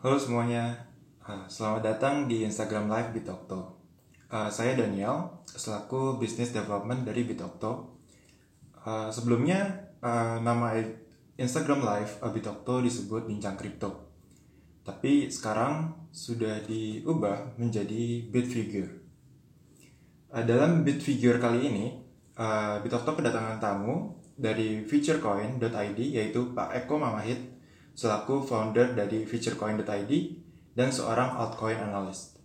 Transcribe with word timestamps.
Halo 0.00 0.16
semuanya, 0.16 0.88
Uh, 1.28 1.44
selamat 1.44 1.84
datang 1.84 2.24
di 2.24 2.40
Instagram 2.40 2.88
Live 2.88 3.12
Bitokto. 3.12 3.84
Uh, 4.32 4.48
saya 4.48 4.72
Daniel, 4.72 5.44
selaku 5.44 6.16
Business 6.16 6.56
Development 6.56 7.04
dari 7.04 7.28
Bitokto. 7.28 8.00
Uh, 8.80 9.12
sebelumnya, 9.12 9.92
nama 10.40 10.72
Instagram 11.36 11.84
Live 11.84 12.16
Bitokto 12.32 12.80
disebut 12.80 13.28
Bincang 13.28 13.60
Kripto. 13.60 14.08
Tapi 14.88 15.28
sekarang 15.28 16.08
sudah 16.08 16.64
diubah 16.64 17.60
menjadi 17.60 18.24
Bitfigure. 18.32 19.04
Dalam 20.32 20.80
Bitfigure 20.80 21.36
kali 21.36 21.68
ini, 21.68 21.86
Bitokto 22.80 23.20
kedatangan 23.20 23.60
tamu 23.60 24.16
dari 24.32 24.80
FutureCoin.id 24.80 26.00
yaitu 26.00 26.56
Pak 26.56 26.88
Eko 26.88 26.96
Mamahit 26.96 27.49
selaku 28.00 28.40
founder 28.40 28.96
dari 28.96 29.28
FutureCoin.id 29.28 30.12
dan 30.72 30.88
seorang 30.88 31.36
altcoin 31.36 31.76
analyst. 31.76 32.40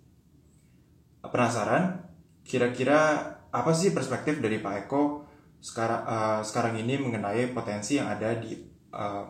Penasaran? 1.23 2.03
Kira-kira 2.43 3.23
apa 3.55 3.71
sih 3.71 3.95
perspektif 3.95 4.43
dari 4.43 4.59
Pak 4.59 4.76
Eko 4.85 5.23
sekarang 5.63 6.03
uh, 6.03 6.41
sekarang 6.43 6.76
ini 6.76 6.99
mengenai 6.99 7.55
potensi 7.55 7.95
yang 7.95 8.12
ada 8.12 8.35
di 8.35 8.52
uh, 8.91 9.23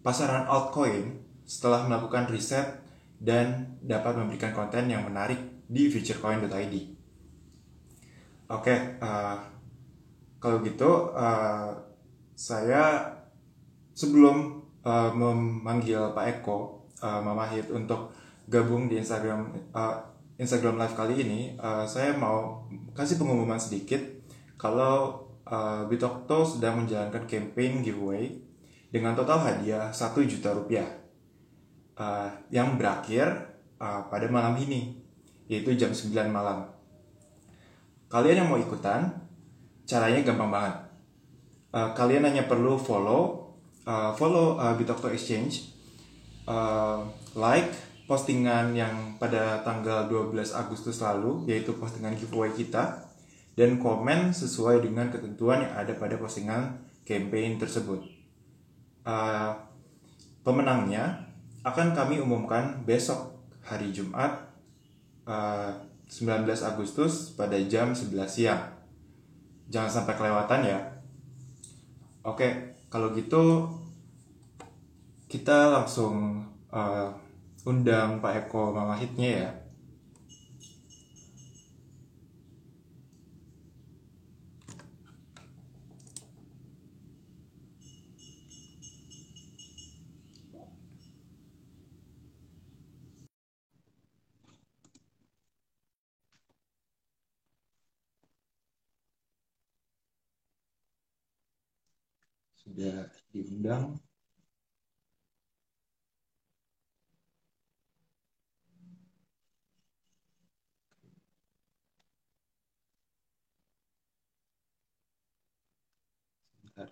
pasaran 0.00 0.48
altcoin 0.48 1.20
setelah 1.44 1.84
melakukan 1.84 2.32
riset 2.32 2.80
dan 3.20 3.76
dapat 3.84 4.16
memberikan 4.16 4.56
konten 4.56 4.88
yang 4.88 5.04
menarik 5.04 5.38
di 5.68 5.92
futurecoin.id. 5.92 6.74
Oke, 8.50 8.74
uh, 9.04 9.36
kalau 10.40 10.64
gitu 10.64 11.12
uh, 11.12 11.76
saya 12.34 13.14
sebelum 13.92 14.55
uh, 14.86 15.10
memanggil 15.10 16.14
Pak 16.14 16.38
Eko 16.38 16.86
uh, 17.02 17.18
Mamahit 17.18 17.66
untuk 17.74 18.14
gabung 18.46 18.86
di 18.86 19.02
Instagram 19.02 19.50
uh, 19.74 19.98
Instagram 20.38 20.78
Live 20.78 20.94
kali 20.94 21.26
ini, 21.26 21.40
uh, 21.58 21.82
saya 21.88 22.14
mau 22.14 22.62
kasih 22.92 23.16
pengumuman 23.16 23.58
sedikit 23.58 23.98
kalau 24.60 25.26
uh, 25.48 25.88
Bitokto 25.88 26.44
sedang 26.44 26.84
menjalankan 26.84 27.24
campaign 27.24 27.80
giveaway 27.80 28.36
dengan 28.92 29.16
total 29.16 29.40
hadiah 29.42 29.88
1 29.88 29.96
juta 30.28 30.52
rupiah 30.52 30.86
uh, 31.96 32.28
yang 32.52 32.76
berakhir 32.76 33.32
uh, 33.80 34.04
pada 34.12 34.28
malam 34.28 34.54
ini, 34.60 35.00
yaitu 35.48 35.72
jam 35.72 35.90
9 35.90 36.12
malam. 36.28 36.68
Kalian 38.12 38.44
yang 38.44 38.48
mau 38.52 38.60
ikutan, 38.60 39.08
caranya 39.88 40.20
gampang 40.20 40.52
banget. 40.52 40.76
Uh, 41.72 41.90
kalian 41.96 42.28
hanya 42.28 42.44
perlu 42.44 42.76
follow 42.76 43.45
uh, 43.86 44.10
follow 44.12 44.58
uh, 44.58 44.74
Bitokto 44.74 45.08
Exchange, 45.08 45.72
uh, 46.50 47.06
like 47.38 47.70
postingan 48.10 48.74
yang 48.74 49.16
pada 49.16 49.62
tanggal 49.62 50.10
12 50.10 50.34
Agustus 50.52 50.98
lalu, 51.00 51.46
yaitu 51.48 51.74
postingan 51.78 52.18
giveaway 52.18 52.52
kita, 52.52 53.06
dan 53.56 53.80
komen 53.80 54.34
sesuai 54.34 54.84
dengan 54.84 55.08
ketentuan 55.08 55.64
yang 55.64 55.74
ada 55.74 55.94
pada 55.96 56.18
postingan 56.18 56.82
campaign 57.06 57.56
tersebut. 57.56 58.02
Uh, 59.06 59.54
pemenangnya 60.42 61.30
akan 61.62 61.94
kami 61.94 62.18
umumkan 62.18 62.82
besok 62.82 63.38
hari 63.62 63.90
Jumat 63.94 64.50
uh, 65.26 65.70
19 66.06 66.46
Agustus 66.62 67.34
pada 67.34 67.58
jam 67.66 67.90
11 67.90 68.14
siang. 68.30 68.62
Jangan 69.66 69.90
sampai 69.90 70.14
kelewatan 70.14 70.62
ya. 70.62 70.78
Oke 72.22 72.75
kalau 72.88 73.10
gitu 73.14 73.66
kita 75.26 75.74
langsung 75.74 76.46
uh, 76.70 77.10
undang 77.66 78.22
Pak 78.22 78.46
Eko 78.46 78.70
Mamahitnya 78.70 79.30
ya 79.42 79.50
sudah 102.76 103.08
diundang. 103.32 103.96
Sebentar. 116.60 116.90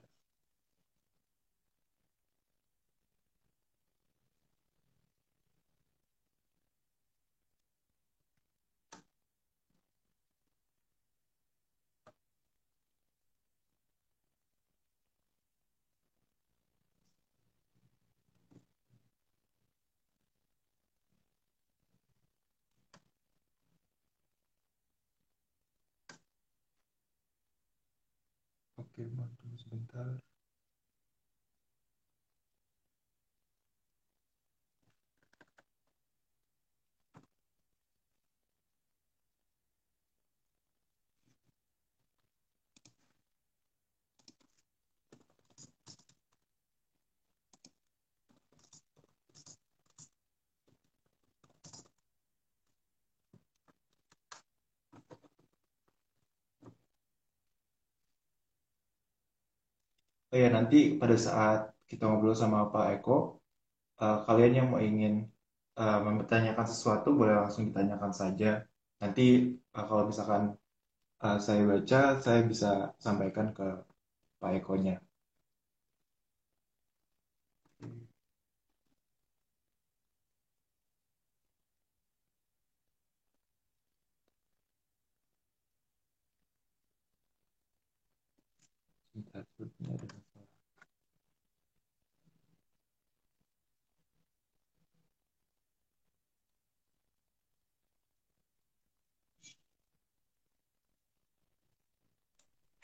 Oke, 28.94 29.10
mohon 29.10 29.34
tunggu 29.42 29.58
Oh 60.34 60.38
ya, 60.42 60.50
nanti 60.50 60.98
pada 61.00 61.14
saat 61.26 61.60
kita 61.86 62.02
ngobrol 62.10 62.34
sama 62.34 62.66
Pak 62.74 62.86
Eko, 62.98 63.38
uh, 64.02 64.18
kalian 64.26 64.52
yang 64.58 64.66
mau 64.72 64.82
ingin 64.82 65.30
uh, 65.78 66.02
mempertanyakan 66.06 66.66
sesuatu 66.66 67.14
boleh 67.14 67.34
langsung 67.38 67.70
ditanyakan 67.70 68.10
saja. 68.10 68.66
Nanti 68.98 69.54
uh, 69.78 69.84
kalau 69.86 70.10
misalkan 70.10 70.58
uh, 71.22 71.38
saya 71.38 71.62
baca, 71.70 72.18
saya 72.18 72.40
bisa 72.50 72.90
sampaikan 72.98 73.54
ke 73.54 73.66
Pak 74.42 74.50
Eko-nya. 74.58 74.98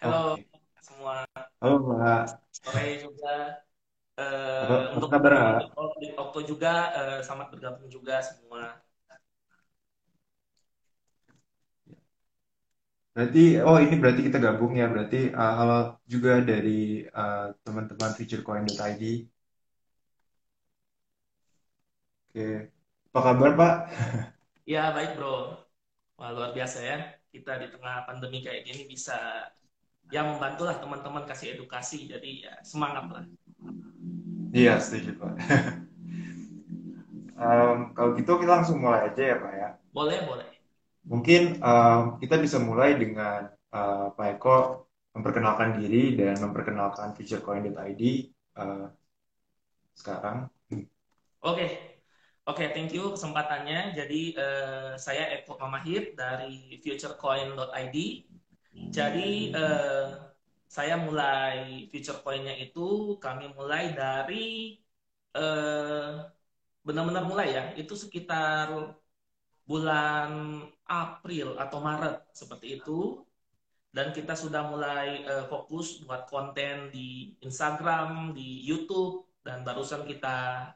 Halo 0.01 0.17
Oke. 0.33 0.43
semua, 0.81 1.15
Halo 1.61 1.75
Mbak, 1.85 2.41
sore 2.65 2.85
juga. 3.05 3.29
Apa 4.61 4.75
untuk 4.97 5.09
kabar 5.13 5.33
di 6.03 6.09
Okto 6.23 6.41
juga, 6.51 6.73
eh, 6.99 7.19
selamat 7.25 7.49
bergabung 7.53 7.89
juga 7.97 8.15
semua. 8.29 8.63
Berarti, 13.15 13.41
oh 13.67 13.77
ini 13.85 13.95
berarti 14.03 14.21
kita 14.27 14.39
gabung 14.47 14.73
ya, 14.81 14.87
berarti 14.93 15.17
uh, 15.41 15.53
halo 15.59 15.75
juga 16.13 16.31
dari 16.51 16.71
uh, 17.21 17.51
teman-teman 17.65 18.11
futurecoin.id. 18.19 19.03
Oke, 22.31 22.47
apa 23.11 23.19
kabar 23.27 23.51
Pak? 23.59 23.73
Ya 24.73 24.81
baik 24.97 25.11
bro, 25.17 25.29
wah 26.19 26.31
luar 26.37 26.51
biasa 26.57 26.79
ya. 26.91 26.97
Kita 27.35 27.51
di 27.63 27.67
tengah 27.75 27.95
pandemi 28.07 28.39
kayak 28.47 28.63
gini 28.69 28.83
bisa 28.93 29.13
ya 30.11 30.27
membantulah 30.27 30.77
teman-teman 30.83 31.25
kasih 31.25 31.59
edukasi, 31.59 32.11
jadi 32.11 32.51
ya 32.51 32.55
semangat 32.67 33.07
lah. 33.11 33.25
Iya, 34.51 34.83
setuju 34.83 35.15
Pak. 35.19 35.33
um, 37.39 37.79
kalau 37.95 38.11
gitu 38.19 38.43
kita 38.43 38.53
langsung 38.61 38.83
mulai 38.83 39.07
aja 39.07 39.23
ya 39.23 39.37
Pak 39.39 39.53
ya. 39.55 39.69
Boleh, 39.95 40.19
boleh. 40.27 40.47
Mungkin 41.07 41.63
um, 41.63 42.19
kita 42.19 42.37
bisa 42.43 42.59
mulai 42.59 42.99
dengan 42.99 43.51
uh, 43.73 44.13
Pak 44.13 44.39
Eko 44.39 44.87
memperkenalkan 45.15 45.79
diri 45.79 46.15
dan 46.15 46.39
memperkenalkan 46.39 47.19
futurecoin.id 47.19 48.03
uh, 48.59 48.87
sekarang. 49.97 50.47
Oke, 50.71 50.87
okay. 51.41 51.71
oke, 52.47 52.61
okay, 52.61 52.69
thank 52.77 52.95
you 52.95 53.11
kesempatannya. 53.11 53.97
Jadi 53.97 54.39
uh, 54.39 54.95
saya 55.01 55.41
Eko 55.41 55.59
Mamahir 55.59 56.15
dari 56.15 56.79
futurecoin.id. 56.79 57.97
Jadi 58.75 59.55
uh, 59.55 60.31
saya 60.71 60.95
mulai 61.07 61.89
future 61.91 62.23
coinnya 62.25 62.55
itu 62.55 63.19
kami 63.25 63.51
mulai 63.59 63.91
dari 64.01 64.79
eh, 65.35 66.11
benar-benar 66.87 67.25
mulai 67.31 67.49
ya 67.57 67.65
itu 67.83 67.95
sekitar 67.99 68.67
bulan 69.71 70.31
April 70.87 71.59
atau 71.63 71.79
Maret 71.83 72.17
seperti 72.41 72.67
itu 72.79 73.23
dan 73.97 74.15
kita 74.17 74.35
sudah 74.39 74.63
mulai 74.73 75.27
eh, 75.27 75.45
fokus 75.51 75.87
buat 76.07 76.31
konten 76.31 76.95
di 76.95 77.35
Instagram, 77.43 78.31
di 78.39 78.63
YouTube 78.69 79.27
dan 79.47 79.67
barusan 79.67 80.07
kita 80.07 80.71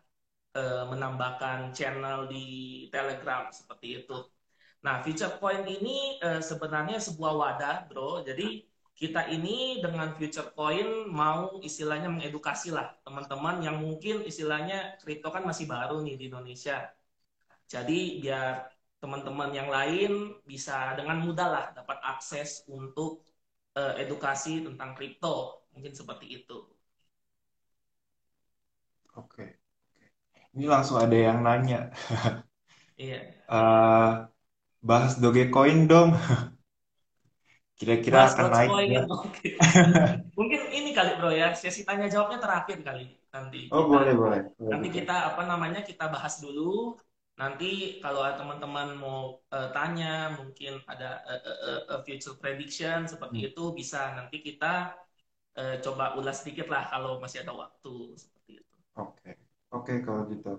eh, 0.58 0.85
menambahkan 0.91 1.70
channel 1.76 2.26
di 2.26 2.44
Telegram 2.91 3.43
seperti 3.55 3.87
itu. 4.02 4.34
Nah, 4.85 5.01
future 5.05 5.33
coin 5.41 5.65
ini 5.65 6.21
eh, 6.21 6.41
sebenarnya 6.45 7.01
sebuah 7.01 7.33
wadah, 7.41 7.77
bro. 7.89 8.21
Jadi 8.29 8.69
kita 8.95 9.27
ini 9.33 9.83
dengan 9.83 10.15
future 10.15 10.53
coin 10.55 11.09
mau 11.11 11.59
istilahnya 11.65 12.07
mengedukasi 12.15 12.71
lah 12.71 12.95
teman-teman 13.03 13.59
yang 13.67 13.77
mungkin 13.83 14.23
istilahnya 14.23 15.01
kripto 15.03 15.29
kan 15.35 15.43
masih 15.43 15.67
baru 15.67 15.99
nih 16.05 16.15
di 16.21 16.25
Indonesia. 16.31 16.93
Jadi 17.67 18.23
biar 18.23 18.71
teman-teman 19.01 19.51
yang 19.57 19.69
lain 19.73 20.37
bisa 20.45 20.95
dengan 20.99 21.19
mudah 21.25 21.49
lah 21.49 21.65
dapat 21.75 21.99
akses 22.05 22.63
untuk 22.69 23.25
uh, 23.75 23.97
edukasi 23.99 24.63
tentang 24.63 24.95
kripto. 24.95 25.65
Mungkin 25.75 25.93
seperti 25.97 26.27
itu. 26.45 26.59
Oke. 29.17 29.59
Ini 30.55 30.71
langsung 30.71 31.03
ada 31.03 31.17
yang 31.17 31.43
nanya. 31.43 31.91
Iya. 32.95 33.21
uh, 33.51 34.31
bahas 34.85 35.17
Dogecoin 35.17 35.89
dong. 35.89 36.13
Kira-kira 37.81 38.31
akan 38.31 38.53
naik 38.55 38.71
ya? 38.87 39.03
Mungkin 40.39 40.61
ini 40.71 40.95
kali 40.95 41.19
bro 41.19 41.35
ya, 41.35 41.51
sesi 41.59 41.83
tanya 41.83 42.07
jawabnya 42.07 42.39
terakhir 42.39 42.87
kali 42.87 43.11
nanti. 43.35 43.67
Oh 43.75 43.91
kita, 43.91 43.91
boleh 43.91 44.13
boleh. 44.15 44.41
Nanti 44.63 44.89
kita 44.95 45.35
apa 45.35 45.43
namanya 45.43 45.83
kita 45.83 46.07
bahas 46.07 46.39
dulu. 46.39 46.95
Nanti 47.35 47.99
kalau 47.99 48.23
teman-teman 48.39 48.95
mau 48.95 49.43
uh, 49.51 49.69
tanya, 49.75 50.39
mungkin 50.39 50.79
ada 50.87 51.19
uh, 51.27 51.43
uh, 51.43 51.83
uh, 51.99 52.01
future 52.07 52.39
prediction 52.39 53.11
seperti 53.11 53.43
hmm. 53.43 53.49
itu 53.51 53.65
bisa 53.75 54.15
nanti 54.15 54.39
kita 54.39 54.95
uh, 55.59 55.77
coba 55.83 56.15
ulas 56.15 56.47
sedikit 56.47 56.71
lah 56.71 56.87
kalau 56.87 57.19
masih 57.19 57.43
ada 57.43 57.59
waktu 57.59 58.15
seperti 58.15 58.63
itu. 58.63 58.75
Oke 58.95 59.19
okay. 59.19 59.35
oke 59.75 59.83
okay, 59.83 59.97
kalau 60.07 60.23
gitu. 60.31 60.53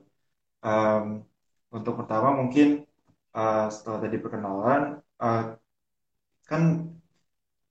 Um, 0.60 1.24
untuk 1.72 1.96
pertama 1.96 2.36
mungkin 2.36 2.84
uh, 3.36 3.68
setelah 3.68 4.00
tadi 4.08 4.18
perkenalan, 4.24 4.82
uh, 5.20 5.44
kan 6.48 6.62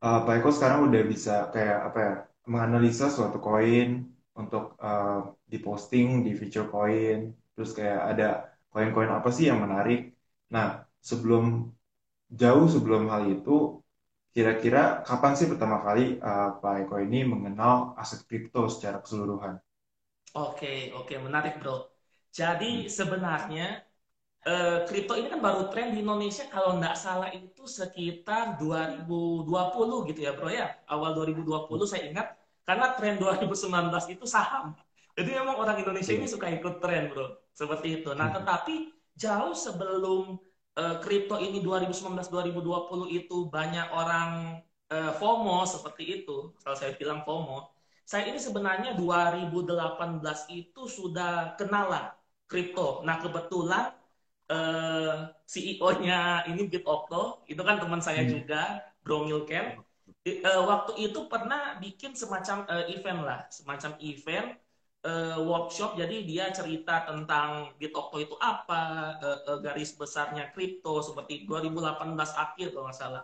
uh, 0.04 0.20
Pak 0.26 0.34
Eko 0.42 0.50
sekarang 0.52 0.92
udah 0.92 1.02
bisa 1.08 1.48
kayak 1.54 1.78
apa 1.88 1.98
ya 1.98 2.14
menganalisa 2.44 3.08
suatu 3.08 3.40
koin 3.40 4.04
untuk 4.36 4.76
uh, 4.82 5.32
diposting 5.48 6.26
di 6.26 6.36
future 6.36 6.68
coin 6.68 7.32
terus 7.54 7.70
kayak 7.72 8.00
ada 8.12 8.28
koin-koin 8.68 9.08
apa 9.08 9.30
sih 9.30 9.48
yang 9.48 9.62
menarik 9.62 10.12
nah 10.50 10.84
sebelum 10.98 11.70
jauh 12.28 12.66
sebelum 12.66 13.06
hal 13.08 13.30
itu 13.30 13.78
kira-kira 14.34 15.06
kapan 15.06 15.32
sih 15.38 15.46
pertama 15.46 15.78
kali 15.80 16.18
uh, 16.18 16.58
Pak 16.58 16.74
Eko 16.84 16.98
ini 16.98 17.22
mengenal 17.22 17.94
aset 17.94 18.26
kripto 18.26 18.66
secara 18.66 18.98
keseluruhan 18.98 19.62
Oke, 20.34 20.90
oke, 20.98 21.14
menarik 21.22 21.62
bro. 21.62 21.86
Jadi 22.34 22.82
hmm. 22.82 22.90
sebenarnya 22.90 23.83
Eh, 24.44 24.78
kripto 24.84 25.16
ini 25.16 25.32
kan 25.32 25.40
baru 25.40 25.72
tren 25.72 25.96
di 25.96 26.04
Indonesia. 26.04 26.44
Kalau 26.52 26.76
nggak 26.76 26.96
salah 27.00 27.32
itu 27.32 27.64
sekitar 27.64 28.60
2020 28.60 30.04
gitu 30.12 30.20
ya 30.20 30.36
bro 30.36 30.52
ya. 30.52 30.68
Awal 30.84 31.16
2020 31.16 31.88
saya 31.88 32.04
ingat. 32.12 32.36
Karena 32.68 32.92
tren 32.92 33.16
2019 33.16 34.12
itu 34.12 34.28
saham. 34.28 34.76
Jadi 35.16 35.30
memang 35.32 35.56
orang 35.56 35.80
Indonesia 35.80 36.12
ini 36.12 36.28
suka 36.28 36.52
ikut 36.52 36.76
tren 36.84 37.08
bro. 37.08 37.40
Seperti 37.56 38.04
itu. 38.04 38.12
Nah 38.12 38.28
hmm. 38.28 38.36
tetapi 38.44 38.74
jauh 39.16 39.56
sebelum 39.56 40.36
uh, 40.76 40.96
kripto 41.00 41.40
ini 41.40 41.64
2019-2020 41.64 43.16
itu 43.16 43.48
banyak 43.48 43.86
orang 43.96 44.60
uh, 44.92 45.12
FOMO 45.16 45.64
seperti 45.64 46.20
itu. 46.20 46.52
Kalau 46.60 46.76
saya 46.76 46.92
bilang 47.00 47.24
FOMO 47.24 47.72
saya 48.04 48.28
ini 48.28 48.36
sebenarnya 48.36 48.92
2018 49.00 50.20
itu 50.52 50.84
sudah 50.84 51.56
kenal 51.56 51.88
lah 51.88 52.12
kripto. 52.44 53.00
Nah 53.08 53.16
kebetulan 53.16 54.03
uh, 54.50 54.56
eh, 54.56 55.14
CEO-nya 55.48 56.44
ini 56.50 56.68
BitOcto, 56.68 57.46
itu 57.48 57.62
kan 57.64 57.80
teman 57.80 58.00
saya 58.02 58.24
hmm. 58.24 58.30
juga, 58.30 58.62
Bro 59.04 59.28
Milken. 59.28 59.80
Uh, 60.24 60.64
waktu 60.64 61.12
itu 61.12 61.28
pernah 61.28 61.76
bikin 61.80 62.16
semacam 62.16 62.64
uh, 62.68 62.84
event 62.88 63.20
lah, 63.24 63.40
semacam 63.52 63.92
event 64.00 64.56
uh, 65.04 65.38
workshop. 65.44 66.00
Jadi 66.00 66.24
dia 66.24 66.48
cerita 66.52 67.04
tentang 67.04 67.76
BitOcto 67.76 68.16
itu 68.20 68.36
apa, 68.40 69.16
uh, 69.20 69.40
uh, 69.52 69.58
garis 69.60 69.92
besarnya 69.92 70.48
kripto 70.52 71.04
seperti 71.04 71.44
2018 71.44 72.16
akhir 72.16 72.66
kalau 72.72 72.88
nggak 72.88 72.96
salah. 72.96 73.22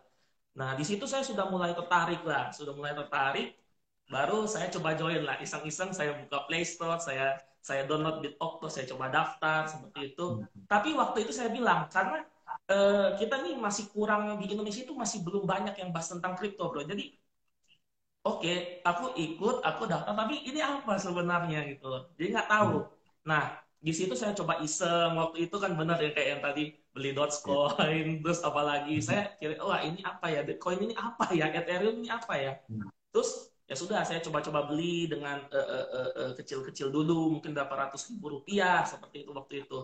Nah 0.61 0.76
di 0.76 0.84
situ 0.84 1.08
saya 1.08 1.25
sudah 1.25 1.49
mulai 1.49 1.73
tertarik 1.73 2.20
lah, 2.25 2.52
sudah 2.52 2.76
mulai 2.76 2.93
tertarik. 2.93 3.56
Baru 4.11 4.44
saya 4.44 4.66
coba 4.75 4.99
join 4.99 5.23
lah, 5.23 5.38
iseng-iseng 5.38 5.94
saya 5.94 6.19
buka 6.19 6.44
Play 6.50 6.66
Store, 6.66 6.99
saya 6.99 7.38
saya 7.61 7.85
download 7.85 8.25
Bitokto, 8.25 8.67
saya 8.73 8.89
coba 8.89 9.12
daftar 9.12 9.69
seperti 9.69 10.17
itu. 10.17 10.41
Hmm. 10.41 10.65
Tapi 10.65 10.97
waktu 10.97 11.29
itu 11.29 11.33
saya 11.37 11.53
bilang 11.53 11.87
karena 11.93 12.25
uh, 12.73 13.15
kita 13.21 13.45
nih 13.45 13.55
masih 13.61 13.93
kurang 13.93 14.41
di 14.41 14.49
Indonesia 14.49 14.81
itu 14.81 14.97
masih 14.97 15.21
belum 15.21 15.45
banyak 15.45 15.77
yang 15.77 15.93
bahas 15.93 16.09
tentang 16.09 16.35
kripto, 16.41 16.73
bro. 16.73 16.83
Jadi 16.83 17.12
oke, 18.25 18.41
okay, 18.41 18.57
aku 18.81 19.12
ikut, 19.17 19.61
aku 19.61 19.83
daftar, 19.85 20.17
tapi 20.17 20.41
ini 20.45 20.61
apa 20.65 20.97
sebenarnya 20.97 21.69
gitu 21.69 21.87
loh. 21.89 22.03
Jadi 22.17 22.27
nggak 22.33 22.49
tahu. 22.49 22.75
Hmm. 22.81 22.89
Nah, 23.29 23.43
di 23.81 23.93
situ 23.93 24.17
saya 24.17 24.33
coba 24.33 24.61
iseng 24.65 25.17
waktu 25.17 25.49
itu 25.49 25.57
kan 25.57 25.76
benar 25.76 26.00
ya 26.00 26.12
kayak 26.12 26.29
yang 26.37 26.43
tadi 26.45 26.76
beli 26.90 27.12
Dogecoin, 27.14 28.19
yeah. 28.19 28.21
terus 28.25 28.40
apalagi 28.40 28.99
hmm. 28.99 29.05
saya 29.05 29.23
kira, 29.37 29.61
wah 29.61 29.85
ini 29.85 30.00
apa 30.00 30.26
ya, 30.33 30.40
Bitcoin 30.43 30.90
ini 30.90 30.95
apa 30.97 31.29
ya, 31.37 31.52
Ethereum 31.52 32.00
ini 32.00 32.09
apa 32.09 32.35
ya. 32.40 32.52
Hmm. 32.67 32.88
Terus 33.12 33.50
ya 33.71 33.75
sudah 33.79 34.03
saya 34.03 34.19
coba-coba 34.19 34.67
beli 34.67 35.07
dengan 35.07 35.47
kecil-kecil 36.35 36.91
uh, 36.91 36.91
uh, 36.91 36.99
uh, 36.99 36.99
dulu 36.99 37.19
mungkin 37.39 37.55
berapa 37.55 37.71
ratus 37.87 38.11
ribu 38.11 38.27
rupiah 38.43 38.83
seperti 38.83 39.23
itu 39.23 39.31
waktu 39.31 39.55
itu. 39.62 39.79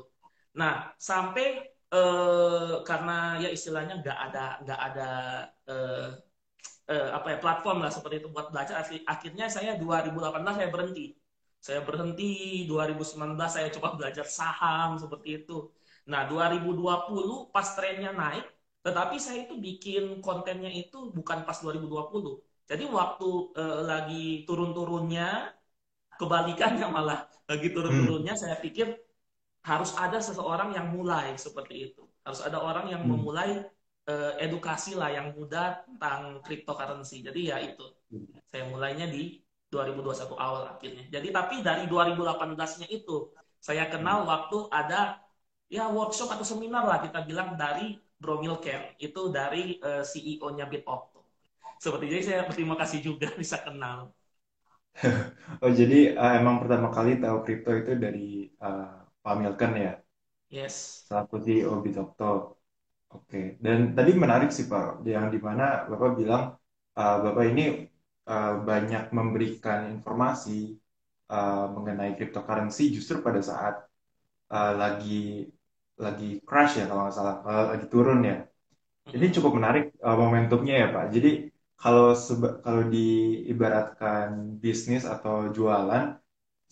Nah 0.59 0.91
sampai 0.99 1.63
uh, 1.95 2.83
karena 2.83 3.39
ya 3.39 3.49
istilahnya 3.55 4.03
nggak 4.03 4.19
ada 4.27 4.45
nggak 4.67 4.81
ada 4.91 5.11
uh, 5.71 6.09
uh, 6.91 7.09
apa 7.15 7.27
ya 7.31 7.39
platform 7.39 7.79
lah 7.87 7.93
seperti 7.95 8.27
itu 8.27 8.29
buat 8.35 8.51
belajar 8.51 8.83
akhirnya 9.07 9.47
saya 9.47 9.79
2018 9.79 10.59
saya 10.59 10.71
berhenti. 10.75 11.07
Saya 11.63 11.81
berhenti 11.87 12.31
2019 12.67 13.39
saya 13.47 13.69
coba 13.71 13.89
belajar 13.95 14.27
saham 14.27 14.99
seperti 14.99 15.47
itu. 15.47 15.71
Nah 16.11 16.27
2020 16.27 17.55
pas 17.55 17.67
trennya 17.79 18.11
naik 18.11 18.47
tetapi 18.83 19.17
saya 19.23 19.47
itu 19.47 19.55
bikin 19.59 20.19
kontennya 20.27 20.71
itu 20.71 21.11
bukan 21.15 21.47
pas 21.47 21.59
2020 21.63 22.43
jadi 22.67 22.85
waktu 22.91 23.29
uh, 23.55 23.81
lagi 23.87 24.43
turun-turunnya, 24.43 25.55
kebalikannya 26.19 26.87
malah 26.97 27.31
lagi 27.47 27.71
turun-turunnya, 27.71 28.35
hmm. 28.35 28.43
saya 28.43 28.57
pikir 28.59 28.91
harus 29.63 29.95
ada 29.95 30.19
seseorang 30.19 30.75
yang 30.75 30.91
mulai 30.91 31.39
seperti 31.39 31.91
itu. 31.91 32.03
Harus 32.27 32.43
ada 32.43 32.59
orang 32.59 32.91
yang 32.91 33.07
hmm. 33.07 33.11
memulai 33.15 33.63
uh, 34.11 34.35
edukasi 34.43 34.99
lah 34.99 35.15
yang 35.15 35.31
mudah 35.39 35.87
tentang 35.87 36.43
cryptocurrency. 36.43 37.23
Jadi 37.23 37.55
ya 37.55 37.63
itu, 37.63 37.87
hmm. 38.11 38.43
saya 38.51 38.67
mulainya 38.67 39.07
di 39.07 39.39
2021 39.71 40.35
awal 40.35 40.63
akhirnya. 40.75 41.07
Jadi 41.07 41.29
tapi 41.31 41.63
dari 41.63 41.87
2018-nya 41.87 42.91
itu, 42.91 43.31
saya 43.63 43.87
kenal 43.87 44.27
hmm. 44.27 44.31
waktu 44.31 44.59
ada 44.75 45.23
ya 45.71 45.87
workshop 45.87 46.35
atau 46.35 46.47
seminar 46.47 46.83
lah 46.83 46.99
kita 46.99 47.23
bilang 47.23 47.55
dari 47.55 47.95
Bro 48.19 48.43
Milken, 48.43 48.99
itu 48.99 49.31
dari 49.31 49.79
uh, 49.83 50.01
eh, 50.01 50.03
CEO-nya 50.03 50.67
BitOp 50.67 51.16
seperti 51.81 52.05
jadi 52.13 52.23
saya 52.23 52.41
berterima 52.49 52.77
kasih 52.79 52.99
juga 53.05 53.29
bisa 53.41 53.61
kenal 53.63 54.13
oh 55.63 55.73
jadi 55.73 56.17
uh, 56.17 56.33
emang 56.41 56.65
pertama 56.65 56.89
kali 56.89 57.21
tahu 57.21 57.45
kripto 57.45 57.73
itu 57.77 57.93
dari 58.01 58.49
uh, 58.65 59.05
Pak 59.21 59.35
Milken 59.37 59.73
ya 59.77 59.93
yes 60.49 61.05
selaku 61.09 61.43
CEO 61.45 61.85
Bitokto 61.85 62.57
oke 63.13 63.29
okay. 63.29 63.45
dan 63.61 63.93
tadi 63.93 64.17
menarik 64.17 64.49
sih 64.49 64.65
Pak 64.65 65.05
yang 65.05 65.29
di 65.29 65.37
mana 65.37 65.85
Bapak 65.85 66.17
bilang 66.17 66.57
uh, 66.97 67.17
Bapak 67.21 67.45
ini 67.45 67.85
uh, 68.27 68.55
banyak 68.65 69.13
memberikan 69.13 69.93
informasi 69.93 70.81
uh, 71.31 71.67
mengenai 71.71 72.15
cryptocurrency 72.17 72.91
justru 72.95 73.21
pada 73.23 73.41
saat 73.43 73.85
uh, 74.51 74.73
lagi 74.75 75.47
lagi 75.97 76.45
crash 76.45 76.77
ya 76.79 76.85
kalau 76.91 77.09
nggak 77.09 77.17
salah, 77.17 77.37
uh, 77.43 77.65
lagi 77.73 77.87
turun 77.89 78.21
ya. 78.25 78.37
Jadi 79.07 79.27
cukup 79.39 79.53
menarik 79.59 79.95
uh, 80.03 80.19
momentumnya 80.19 80.75
ya 80.83 80.89
Pak. 80.91 81.05
Jadi 81.15 81.31
kalau 81.77 82.17
kalau 82.65 82.83
diibaratkan 82.89 84.57
bisnis 84.59 85.05
atau 85.05 85.53
jualan, 85.53 86.17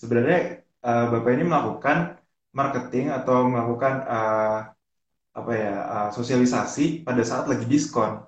sebenarnya 0.00 0.64
uh, 0.80 1.06
Bapak 1.12 1.30
ini 1.36 1.44
melakukan 1.44 2.18
marketing 2.56 3.12
atau 3.12 3.44
melakukan 3.44 3.94
uh, 4.08 4.58
apa 5.34 5.52
ya 5.52 5.74
uh, 5.84 6.08
sosialisasi 6.14 7.04
pada 7.04 7.20
saat 7.20 7.50
lagi 7.50 7.68
diskon. 7.68 8.24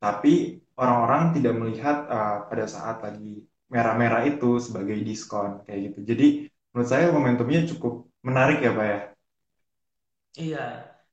Tapi 0.00 0.58
orang-orang 0.80 1.36
tidak 1.36 1.54
melihat 1.60 2.08
uh, 2.08 2.36
pada 2.48 2.64
saat 2.66 3.04
lagi 3.04 3.44
merah-merah 3.70 4.26
itu 4.26 4.58
sebagai 4.58 4.98
diskon 5.06 5.62
kayak 5.62 5.94
gitu. 5.94 5.98
Jadi 6.10 6.26
menurut 6.74 6.88
saya 6.90 7.14
momentumnya 7.14 7.68
cukup 7.70 8.10
menarik 8.26 8.58
ya 8.64 8.72
Pak 8.74 8.86
ya. 8.86 9.00
Iya. 10.40 10.66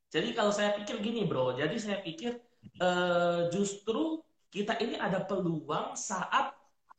Jadi 0.07 0.31
kalau 0.31 0.55
saya 0.55 0.71
pikir 0.73 1.03
gini 1.03 1.27
bro, 1.27 1.53
jadi 1.59 1.75
saya 1.75 1.99
pikir 1.99 2.39
uh, 2.79 3.51
justru 3.51 4.23
kita 4.53 4.73
ini 4.83 4.95
ada 4.95 5.19
peluang 5.23 5.93
saat 5.93 6.55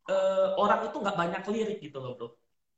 uh, 0.09 0.49
orang 0.61 0.88
itu 0.88 0.97
nggak 1.00 1.17
banyak 1.17 1.43
lirik 1.52 1.78
gitu 1.85 1.99
loh 2.00 2.12
bro. 2.17 2.28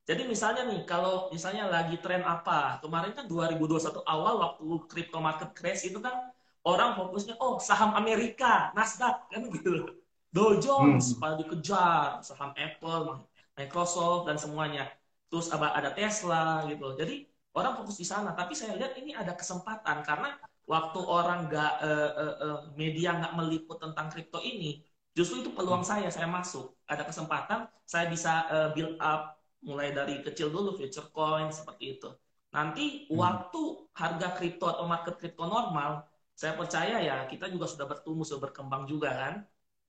Jadi 0.09 0.27
misalnya 0.27 0.67
nih, 0.67 0.83
kalau 0.91 1.31
misalnya 1.31 1.71
lagi 1.71 1.95
tren 2.03 2.27
apa, 2.27 2.83
kemarin 2.83 3.15
kan 3.15 3.31
2021 3.31 4.03
awal 4.03 4.35
waktu 4.43 4.67
crypto 4.91 5.23
market 5.23 5.55
crash 5.55 5.87
itu 5.87 6.03
kan 6.03 6.35
orang 6.67 6.99
fokusnya, 6.99 7.39
oh 7.39 7.63
saham 7.63 7.95
Amerika, 7.95 8.75
Nasdaq, 8.75 9.31
kan 9.31 9.43
gitu. 9.55 9.87
Dow 10.35 10.59
Jones 10.63 11.15
hmm. 11.15 11.19
pada 11.23 11.35
dikejar, 11.39 12.23
saham 12.27 12.51
Apple, 12.59 13.23
Microsoft, 13.55 14.27
dan 14.27 14.35
semuanya. 14.39 14.91
Terus 15.31 15.51
ada 15.55 15.91
Tesla 15.95 16.67
gitu. 16.67 16.95
Jadi 16.99 17.27
orang 17.55 17.79
fokus 17.79 17.99
di 17.99 18.07
sana. 18.07 18.35
Tapi 18.35 18.55
saya 18.59 18.75
lihat 18.79 18.99
ini 18.99 19.15
ada 19.15 19.35
kesempatan 19.35 20.03
karena 20.03 20.39
waktu 20.71 21.01
orang 21.03 21.51
nggak 21.51 21.73
uh, 21.83 22.13
uh, 22.15 22.37
uh, 22.39 22.59
media 22.79 23.19
nggak 23.19 23.35
meliput 23.35 23.83
tentang 23.83 24.07
kripto 24.07 24.39
ini, 24.39 24.87
justru 25.11 25.43
itu 25.43 25.51
peluang 25.51 25.83
hmm. 25.83 25.91
saya. 25.91 26.09
Saya 26.15 26.31
masuk, 26.31 26.79
ada 26.87 27.03
kesempatan, 27.03 27.67
saya 27.83 28.07
bisa 28.07 28.47
uh, 28.47 28.69
build 28.71 28.95
up 29.03 29.43
mulai 29.67 29.91
dari 29.91 30.23
kecil 30.23 30.55
dulu 30.55 30.79
future 30.79 31.11
coin 31.11 31.51
seperti 31.51 31.99
itu. 31.99 32.09
Nanti 32.55 33.11
hmm. 33.11 33.19
waktu 33.19 33.63
harga 33.99 34.29
kripto 34.39 34.71
atau 34.71 34.87
market 34.87 35.19
kripto 35.19 35.43
normal, 35.43 36.07
saya 36.39 36.55
percaya 36.55 37.03
ya 37.03 37.27
kita 37.27 37.51
juga 37.51 37.67
sudah 37.67 37.91
bertumbuh, 37.91 38.23
sudah 38.23 38.47
berkembang 38.47 38.87
juga 38.87 39.11
kan, 39.11 39.35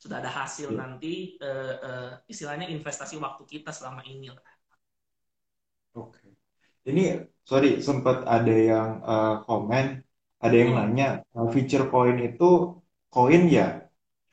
sudah 0.02 0.18
ada 0.18 0.34
hasil 0.34 0.74
hmm. 0.74 0.80
nanti 0.82 1.38
uh, 1.46 1.76
uh, 1.78 2.12
istilahnya 2.26 2.66
investasi 2.74 3.22
waktu 3.22 3.46
kita 3.46 3.70
selama 3.70 4.02
ini 4.10 4.34
lah. 4.34 4.42
Oke, 5.92 6.24
ini 6.90 7.22
sorry 7.44 7.84
sempat 7.84 8.24
ada 8.26 8.56
yang 8.56 9.04
uh, 9.04 9.46
komen, 9.46 10.02
ada 10.42 10.56
yang 10.58 10.74
hmm. 10.74 10.80
nanya 10.82 11.10
uh, 11.38 11.48
future 11.54 11.86
coin 11.88 12.18
itu 12.20 12.82
koin 13.14 13.46
ya? 13.48 13.86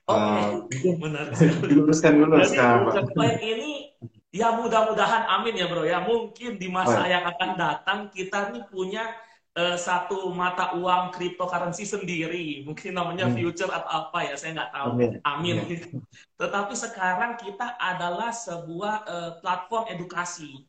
Oke, 0.08 0.72
okay. 0.72 0.88
uh, 0.88 0.96
benar. 0.96 1.26
Diluruskan 1.68 2.12
dulu 2.16 2.40
sekarang. 2.48 3.12
Coin 3.12 3.36
ini 3.44 3.88
Ya 4.28 4.52
mudah-mudahan 4.52 5.24
amin 5.24 5.56
ya 5.56 5.66
bro 5.72 5.88
ya. 5.88 6.04
Mungkin 6.04 6.60
di 6.60 6.68
masa 6.68 7.00
oh. 7.00 7.08
yang 7.08 7.24
akan 7.24 7.50
datang 7.56 7.98
kita 8.12 8.52
nih 8.52 8.60
punya 8.68 9.08
uh, 9.56 9.72
satu 9.72 10.28
mata 10.36 10.76
uang 10.76 11.16
cryptocurrency 11.16 11.88
sendiri. 11.88 12.60
Mungkin 12.62 12.92
namanya 12.92 13.32
hmm. 13.32 13.34
future 13.40 13.72
atau 13.72 14.06
apa 14.06 14.28
ya, 14.28 14.34
saya 14.36 14.52
nggak 14.60 14.72
tahu. 14.76 14.88
Amin. 14.92 15.10
amin. 15.24 15.56
amin. 15.64 15.80
Tetapi 16.40 16.74
sekarang 16.76 17.40
kita 17.40 17.80
adalah 17.80 18.28
sebuah 18.28 18.96
uh, 19.08 19.32
platform 19.40 19.96
edukasi. 19.96 20.68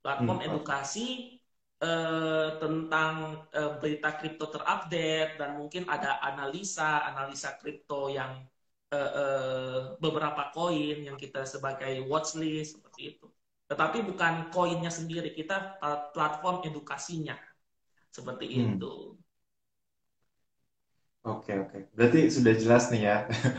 Platform 0.00 0.40
hmm. 0.40 0.48
edukasi 0.48 1.37
uh, 1.82 2.58
tentang 2.58 3.44
uh, 3.54 3.72
berita 3.78 4.18
kripto 4.18 4.50
terupdate 4.50 5.38
dan 5.38 5.58
mungkin 5.58 5.86
ada 5.86 6.18
analisa 6.22 7.06
analisa 7.06 7.54
kripto 7.58 8.10
yang 8.10 8.42
uh, 8.94 9.94
beberapa 10.02 10.50
koin 10.50 11.06
yang 11.06 11.18
kita 11.18 11.46
sebagai 11.46 12.02
watchlist 12.06 12.78
seperti 12.78 13.16
itu. 13.16 13.26
Tetapi 13.68 14.00
bukan 14.00 14.48
koinnya 14.48 14.88
sendiri, 14.88 15.36
kita 15.36 15.76
platform 16.16 16.64
edukasinya 16.64 17.36
seperti 18.08 18.46
hmm. 18.48 18.60
itu. 18.80 18.94
Oke 21.28 21.52
oke, 21.60 21.92
berarti 21.92 22.32
sudah 22.32 22.56
jelas 22.56 22.88
nih 22.88 23.02
ya. 23.04 23.16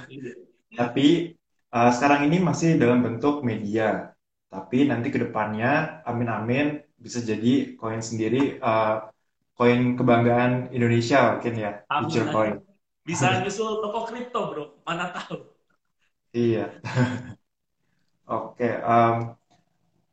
Iya. 0.09 0.33
Tapi 0.79 1.37
uh, 1.69 1.91
sekarang 1.93 2.25
ini 2.25 2.41
masih 2.41 2.81
dalam 2.81 3.05
bentuk 3.05 3.45
media. 3.45 4.13
Tapi 4.49 4.89
nanti 4.89 5.13
ke 5.13 5.21
depannya, 5.21 6.01
amin-amin, 6.09 6.81
bisa 6.99 7.23
jadi 7.23 7.79
koin 7.79 8.03
sendiri, 8.03 8.59
uh, 8.59 9.07
koin 9.55 9.95
kebanggaan 9.95 10.75
Indonesia 10.75 11.39
mungkin 11.39 11.55
ya, 11.55 11.71
future 11.87 12.27
coin. 12.31 12.55
Bisa 13.07 13.31
nyusul 13.41 13.79
toko 13.79 14.05
kripto, 14.05 14.39
bro. 14.51 14.65
Mana 14.83 15.09
tahu. 15.15 15.47
Iya. 16.35 16.77
Oke, 18.29 18.69
um, 18.85 19.33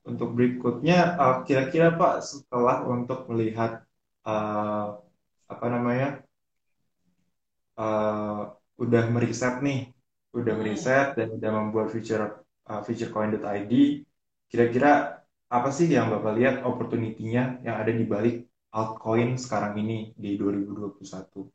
untuk 0.09 0.33
berikutnya, 0.33 1.19
uh, 1.21 1.37
kira-kira 1.45 1.93
Pak 1.93 2.25
setelah 2.25 2.87
untuk 2.89 3.29
melihat 3.29 3.85
uh, 4.25 4.97
apa 5.51 5.67
namanya, 5.69 6.25
uh, 7.77 8.57
udah 8.81 9.05
meriset 9.13 9.61
nih, 9.61 9.93
udah 10.33 10.53
hmm. 10.57 10.61
meriset 10.65 11.07
dan 11.19 11.37
udah 11.37 11.51
membuat 11.53 11.93
future 11.93 12.41
uh, 12.71 12.81
futurecoin.id, 12.81 13.73
kira-kira 14.49 15.16
apa 15.47 15.71
sih 15.71 15.87
yang 15.87 16.11
Bapak 16.11 16.33
lihat 16.35 16.57
opportunity-nya 16.67 17.63
yang 17.63 17.77
ada 17.79 17.93
di 17.95 18.03
balik 18.03 18.51
altcoin 18.75 19.39
sekarang 19.39 19.79
ini 19.79 20.11
di 20.19 20.35
2021? 20.35 21.47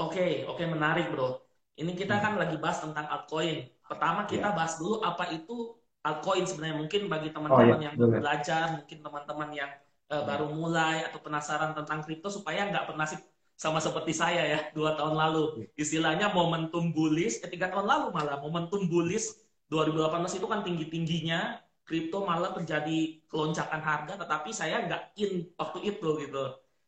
Oke, 0.00 0.48
oke 0.48 0.62
menarik 0.64 1.12
bro. 1.12 1.44
Ini 1.76 1.92
kita 1.92 2.22
kan 2.22 2.40
lagi 2.40 2.56
bahas 2.56 2.80
tentang 2.80 3.04
altcoin. 3.06 3.68
Pertama 3.84 4.24
kita 4.24 4.50
yeah. 4.50 4.56
bahas 4.56 4.80
dulu 4.80 5.04
apa 5.04 5.28
itu 5.30 5.76
altcoin 6.02 6.48
sebenarnya. 6.48 6.76
Mungkin 6.80 7.02
bagi 7.06 7.30
teman-teman 7.30 7.78
oh, 7.78 7.82
yeah. 7.82 7.86
yang 7.92 7.94
baru 8.00 8.12
belajar, 8.18 8.64
mungkin 8.80 8.98
teman-teman 9.04 9.50
yang 9.52 9.70
uh, 10.08 10.22
baru 10.24 10.46
mulai 10.50 11.04
atau 11.04 11.20
penasaran 11.20 11.76
tentang 11.76 12.00
kripto 12.02 12.32
supaya 12.32 12.64
nggak 12.70 12.90
pernah 12.90 13.06
sama 13.54 13.78
seperti 13.78 14.16
saya 14.16 14.42
ya 14.42 14.58
dua 14.76 14.96
tahun 14.96 15.14
lalu. 15.14 15.44
Iya. 15.60 15.66
Istilahnya 15.78 16.26
momentum 16.32 16.96
bullish, 16.96 17.44
eh, 17.44 17.50
tiga 17.52 17.68
tahun 17.68 17.86
lalu 17.86 18.06
malah 18.16 18.40
momentum 18.40 18.88
bullish 18.88 19.36
2018 19.68 20.38
itu 20.38 20.46
kan 20.46 20.60
tinggi 20.64 20.86
tingginya 20.88 21.58
kripto 21.84 22.24
malah 22.24 22.56
terjadi 22.56 23.20
keloncakan 23.28 23.80
harga, 23.84 24.14
tetapi 24.24 24.50
saya 24.50 24.88
nggak 24.88 25.02
in 25.20 25.48
waktu 25.60 25.78
itu 25.94 26.08
gitu. 26.24 26.44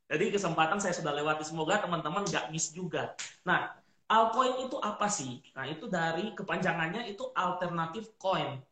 Jadi 0.07 0.25
kesempatan 0.33 0.79
saya 0.81 0.95
sudah 0.97 1.12
lewati. 1.12 1.45
Semoga 1.45 1.83
teman-teman 1.85 2.25
nggak 2.25 2.49
miss 2.49 2.73
juga. 2.73 3.12
Nah, 3.45 3.76
altcoin 4.09 4.65
itu 4.65 4.76
apa 4.81 5.07
sih? 5.11 5.43
Nah, 5.53 5.67
itu 5.69 5.85
dari 5.91 6.33
kepanjangannya 6.33 7.11
itu 7.12 7.29
alternatif 7.37 8.17
coin 8.17 8.62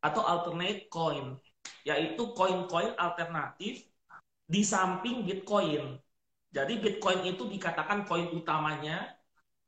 atau 0.00 0.22
alternate 0.24 0.88
coin, 0.88 1.36
yaitu 1.84 2.22
koin-koin 2.32 2.96
alternatif 2.96 3.84
di 4.44 4.60
samping 4.64 5.24
Bitcoin. 5.24 6.00
Jadi 6.54 6.78
Bitcoin 6.78 7.26
itu 7.26 7.44
dikatakan 7.50 8.06
koin 8.08 8.30
utamanya. 8.32 9.10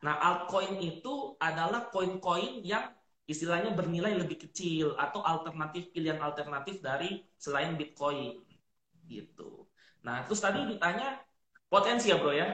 Nah, 0.05 0.15
altcoin 0.23 0.79
itu 0.79 1.35
adalah 1.43 1.91
koin-koin 1.91 2.63
yang 2.63 2.96
istilahnya 3.27 3.75
bernilai 3.75 4.15
lebih 4.15 4.39
kecil 4.47 4.95
atau 4.95 5.21
alternatif 5.27 5.91
pilihan 5.91 6.23
alternatif 6.23 6.79
dari 6.79 7.27
selain 7.35 7.75
Bitcoin. 7.75 8.39
Gitu. 9.07 9.67
Nah, 10.07 10.23
terus 10.27 10.39
tadi 10.39 10.63
ditanya 10.67 11.19
potensi 11.67 12.15
ya 12.15 12.23
bro 12.23 12.31
ya? 12.31 12.47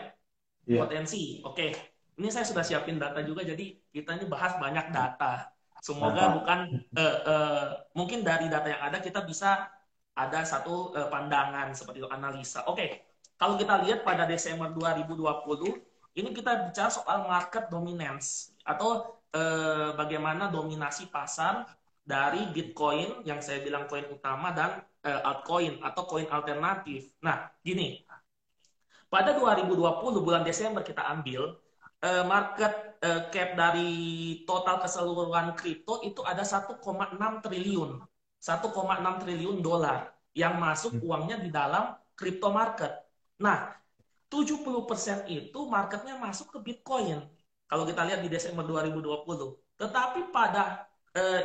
Yeah. 0.64 0.80
Potensi, 0.80 1.44
oke. 1.44 1.56
Okay. 1.56 1.70
Ini 2.16 2.28
saya 2.28 2.44
sudah 2.44 2.64
siapin 2.64 3.00
data 3.00 3.24
juga, 3.24 3.40
jadi 3.40 3.72
kita 3.88 4.20
ini 4.20 4.28
bahas 4.28 4.56
banyak 4.60 4.92
data. 4.92 5.48
Semoga 5.80 6.38
bukan 6.38 6.84
uh, 6.94 7.18
uh, 7.26 7.64
mungkin 7.96 8.22
dari 8.22 8.46
data 8.46 8.68
yang 8.70 8.82
ada 8.84 9.02
kita 9.02 9.24
bisa 9.24 9.66
ada 10.12 10.40
satu 10.44 10.92
uh, 10.94 11.08
pandangan 11.08 11.72
seperti 11.72 12.04
itu 12.04 12.10
analisa. 12.12 12.62
Oke, 12.68 12.76
okay. 12.76 12.88
kalau 13.40 13.56
kita 13.58 13.80
lihat 13.82 14.04
pada 14.06 14.28
Desember 14.28 14.70
2020 14.70 15.18
ini 16.20 16.30
kita 16.36 16.68
bicara 16.68 16.92
soal 16.92 17.24
market 17.24 17.72
dominance 17.72 18.52
atau 18.62 19.21
uh, 19.32 19.96
bagaimana 19.96 20.48
dominasi 20.52 21.08
pasar 21.08 21.66
dari 22.02 22.50
Bitcoin 22.50 23.22
yang 23.26 23.38
saya 23.40 23.62
bilang 23.62 23.86
koin 23.86 24.06
utama 24.10 24.50
dan 24.50 24.82
uh, 25.06 25.20
altcoin 25.28 25.78
atau 25.82 26.02
koin 26.06 26.28
alternatif. 26.28 27.14
Nah, 27.22 27.50
gini. 27.62 28.02
Pada 29.12 29.36
2020 29.36 30.24
bulan 30.24 30.40
Desember 30.40 30.80
kita 30.80 31.04
ambil 31.04 31.60
uh, 32.00 32.24
market 32.24 32.96
uh, 33.04 33.28
cap 33.28 33.54
dari 33.54 33.90
total 34.48 34.80
keseluruhan 34.80 35.52
kripto 35.52 36.00
itu 36.02 36.24
ada 36.24 36.42
1,6 36.42 36.80
triliun. 37.44 37.90
1,6 38.42 39.22
triliun 39.22 39.62
dolar 39.62 40.10
yang 40.34 40.58
masuk 40.58 40.98
hmm. 40.98 41.04
uangnya 41.06 41.36
di 41.38 41.52
dalam 41.52 41.94
crypto 42.16 42.50
market. 42.50 42.90
Nah, 43.38 43.70
70% 44.32 45.28
itu 45.28 45.60
marketnya 45.68 46.16
masuk 46.16 46.56
ke 46.56 46.58
Bitcoin. 46.72 47.20
Kalau 47.72 47.88
kita 47.88 48.04
lihat 48.04 48.20
di 48.20 48.28
Desember 48.28 48.68
2020. 48.68 49.80
Tetapi 49.80 50.28
pada 50.28 50.92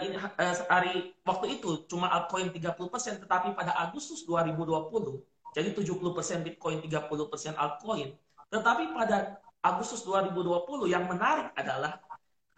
ini, 0.04 0.20
uh, 0.20 0.56
hari 0.68 1.16
waktu 1.24 1.60
itu 1.60 1.88
cuma 1.88 2.12
altcoin 2.12 2.52
30%, 2.52 3.24
tetapi 3.24 3.56
pada 3.56 3.72
Agustus 3.80 4.28
2020, 4.28 5.24
Jadi 5.56 5.72
70% 5.74 6.44
Bitcoin, 6.44 6.84
30% 6.84 7.56
altcoin. 7.56 8.12
Tetapi 8.52 8.84
pada 8.92 9.40
Agustus 9.64 10.04
2020 10.04 10.92
yang 10.92 11.08
menarik 11.08 11.56
adalah 11.56 11.98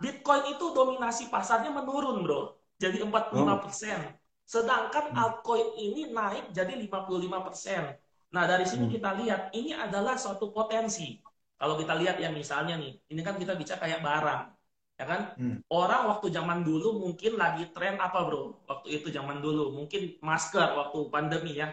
Bitcoin 0.02 0.52
itu 0.52 0.74
dominasi 0.74 1.30
pasarnya 1.30 1.70
menurun, 1.70 2.26
bro. 2.26 2.58
Jadi 2.82 3.00
45%. 3.06 3.14
Oh. 3.38 3.62
Sedangkan 4.50 5.14
hmm. 5.14 5.22
altcoin 5.22 5.70
ini 5.78 6.10
naik 6.10 6.50
jadi 6.52 6.74
55%. 6.90 8.34
Nah, 8.34 8.44
dari 8.50 8.66
sini 8.66 8.90
hmm. 8.90 8.94
kita 8.98 9.10
lihat 9.22 9.42
ini 9.54 9.78
adalah 9.78 10.18
suatu 10.18 10.50
potensi. 10.50 11.22
Kalau 11.60 11.76
kita 11.76 11.94
lihat 12.00 12.16
ya 12.24 12.32
misalnya 12.32 12.80
nih, 12.80 12.96
ini 13.12 13.22
kan 13.22 13.36
kita 13.36 13.54
bicara 13.60 13.84
kayak 13.84 14.00
barang. 14.00 14.42
Ya 15.00 15.06
kan? 15.08 15.22
Hmm. 15.36 15.58
Orang 15.68 16.12
waktu 16.12 16.32
zaman 16.32 16.64
dulu 16.64 17.04
mungkin 17.04 17.36
lagi 17.36 17.68
tren 17.76 18.00
apa, 18.00 18.20
Bro? 18.28 18.64
Waktu 18.68 18.88
itu 19.00 19.08
zaman 19.12 19.44
dulu 19.44 19.76
mungkin 19.76 20.16
masker 20.24 20.76
waktu 20.76 21.00
pandemi 21.12 21.60
ya. 21.60 21.68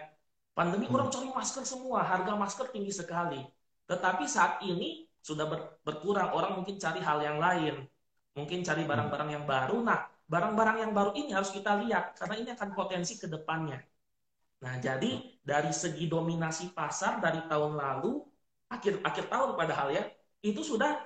Pandemi 0.59 0.91
hmm. 0.91 0.95
orang 0.95 1.09
cari 1.15 1.29
masker 1.31 1.63
semua, 1.63 2.03
harga 2.03 2.35
masker 2.35 2.67
tinggi 2.75 2.91
sekali. 2.91 3.39
Tetapi 3.87 4.25
saat 4.27 4.63
ini 4.67 5.07
sudah 5.23 5.47
ber 5.47 5.79
berkurang, 5.87 6.35
orang 6.35 6.59
mungkin 6.59 6.79
cari 6.83 6.99
hal 6.99 7.19
yang 7.23 7.39
lain. 7.39 7.87
Mungkin 8.35 8.67
cari 8.67 8.83
barang-barang 8.83 9.31
yang 9.31 9.45
baru. 9.47 9.79
Nah, 9.87 10.03
barang-barang 10.27 10.77
yang 10.83 10.93
baru 10.95 11.15
ini 11.15 11.31
harus 11.31 11.55
kita 11.55 11.79
lihat 11.87 12.19
karena 12.19 12.35
ini 12.43 12.51
akan 12.59 12.75
potensi 12.75 13.15
ke 13.19 13.31
depannya. 13.31 13.79
Nah, 14.67 14.75
jadi 14.83 15.39
dari 15.47 15.71
segi 15.71 16.11
dominasi 16.11 16.75
pasar 16.75 17.23
dari 17.23 17.47
tahun 17.47 17.79
lalu 17.79 18.26
akhir 18.71 19.01
akhir 19.03 19.25
tahun 19.31 19.51
padahal 19.55 19.89
ya, 19.95 20.03
itu 20.43 20.63
sudah 20.63 20.99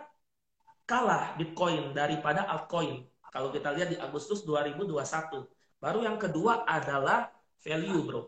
kalah 0.90 1.38
Bitcoin 1.38 1.94
daripada 1.94 2.44
altcoin. 2.50 3.06
Kalau 3.30 3.54
kita 3.54 3.70
lihat 3.70 3.94
di 3.94 3.98
Agustus 4.00 4.42
2021. 4.42 5.46
Baru 5.80 6.02
yang 6.02 6.18
kedua 6.18 6.66
adalah 6.66 7.30
value, 7.62 8.02
Bro. 8.04 8.22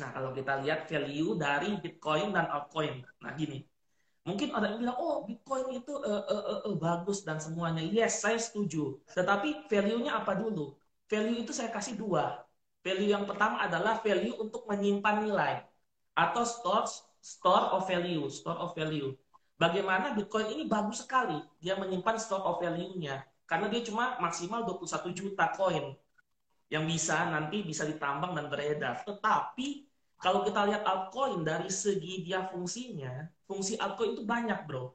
Nah, 0.00 0.08
kalau 0.16 0.32
kita 0.32 0.64
lihat 0.64 0.88
value 0.88 1.36
dari 1.36 1.76
Bitcoin 1.76 2.32
dan 2.32 2.48
altcoin. 2.48 3.04
Nah, 3.20 3.36
gini. 3.36 3.60
Mungkin 4.24 4.52
ada 4.56 4.72
yang 4.72 4.80
bilang, 4.80 4.98
oh 5.00 5.28
Bitcoin 5.28 5.68
itu 5.76 5.92
uh, 6.00 6.24
uh, 6.24 6.44
uh, 6.48 6.60
uh, 6.72 6.76
bagus 6.80 7.22
dan 7.28 7.36
semuanya. 7.36 7.84
Yes, 7.84 8.24
saya 8.24 8.40
setuju. 8.40 8.96
Tetapi 9.12 9.68
value-nya 9.68 10.16
apa 10.24 10.32
dulu? 10.32 10.76
Value 11.08 11.44
itu 11.44 11.52
saya 11.52 11.68
kasih 11.68 12.00
dua. 12.00 12.40
Value 12.80 13.12
yang 13.12 13.28
pertama 13.28 13.60
adalah 13.60 14.00
value 14.00 14.32
untuk 14.40 14.64
menyimpan 14.64 15.16
nilai. 15.28 15.54
Atau 16.16 16.48
store, 16.48 16.88
store 17.20 17.76
of 17.76 17.86
value. 17.86 18.26
Store 18.32 18.58
of 18.58 18.72
value. 18.72 19.14
Bagaimana 19.60 20.16
Bitcoin 20.16 20.56
ini 20.56 20.64
bagus 20.64 21.04
sekali. 21.04 21.36
Dia 21.60 21.76
menyimpan 21.76 22.16
store 22.16 22.44
of 22.48 22.64
value-nya. 22.64 23.20
Karena 23.44 23.68
dia 23.68 23.84
cuma 23.84 24.16
maksimal 24.16 24.64
21 24.64 25.12
juta 25.12 25.52
koin. 25.52 25.92
Yang 26.72 26.84
bisa 26.88 27.28
nanti 27.28 27.60
bisa 27.60 27.84
ditambang 27.84 28.32
dan 28.32 28.48
beredar. 28.48 29.04
Tetapi 29.04 29.90
kalau 30.20 30.44
kita 30.44 30.64
lihat 30.68 30.84
altcoin 30.84 31.44
dari 31.44 31.68
segi 31.68 32.24
dia 32.24 32.44
fungsinya, 32.48 33.24
fungsi 33.48 33.76
altcoin 33.80 34.16
itu 34.16 34.24
banyak, 34.24 34.68
bro. 34.68 34.92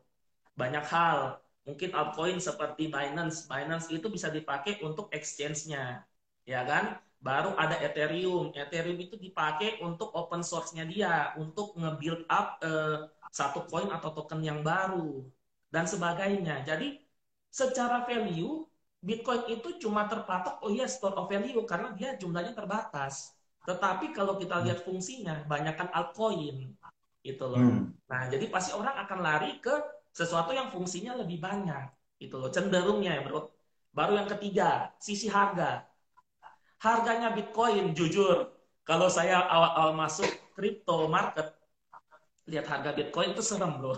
Banyak 0.58 0.86
hal. 0.86 1.42
Mungkin 1.66 1.98
altcoin 1.98 2.38
seperti 2.38 2.94
Binance. 2.94 3.50
Binance 3.50 3.90
itu 3.90 4.06
bisa 4.10 4.30
dipakai 4.30 4.82
untuk 4.86 5.10
exchange-nya. 5.10 6.06
Ya 6.46 6.62
kan? 6.62 7.02
Baru 7.26 7.58
ada 7.58 7.82
Ethereum. 7.82 8.54
Ethereum 8.54 9.02
itu 9.02 9.18
dipakai 9.18 9.82
untuk 9.82 10.14
open 10.14 10.46
source-nya 10.46 10.86
dia. 10.86 11.34
Untuk 11.42 11.74
nge-build 11.74 12.30
up 12.30 12.62
uh, 12.62 13.10
satu 13.34 13.66
coin 13.66 13.90
atau 13.90 14.14
token 14.14 14.46
yang 14.46 14.62
baru. 14.62 15.26
Dan 15.74 15.90
sebagainya. 15.90 16.62
Jadi, 16.62 17.02
secara 17.50 18.06
value, 18.06 18.70
Bitcoin 19.02 19.50
itu 19.50 19.82
cuma 19.82 20.06
terpatok, 20.06 20.62
oh 20.62 20.70
iya 20.70 20.86
store 20.86 21.18
of 21.18 21.26
value, 21.30 21.66
karena 21.66 21.94
dia 21.98 22.14
jumlahnya 22.18 22.54
terbatas 22.54 23.36
tetapi 23.66 24.14
kalau 24.14 24.38
kita 24.38 24.62
lihat 24.62 24.86
fungsinya, 24.86 25.42
banyakkan 25.50 25.90
altcoin 25.90 26.78
itu 27.26 27.44
loh. 27.44 27.58
Hmm. 27.58 27.90
Nah, 28.06 28.30
jadi 28.30 28.46
pasti 28.54 28.78
orang 28.78 28.94
akan 29.02 29.20
lari 29.26 29.58
ke 29.58 29.74
sesuatu 30.14 30.54
yang 30.54 30.70
fungsinya 30.70 31.18
lebih 31.18 31.42
banyak. 31.42 31.90
Itu 32.22 32.38
loh, 32.38 32.54
cenderungnya 32.54 33.18
ya, 33.18 33.22
Bro. 33.26 33.50
Baru 33.90 34.14
yang 34.14 34.30
ketiga, 34.30 34.94
sisi 35.02 35.26
harga. 35.26 35.82
Harganya 36.82 37.32
Bitcoin, 37.32 37.96
jujur, 37.96 38.52
kalau 38.86 39.08
saya 39.10 39.42
awal-awal 39.48 39.96
masuk 39.96 40.28
crypto 40.54 41.08
market, 41.08 41.56
lihat 42.46 42.66
harga 42.70 42.92
Bitcoin 42.94 43.34
itu 43.34 43.42
serem, 43.42 43.80
Bro. 43.82 43.98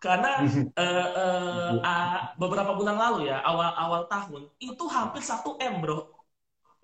Karena 0.00 0.44
uh, 0.76 1.08
uh, 1.16 1.72
uh, 1.80 2.18
beberapa 2.40 2.76
bulan 2.76 2.96
lalu 2.96 3.28
ya, 3.32 3.42
awal-awal 3.42 4.06
tahun, 4.08 4.48
itu 4.60 4.84
hampir 4.88 5.20
1 5.24 5.56
M, 5.60 5.74
Bro. 5.82 6.16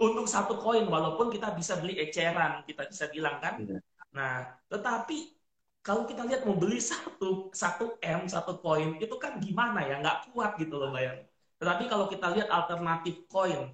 Untuk 0.02 0.26
satu 0.26 0.58
koin 0.58 0.82
walaupun 0.90 1.30
kita 1.30 1.54
bisa 1.54 1.78
beli 1.78 1.94
eceran 1.94 2.66
kita 2.66 2.90
bisa 2.90 3.06
bilang 3.06 3.38
kan. 3.38 3.62
Iya. 3.62 3.78
nah 4.10 4.58
tetapi 4.66 5.30
kalau 5.78 6.10
kita 6.10 6.26
lihat 6.26 6.42
mau 6.42 6.58
beli 6.58 6.82
satu 6.82 7.54
satu 7.54 8.02
m 8.02 8.26
satu 8.26 8.58
koin 8.58 8.98
itu 8.98 9.14
kan 9.22 9.38
gimana 9.38 9.86
ya? 9.86 10.02
Nggak 10.02 10.34
kuat 10.34 10.58
gitu 10.58 10.74
loh 10.74 10.90
bayar 10.90 11.22
tetapi 11.62 11.86
kalau 11.86 12.10
kita 12.10 12.34
lihat 12.34 12.50
alternatif 12.50 13.22
koin 13.30 13.70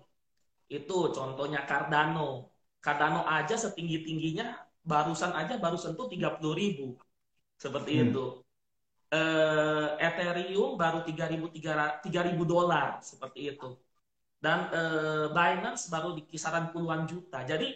itu 0.68 0.96
contohnya 1.16 1.64
Cardano. 1.64 2.52
Cardano 2.78 3.26
aja 3.26 3.56
setinggi 3.56 4.06
tingginya 4.06 4.54
barusan 4.84 5.34
aja 5.34 5.58
baru 5.58 5.76
sentuh 5.80 6.06
tiga 6.06 6.36
puluh 6.36 6.54
ribu. 6.54 6.86
Seperti 7.58 7.92
hmm. 7.98 8.04
itu. 8.08 8.24
Uh, 9.08 9.96
Ethereum 9.96 10.76
baru 10.76 11.00
tiga 11.02 11.24
ribu 11.26 11.48
tiga 12.04 12.20
ribu 12.22 12.44
dolar. 12.44 13.00
Seperti 13.00 13.56
itu. 13.56 13.74
Dan 14.38 14.70
eh, 14.70 15.26
Binance 15.34 15.90
baru 15.90 16.14
di 16.14 16.22
kisaran 16.22 16.70
puluhan 16.70 17.10
juta. 17.10 17.42
Jadi 17.42 17.74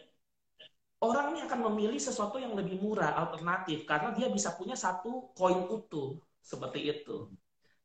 orang 1.02 1.35
ini 1.35 1.42
akan 1.42 1.74
memilih 1.74 1.98
sesuatu 1.98 2.38
yang 2.38 2.55
lebih 2.55 2.78
murah, 2.78 3.18
alternatif, 3.18 3.83
karena 3.83 4.14
dia 4.14 4.31
bisa 4.31 4.55
punya 4.55 4.78
satu 4.78 5.35
koin 5.35 5.66
utuh. 5.66 6.22
Seperti 6.38 6.87
itu. 6.87 7.26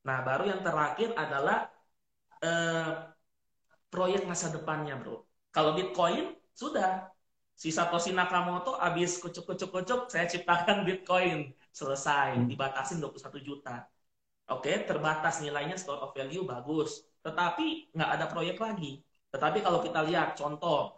Nah, 0.06 0.22
baru 0.22 0.46
yang 0.46 0.62
terakhir 0.62 1.10
adalah 1.18 1.74
eh, 2.38 3.17
proyek 3.98 4.30
masa 4.30 4.54
depannya, 4.54 4.94
bro. 5.02 5.26
Kalau 5.50 5.74
Bitcoin 5.74 6.38
sudah 6.54 7.10
si 7.58 7.74
Satoshi 7.74 8.14
Nakamoto 8.14 8.78
habis 8.78 9.18
kucuk-kucuk-kucuk, 9.18 10.14
saya 10.14 10.30
ciptakan 10.30 10.86
Bitcoin 10.86 11.50
selesai, 11.74 12.38
dibatasin 12.46 13.02
21 13.02 13.42
juta. 13.42 13.90
Oke, 14.54 14.86
terbatas 14.86 15.42
nilainya 15.42 15.76
store 15.82 16.06
of 16.06 16.14
value 16.14 16.46
bagus 16.46 17.02
tetapi 17.28 17.92
nggak 17.92 18.12
ada 18.16 18.26
proyek 18.32 18.58
lagi. 18.64 19.04
Tetapi 19.36 19.60
kalau 19.60 19.84
kita 19.84 20.00
lihat 20.08 20.40
contoh 20.40 20.96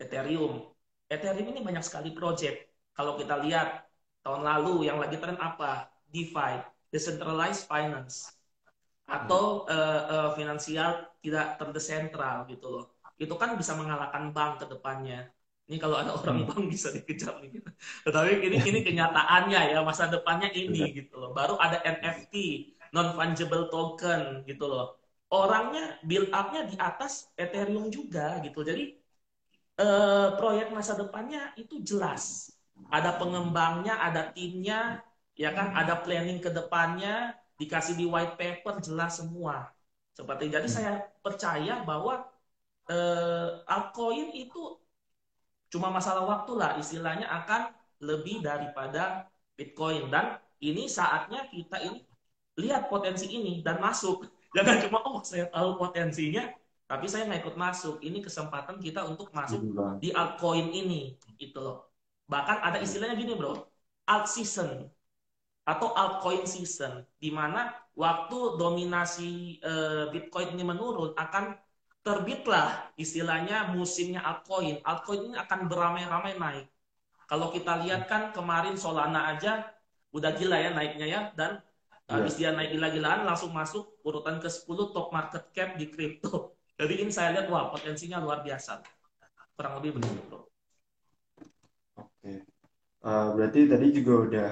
Ethereum, 0.00 0.72
Ethereum 1.12 1.52
ini 1.52 1.60
banyak 1.60 1.84
sekali 1.84 2.16
proyek. 2.16 2.72
Kalau 2.96 3.20
kita 3.20 3.36
lihat 3.44 3.84
tahun 4.24 4.40
lalu 4.40 4.88
yang 4.88 4.96
lagi 4.96 5.20
tren 5.20 5.36
apa? 5.36 5.92
DeFi, 6.08 6.64
Decentralized 6.88 7.68
Finance, 7.68 8.39
atau 9.10 9.66
hmm. 9.66 9.74
uh, 9.74 10.02
uh, 10.06 10.28
finansial 10.38 10.90
tidak 11.18 11.58
terdesentral 11.58 12.46
gitu 12.46 12.66
loh. 12.70 12.84
Itu 13.18 13.34
kan 13.34 13.58
bisa 13.58 13.74
mengalahkan 13.74 14.30
bank 14.30 14.62
ke 14.62 14.66
depannya. 14.70 15.28
Ini 15.66 15.76
kalau 15.82 15.98
ada 15.98 16.14
orang 16.14 16.46
hmm. 16.46 16.48
bank 16.48 16.64
bisa 16.70 16.94
dikejar 16.94 17.42
nih 17.42 17.58
gitu. 17.58 17.70
Tetapi 18.06 18.30
ini 18.46 18.56
ini 18.62 18.80
kenyataannya 18.88 19.74
ya 19.74 19.82
masa 19.82 20.06
depannya 20.06 20.48
ini 20.54 20.94
gitu 20.94 21.18
loh. 21.18 21.34
Baru 21.34 21.58
ada 21.58 21.82
NFT, 21.82 22.34
non 22.94 23.12
fungible 23.18 23.66
token 23.68 24.46
gitu 24.46 24.70
loh 24.70 25.00
orangnya 25.30 25.98
build 26.02 26.28
up-nya 26.34 26.66
di 26.66 26.76
atas 26.76 27.30
Ethereum 27.38 27.88
juga 27.88 28.42
gitu. 28.42 28.66
Jadi 28.66 28.84
eh, 29.80 30.28
proyek 30.36 30.74
masa 30.74 30.98
depannya 30.98 31.54
itu 31.56 31.80
jelas. 31.86 32.50
Ada 32.90 33.16
pengembangnya, 33.20 34.00
ada 34.02 34.32
timnya, 34.34 35.04
ya 35.36 35.50
kan, 35.54 35.76
ada 35.76 36.00
planning 36.00 36.40
ke 36.42 36.50
depannya, 36.50 37.36
dikasih 37.60 37.94
di 38.00 38.08
white 38.08 38.40
paper 38.40 38.80
jelas 38.80 39.20
semua. 39.20 39.68
Seperti 40.16 40.48
jadi 40.48 40.64
hmm. 40.64 40.76
saya 40.80 40.92
percaya 41.20 41.84
bahwa 41.84 42.24
eh, 42.88 43.48
altcoin 43.68 44.32
itu 44.32 44.80
cuma 45.68 45.92
masalah 45.92 46.24
waktu 46.24 46.52
lah, 46.56 46.80
istilahnya 46.80 47.28
akan 47.28 47.70
lebih 48.00 48.40
daripada 48.40 49.28
Bitcoin. 49.54 50.08
Dan 50.08 50.40
ini 50.64 50.88
saatnya 50.88 51.46
kita 51.52 51.84
ini 51.84 52.00
lihat 52.56 52.88
potensi 52.88 53.28
ini 53.28 53.60
dan 53.60 53.76
masuk. 53.78 54.24
Jangan 54.56 54.76
cuma 54.88 54.98
oh 55.06 55.20
saya 55.22 55.46
tahu 55.46 55.78
potensinya 55.78 56.50
tapi 56.90 57.06
saya 57.06 57.28
nggak 57.30 57.46
ikut 57.46 57.56
masuk. 57.60 58.02
Ini 58.02 58.18
kesempatan 58.18 58.82
kita 58.82 59.06
untuk 59.06 59.30
masuk 59.30 59.62
di 60.02 60.10
altcoin 60.10 60.74
ini 60.74 61.14
itu 61.38 61.54
loh. 61.60 61.86
Bahkan 62.26 62.66
ada 62.66 62.78
istilahnya 62.82 63.14
gini 63.14 63.38
bro. 63.38 63.54
Alt 64.10 64.26
season 64.26 64.90
atau 65.64 65.92
altcoin 65.92 66.48
season 66.48 67.04
di 67.20 67.30
mana 67.30 67.70
waktu 67.94 68.56
dominasi 68.56 69.60
uh, 69.62 70.04
bitcoin 70.08 70.56
ini 70.56 70.64
menurun 70.64 71.12
akan 71.14 71.54
terbitlah 72.00 72.90
istilahnya 72.96 73.70
musimnya 73.76 74.24
altcoin 74.24 74.80
altcoin 74.82 75.30
ini 75.30 75.36
akan 75.36 75.68
beramai-ramai 75.68 76.34
naik 76.40 76.66
kalau 77.28 77.52
kita 77.52 77.84
lihat 77.84 78.08
kan 78.08 78.32
kemarin 78.32 78.74
Solana 78.74 79.36
aja 79.36 79.68
udah 80.10 80.32
gila 80.34 80.58
ya 80.58 80.74
naiknya 80.74 81.06
ya 81.06 81.20
dan 81.36 81.62
Habis 82.10 82.34
yeah. 82.42 82.50
dia 82.50 82.58
naik 82.58 82.70
gila-gilaan 82.74 83.22
langsung 83.22 83.54
masuk 83.54 84.02
urutan 84.02 84.42
ke-10 84.42 84.78
top 84.90 85.14
market 85.14 85.46
cap 85.54 85.78
di 85.78 85.86
kripto. 85.86 86.58
Jadi 86.78 87.06
ini 87.06 87.12
saya 87.14 87.38
lihat 87.38 87.46
wah 87.46 87.70
potensinya 87.70 88.18
luar 88.18 88.42
biasa. 88.42 88.82
Kurang 89.54 89.78
lebih 89.78 90.02
begitu, 90.02 90.18
Bro. 90.26 90.50
Oke. 92.02 92.32
uh, 93.06 93.28
berarti 93.38 93.60
tadi 93.70 93.86
juga 93.94 94.12
udah 94.26 94.48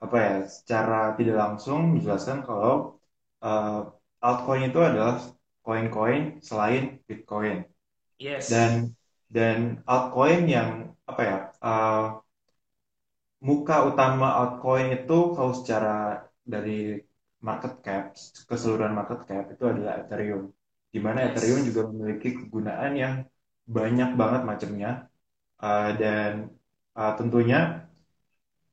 apa 0.00 0.16
ya 0.16 0.34
secara 0.48 1.12
tidak 1.20 1.36
langsung 1.36 1.96
menjelaskan 1.96 2.40
kalau 2.48 2.96
uh, 3.44 3.92
altcoin 4.24 4.72
itu 4.72 4.80
adalah 4.80 5.20
koin-koin 5.60 6.40
selain 6.40 7.04
Bitcoin. 7.04 7.68
Yes. 8.16 8.48
Dan 8.48 8.96
dan 9.28 9.84
altcoin 9.84 10.48
yang 10.48 10.96
apa 11.04 11.22
ya 11.22 11.38
uh, 11.60 12.04
muka 13.44 13.88
utama 13.88 14.36
altcoin 14.40 14.92
itu 14.96 15.36
kalau 15.36 15.52
secara 15.52 16.24
dari 16.44 16.96
market 17.40 17.80
cap 17.84 18.16
keseluruhan 18.48 18.92
market 18.92 19.24
cap 19.28 19.52
itu 19.52 19.64
adalah 19.68 20.00
Ethereum. 20.00 20.52
Di 20.88 20.98
mana 21.00 21.28
yes. 21.28 21.36
Ethereum 21.36 21.60
juga 21.68 21.82
memiliki 21.92 22.40
kegunaan 22.40 22.92
yang 22.96 23.14
banyak 23.68 24.16
banget 24.16 24.42
macamnya 24.48 24.90
uh, 25.60 25.92
dan 25.94 26.50
uh, 26.96 27.12
tentunya 27.14 27.86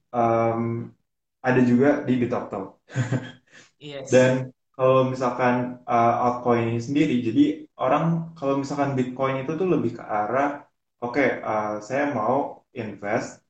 um, 0.09 0.91
ada 1.47 1.61
juga 1.63 2.03
di 2.03 2.13
Bitokto. 2.19 2.83
yes. 3.79 4.07
Dan 4.13 4.51
kalau 4.77 5.09
misalkan 5.09 5.81
uh, 5.89 6.15
altcoin 6.27 6.69
ini 6.75 6.81
sendiri, 6.83 7.15
jadi 7.23 7.45
orang 7.81 8.35
kalau 8.37 8.61
misalkan 8.61 8.93
Bitcoin 8.93 9.41
itu 9.41 9.57
tuh 9.57 9.65
lebih 9.65 9.97
ke 9.97 10.03
arah, 10.05 10.67
oke, 11.01 11.17
okay, 11.17 11.41
uh, 11.41 11.81
saya 11.81 12.13
mau 12.13 12.61
invest, 12.77 13.41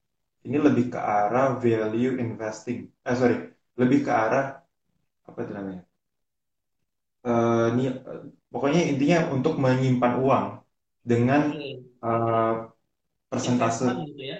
ini 0.47 0.55
lebih 0.55 0.95
ke 0.95 0.99
arah 1.01 1.59
value 1.59 2.15
investing, 2.15 2.87
eh 3.03 3.15
sorry, 3.17 3.51
lebih 3.75 4.07
ke 4.07 4.11
arah 4.13 4.63
apa 5.27 5.39
itu 5.43 5.51
namanya? 5.51 5.83
Uh, 7.27 7.75
ini, 7.75 7.91
uh, 7.91 8.23
pokoknya 8.47 8.81
intinya 8.87 9.27
untuk 9.35 9.59
menyimpan 9.59 10.13
uang 10.23 10.45
dengan 11.03 11.51
uh, 12.07 12.71
persentase, 13.27 13.83
investment 13.83 13.99
gitu 14.07 14.23
ya? 14.23 14.37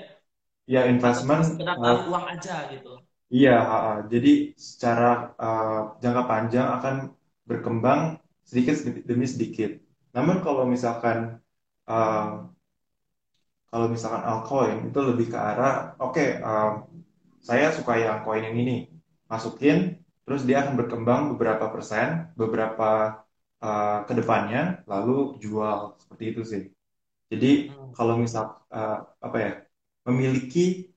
Ya 0.68 0.82
investment. 0.88 1.44
uh, 1.68 2.08
uang 2.08 2.26
aja 2.32 2.72
gitu. 2.72 3.07
Iya, 3.28 3.52
uh, 3.60 3.96
jadi 4.08 4.56
secara 4.56 5.36
uh, 5.36 6.00
jangka 6.00 6.24
panjang 6.32 6.68
akan 6.80 6.96
berkembang 7.44 8.24
sedikit 8.48 8.76
demi 9.04 9.28
sedikit. 9.28 9.76
Namun 10.16 10.40
kalau 10.40 10.64
misalkan 10.64 11.44
uh, 11.92 12.48
kalau 13.68 13.88
misalkan 13.92 14.24
altcoin 14.24 14.88
itu 14.88 15.00
lebih 15.04 15.28
ke 15.36 15.38
arah, 15.38 16.00
oke, 16.00 16.16
okay, 16.16 16.40
uh, 16.40 16.88
saya 17.44 17.76
suka 17.76 18.00
yang 18.00 18.24
koin 18.24 18.48
yang 18.48 18.56
ini, 18.56 18.88
masukin, 19.28 20.00
terus 20.24 20.48
dia 20.48 20.64
akan 20.64 20.80
berkembang 20.80 21.36
beberapa 21.36 21.68
persen, 21.68 22.32
beberapa 22.40 23.24
uh, 23.60 24.08
ke 24.08 24.14
depannya, 24.16 24.88
lalu 24.88 25.36
jual 25.44 26.00
seperti 26.00 26.24
itu 26.32 26.42
sih. 26.48 26.64
Jadi 27.28 27.76
hmm. 27.76 27.92
kalau 27.92 28.16
misal 28.16 28.56
uh, 28.72 29.04
apa 29.20 29.38
ya, 29.38 29.52
memiliki 30.08 30.96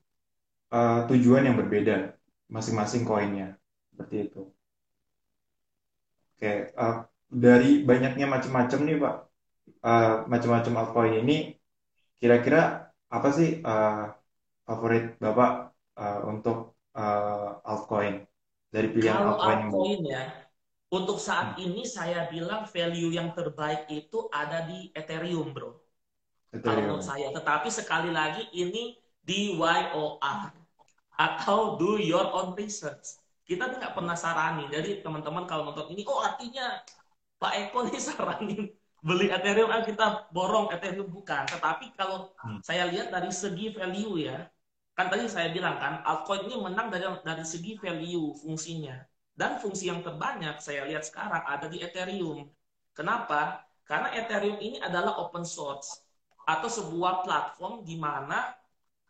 uh, 0.71 1.11
tujuan 1.11 1.51
yang 1.51 1.59
berbeda 1.59 2.20
masing-masing 2.51 3.07
koinnya 3.07 3.57
seperti 3.95 4.29
itu. 4.29 4.43
Oke, 6.37 6.75
uh, 6.75 7.07
dari 7.31 7.87
banyaknya 7.87 8.27
macam-macam 8.27 8.81
nih 8.83 8.97
Pak, 8.99 9.17
uh, 9.87 10.15
macam-macam 10.27 10.73
altcoin 10.83 11.15
ini, 11.23 11.55
kira-kira 12.19 12.91
apa 13.07 13.29
sih 13.31 13.63
uh, 13.63 14.11
favorit 14.67 15.15
Bapak 15.23 15.73
uh, 15.95 16.21
untuk 16.27 16.75
uh, 16.99 17.63
altcoin 17.63 18.27
dari 18.69 18.89
pilihan 18.91 19.15
Kalau 19.15 19.39
altcoin, 19.39 19.61
altcoin 19.71 20.01
ya, 20.11 20.23
untuk 20.91 21.23
saat 21.23 21.55
hmm. 21.55 21.65
ini 21.71 21.83
saya 21.87 22.27
bilang 22.27 22.67
value 22.67 23.15
yang 23.15 23.31
terbaik 23.31 23.87
itu 23.87 24.27
ada 24.35 24.67
di 24.67 24.91
Ethereum, 24.91 25.55
bro. 25.55 25.79
Ethereum. 26.51 26.67
Kalau 26.67 26.81
menurut 26.83 27.07
saya, 27.07 27.31
tetapi 27.31 27.69
sekali 27.71 28.11
lagi 28.11 28.43
ini 28.51 28.99
di 29.23 29.55
YOR 29.55 30.60
atau 31.21 31.77
do 31.77 32.01
your 32.01 32.25
own 32.33 32.57
research. 32.57 33.21
Kita 33.45 33.69
tuh 33.69 33.77
nggak 33.77 33.93
pernah 33.93 34.17
saranin. 34.17 34.73
Jadi 34.73 35.05
teman-teman 35.05 35.45
kalau 35.45 35.69
nonton 35.69 35.93
ini, 35.93 36.09
oh 36.09 36.25
artinya 36.25 36.81
Pak 37.37 37.53
Eko 37.69 37.85
nih 37.85 38.01
saranin 38.09 38.73
beli 39.05 39.29
Ethereum, 39.29 39.69
ah 39.69 39.85
kita 39.85 40.33
borong 40.33 40.73
Ethereum 40.73 41.09
bukan. 41.13 41.45
Tetapi 41.45 41.93
kalau 41.97 42.33
hmm. 42.41 42.65
saya 42.65 42.89
lihat 42.89 43.13
dari 43.13 43.29
segi 43.29 43.73
value 43.73 44.29
ya, 44.29 44.49
kan 44.97 45.13
tadi 45.13 45.29
saya 45.29 45.53
bilang 45.53 45.77
kan 45.77 46.01
altcoin 46.05 46.49
ini 46.49 46.57
menang 46.57 46.89
dari 46.89 47.05
dari 47.21 47.45
segi 47.45 47.77
value 47.77 48.37
fungsinya. 48.41 48.97
Dan 49.37 49.57
fungsi 49.57 49.89
yang 49.89 50.05
terbanyak 50.05 50.61
saya 50.61 50.85
lihat 50.85 51.05
sekarang 51.05 51.41
ada 51.45 51.69
di 51.69 51.81
Ethereum. 51.81 52.49
Kenapa? 52.93 53.65
Karena 53.89 54.13
Ethereum 54.13 54.61
ini 54.61 54.77
adalah 54.81 55.17
open 55.17 55.49
source 55.49 56.01
atau 56.45 56.69
sebuah 56.69 57.25
platform 57.25 57.83
di 57.89 57.97
mana 57.97 58.53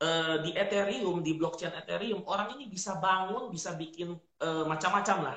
uh, 0.00 0.36
di 0.42 0.50
Ethereum, 0.56 1.20
di 1.20 1.36
blockchain 1.36 1.76
Ethereum, 1.76 2.24
orang 2.26 2.56
ini 2.58 2.66
bisa 2.66 2.96
bangun, 2.98 3.52
bisa 3.52 3.76
bikin 3.76 4.16
uh, 4.16 4.64
macam-macam 4.66 5.32
lah. 5.32 5.36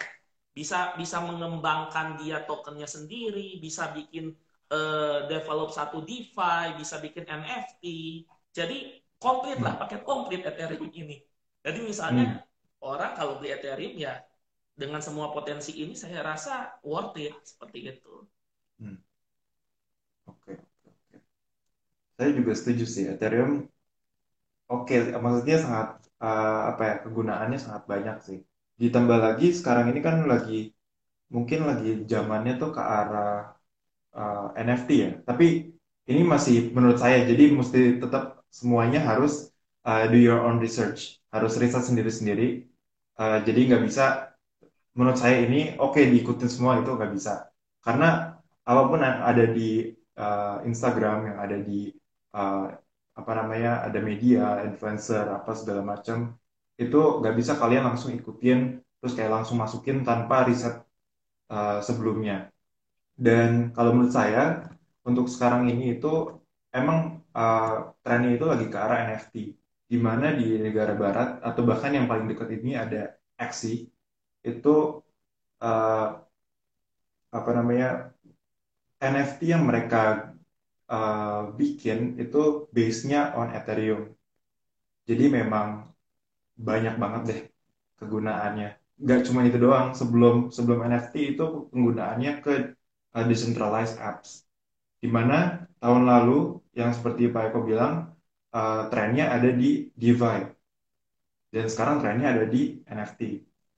Bisa 0.54 0.94
bisa 0.96 1.18
mengembangkan 1.22 2.22
dia 2.22 2.46
tokennya 2.46 2.86
sendiri, 2.86 3.58
bisa 3.58 3.90
bikin 3.92 4.32
uh, 4.72 5.26
develop 5.28 5.74
satu 5.74 6.06
DeFi, 6.06 6.78
bisa 6.78 7.02
bikin 7.02 7.26
NFT. 7.26 7.84
Jadi 8.54 9.02
komplit 9.18 9.60
lah, 9.60 9.76
paket 9.82 10.06
komplit 10.06 10.46
Ethereum 10.46 10.90
ini. 10.94 11.20
Jadi 11.64 11.80
misalnya 11.82 12.26
hmm. 12.44 12.86
orang 12.86 13.12
kalau 13.18 13.40
beli 13.40 13.56
Ethereum 13.56 13.96
ya 13.98 14.20
dengan 14.74 15.02
semua 15.02 15.30
potensi 15.30 15.78
ini 15.78 15.94
saya 15.94 16.22
rasa 16.22 16.78
worth 16.86 17.18
it 17.18 17.34
seperti 17.42 17.98
itu. 17.98 18.16
Hmm. 18.78 19.00
Oke, 20.28 20.54
okay, 20.54 20.56
oke, 20.60 20.88
okay. 21.10 21.20
Saya 22.14 22.30
juga 22.36 22.52
setuju 22.54 22.86
sih 22.86 23.06
Ethereum 23.10 23.73
Oke, 24.74 24.94
maksudnya 25.24 25.58
sangat 25.64 25.88
uh, 26.26 26.74
apa 26.74 26.82
ya 26.90 26.96
kegunaannya 27.06 27.60
sangat 27.66 27.84
banyak 27.92 28.18
sih. 28.28 28.40
Ditambah 28.82 29.18
lagi 29.26 29.48
sekarang 29.60 29.86
ini 29.94 30.00
kan 30.08 30.16
lagi 30.26 30.74
mungkin 31.36 31.60
lagi 31.70 31.90
zamannya 32.12 32.54
tuh 32.62 32.70
ke 32.76 32.82
arah 32.82 33.54
uh, 34.18 34.46
eh, 34.58 34.64
NFT 34.66 34.90
ya. 35.06 35.12
Tapi 35.30 35.46
ini 36.10 36.22
masih 36.34 36.74
menurut 36.76 36.98
saya 37.04 37.18
jadi 37.30 37.44
mesti 37.54 38.02
tetap 38.04 38.24
semuanya 38.50 39.00
harus 39.10 39.54
uh, 39.86 40.04
do 40.10 40.18
your 40.18 40.42
own 40.42 40.58
research, 40.66 41.22
harus 41.30 41.54
riset 41.62 41.84
sendiri-sendiri. 41.90 42.66
Uh, 43.22 43.38
jadi 43.46 43.60
nggak 43.70 43.84
bisa 43.88 44.34
menurut 44.98 45.18
saya 45.22 45.46
ini 45.46 45.78
oke 45.78 45.98
okay, 45.98 46.10
diikutin 46.10 46.50
semua 46.50 46.82
itu 46.82 46.90
nggak 46.98 47.14
bisa 47.14 47.50
karena 47.86 48.38
apa 48.66 48.82
pun 48.90 49.00
yang 49.02 49.20
ada 49.22 49.46
di 49.50 49.94
uh, 50.18 50.66
Instagram 50.66 51.18
yang 51.30 51.38
ada 51.46 51.58
di 51.62 51.94
apa 53.14 53.32
namanya 53.38 53.86
ada 53.86 54.00
media 54.02 54.66
influencer 54.66 55.30
apa 55.30 55.54
segala 55.54 55.86
macam 55.86 56.34
itu 56.82 57.00
nggak 57.22 57.36
bisa 57.38 57.54
kalian 57.62 57.86
langsung 57.94 58.12
ikutin 58.18 58.82
terus 58.98 59.14
kayak 59.14 59.32
langsung 59.36 59.62
masukin 59.62 60.02
tanpa 60.02 60.48
riset 60.48 60.82
uh, 61.54 61.84
sebelumnya. 61.84 62.50
Dan 63.14 63.76
kalau 63.76 63.94
menurut 63.94 64.16
saya 64.16 64.74
untuk 65.06 65.30
sekarang 65.30 65.70
ini 65.70 66.00
itu 66.00 66.34
emang 66.74 67.22
uh, 67.36 67.94
trennya 68.02 68.32
itu 68.34 68.46
lagi 68.50 68.66
ke 68.72 68.78
arah 68.80 69.06
NFT 69.12 69.36
di 69.86 69.98
mana 70.02 70.34
di 70.34 70.58
negara 70.58 70.98
barat 70.98 71.38
atau 71.46 71.62
bahkan 71.68 71.94
yang 71.94 72.10
paling 72.10 72.26
dekat 72.26 72.50
ini 72.58 72.74
ada 72.74 73.14
Axie 73.38 73.94
itu 74.42 75.04
uh, 75.62 76.08
apa 77.30 77.52
namanya 77.54 78.10
NFT 78.98 79.54
yang 79.54 79.68
mereka 79.68 80.33
uh, 80.90 81.52
bikin 81.56 82.20
itu 82.20 82.68
base-nya 82.76 83.36
on 83.38 83.52
Ethereum. 83.54 84.12
Jadi 85.04 85.26
memang 85.28 85.92
banyak 86.56 86.96
banget 86.96 87.22
deh 87.30 87.42
kegunaannya. 88.00 88.80
Gak 89.04 89.28
cuma 89.28 89.44
itu 89.44 89.58
doang, 89.60 89.92
sebelum 89.92 90.54
sebelum 90.54 90.86
NFT 90.88 91.36
itu 91.36 91.68
penggunaannya 91.74 92.32
ke 92.40 92.54
uh, 93.16 93.26
decentralized 93.28 94.00
apps. 94.00 94.48
Di 95.04 95.12
mana 95.12 95.68
tahun 95.84 96.08
lalu 96.08 96.64
yang 96.74 96.96
seperti 96.96 97.28
Pak 97.28 97.52
Eko 97.52 97.68
bilang, 97.68 98.16
uh, 98.56 98.88
trennya 98.88 99.34
ada 99.36 99.52
di 99.52 99.92
DeFi. 99.98 100.48
Dan 101.54 101.66
sekarang 101.70 102.02
trennya 102.02 102.34
ada 102.34 102.46
di 102.48 102.80
NFT. 102.88 103.22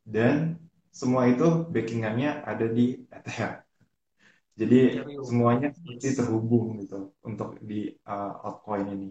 Dan 0.05 0.61
semua 0.93 1.27
itu 1.27 1.65
backingannya 1.67 2.45
ada 2.45 2.69
di 2.69 3.01
Ether. 3.09 3.64
Jadi 4.55 5.03
semuanya 5.27 5.67
seperti 5.75 6.15
terhubung 6.15 6.79
gitu 6.79 7.11
untuk 7.27 7.59
di 7.59 7.91
uh, 8.07 8.39
altcoin 8.39 8.87
ini. 8.87 9.09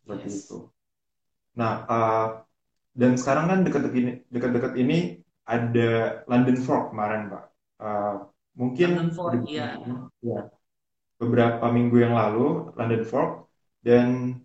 Seperti 0.00 0.28
yes. 0.32 0.38
itu. 0.48 0.58
Nah, 1.60 1.84
uh, 1.84 2.28
dan 2.96 3.20
sekarang 3.20 3.52
kan 3.52 3.58
dekat-dekat 3.60 3.94
ini, 4.00 4.12
dekat-dekat 4.32 4.72
ini 4.80 4.98
ada 5.44 6.22
London 6.24 6.56
Fork 6.64 6.96
kemarin, 6.96 7.28
Pak. 7.28 7.44
Uh, 7.76 8.16
mungkin 8.56 8.88
London 8.96 9.12
Fork, 9.12 9.44
iya. 9.44 9.76
ya. 10.24 10.48
Beberapa 11.20 11.68
minggu 11.68 11.96
yang 12.00 12.16
lalu 12.16 12.72
London 12.72 13.04
Fork 13.04 13.52
dan 13.84 14.40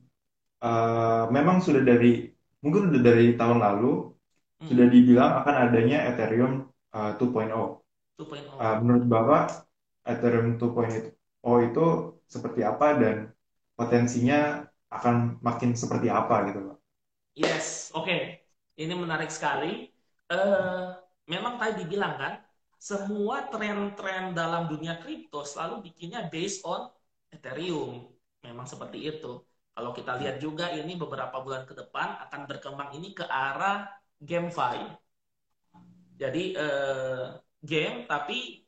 uh, 0.59 1.31
memang 1.31 1.63
sudah 1.63 1.79
dari 1.79 2.27
mungkin 2.59 2.91
sudah 2.91 3.01
dari 3.03 3.39
tahun 3.39 3.59
lalu 3.63 4.11
hmm. 4.59 4.67
sudah 4.67 4.85
dibilang 4.91 5.31
akan 5.43 5.55
adanya 5.69 6.11
Ethereum 6.11 6.67
uh, 6.91 7.15
2.0. 7.15 7.51
2.0. 8.19 8.57
Uh, 8.57 8.75
menurut 8.83 9.05
Bapak 9.07 9.63
Ethereum 10.03 10.59
2.0 10.59 11.15
itu 11.67 11.85
seperti 12.27 12.61
apa 12.63 12.87
dan 12.99 13.31
potensinya 13.75 14.67
akan 14.93 15.41
makin 15.41 15.73
seperti 15.73 16.07
apa 16.11 16.51
gitu 16.51 16.59
Pak? 16.69 16.77
Yes, 17.33 17.89
oke. 17.97 18.05
Okay. 18.05 18.21
Ini 18.77 18.93
menarik 18.93 19.29
sekali. 19.29 19.89
Uh, 20.29 20.97
memang 21.29 21.61
tadi 21.61 21.85
dibilang 21.85 22.17
kan, 22.17 22.33
semua 22.77 23.47
tren-tren 23.49 24.33
dalam 24.33 24.69
dunia 24.69 24.97
kripto 25.01 25.45
selalu 25.45 25.89
bikinnya 25.89 26.27
based 26.29 26.65
on 26.65 26.89
Ethereum. 27.29 28.11
Memang 28.43 28.67
seperti 28.67 29.07
itu. 29.07 29.41
Kalau 29.73 29.91
kita 29.95 30.21
lihat 30.21 30.37
juga 30.37 30.69
ini 30.69 30.93
beberapa 30.93 31.41
bulan 31.41 31.65
ke 31.65 31.73
depan 31.73 32.21
akan 32.29 32.41
berkembang 32.45 32.93
ini 32.93 33.17
ke 33.17 33.25
arah 33.25 33.89
GameFi. 34.21 34.77
Jadi 36.13 36.53
uh, 36.53 37.41
game 37.65 38.05
tapi 38.05 38.62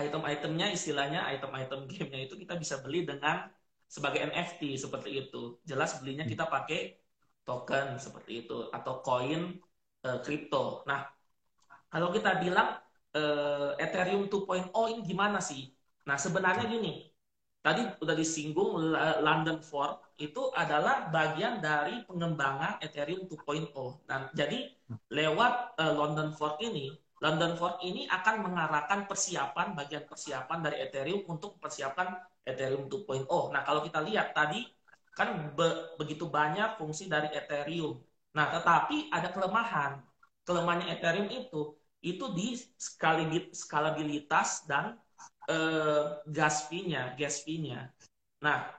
item-itemnya 0.00 0.72
istilahnya 0.72 1.20
item-item 1.28 1.84
gamenya 1.90 2.26
itu 2.30 2.34
kita 2.40 2.56
bisa 2.56 2.80
beli 2.80 3.04
dengan 3.04 3.48
sebagai 3.90 4.22
NFT 4.22 4.78
seperti 4.78 5.26
itu. 5.26 5.58
Jelas 5.66 5.98
belinya 5.98 6.24
kita 6.24 6.46
pakai 6.46 7.00
token 7.42 7.98
seperti 7.98 8.46
itu 8.46 8.70
atau 8.70 9.02
koin 9.02 9.58
kripto. 10.22 10.86
Uh, 10.86 10.88
nah, 10.88 11.00
kalau 11.90 12.14
kita 12.14 12.38
bilang 12.38 12.78
uh, 13.18 13.74
Ethereum 13.76 14.30
2.0 14.30 14.70
ini 14.94 15.00
gimana 15.02 15.42
sih? 15.42 15.68
Nah, 16.06 16.16
sebenarnya 16.16 16.70
gini. 16.70 17.10
Tadi 17.60 17.84
udah 18.00 18.16
disinggung 18.16 18.72
London 19.20 19.60
Fork 19.60 20.16
itu 20.16 20.48
adalah 20.56 21.12
bagian 21.12 21.60
dari 21.60 22.00
pengembangan 22.08 22.80
Ethereum 22.80 23.28
2.0. 23.28 23.76
Dan 24.08 24.32
jadi 24.32 24.72
lewat 25.12 25.76
uh, 25.76 25.92
London 25.92 26.32
Fork 26.32 26.56
ini, 26.64 26.88
London 27.20 27.52
Fork 27.60 27.84
ini 27.84 28.08
akan 28.08 28.48
mengarahkan 28.48 29.04
persiapan 29.04 29.76
bagian 29.76 30.08
persiapan 30.08 30.58
dari 30.64 30.76
Ethereum 30.80 31.28
untuk 31.28 31.60
persiapan 31.60 32.16
Ethereum 32.42 32.88
2.0. 32.88 33.28
Nah, 33.52 33.60
kalau 33.60 33.84
kita 33.84 34.00
lihat 34.00 34.32
tadi 34.32 34.64
Kan 35.20 35.52
be 35.52 35.98
begitu 35.98 36.24
banyak 36.30 36.78
fungsi 36.78 37.10
dari 37.10 37.28
Ethereum. 37.34 37.98
Nah, 38.32 38.46
tetapi 38.54 39.10
ada 39.10 39.28
kelemahan. 39.34 40.00
Kelemahannya 40.46 40.96
Ethereum 40.96 41.28
itu 41.28 41.76
itu 42.00 42.24
di 42.32 42.56
skalabilitas 43.52 44.64
dan 44.64 44.96
uh, 45.52 46.24
gas 46.24 46.64
fee-nya, 46.72 47.12
gas 47.20 47.44
fee-nya. 47.44 47.92
Nah, 48.40 48.72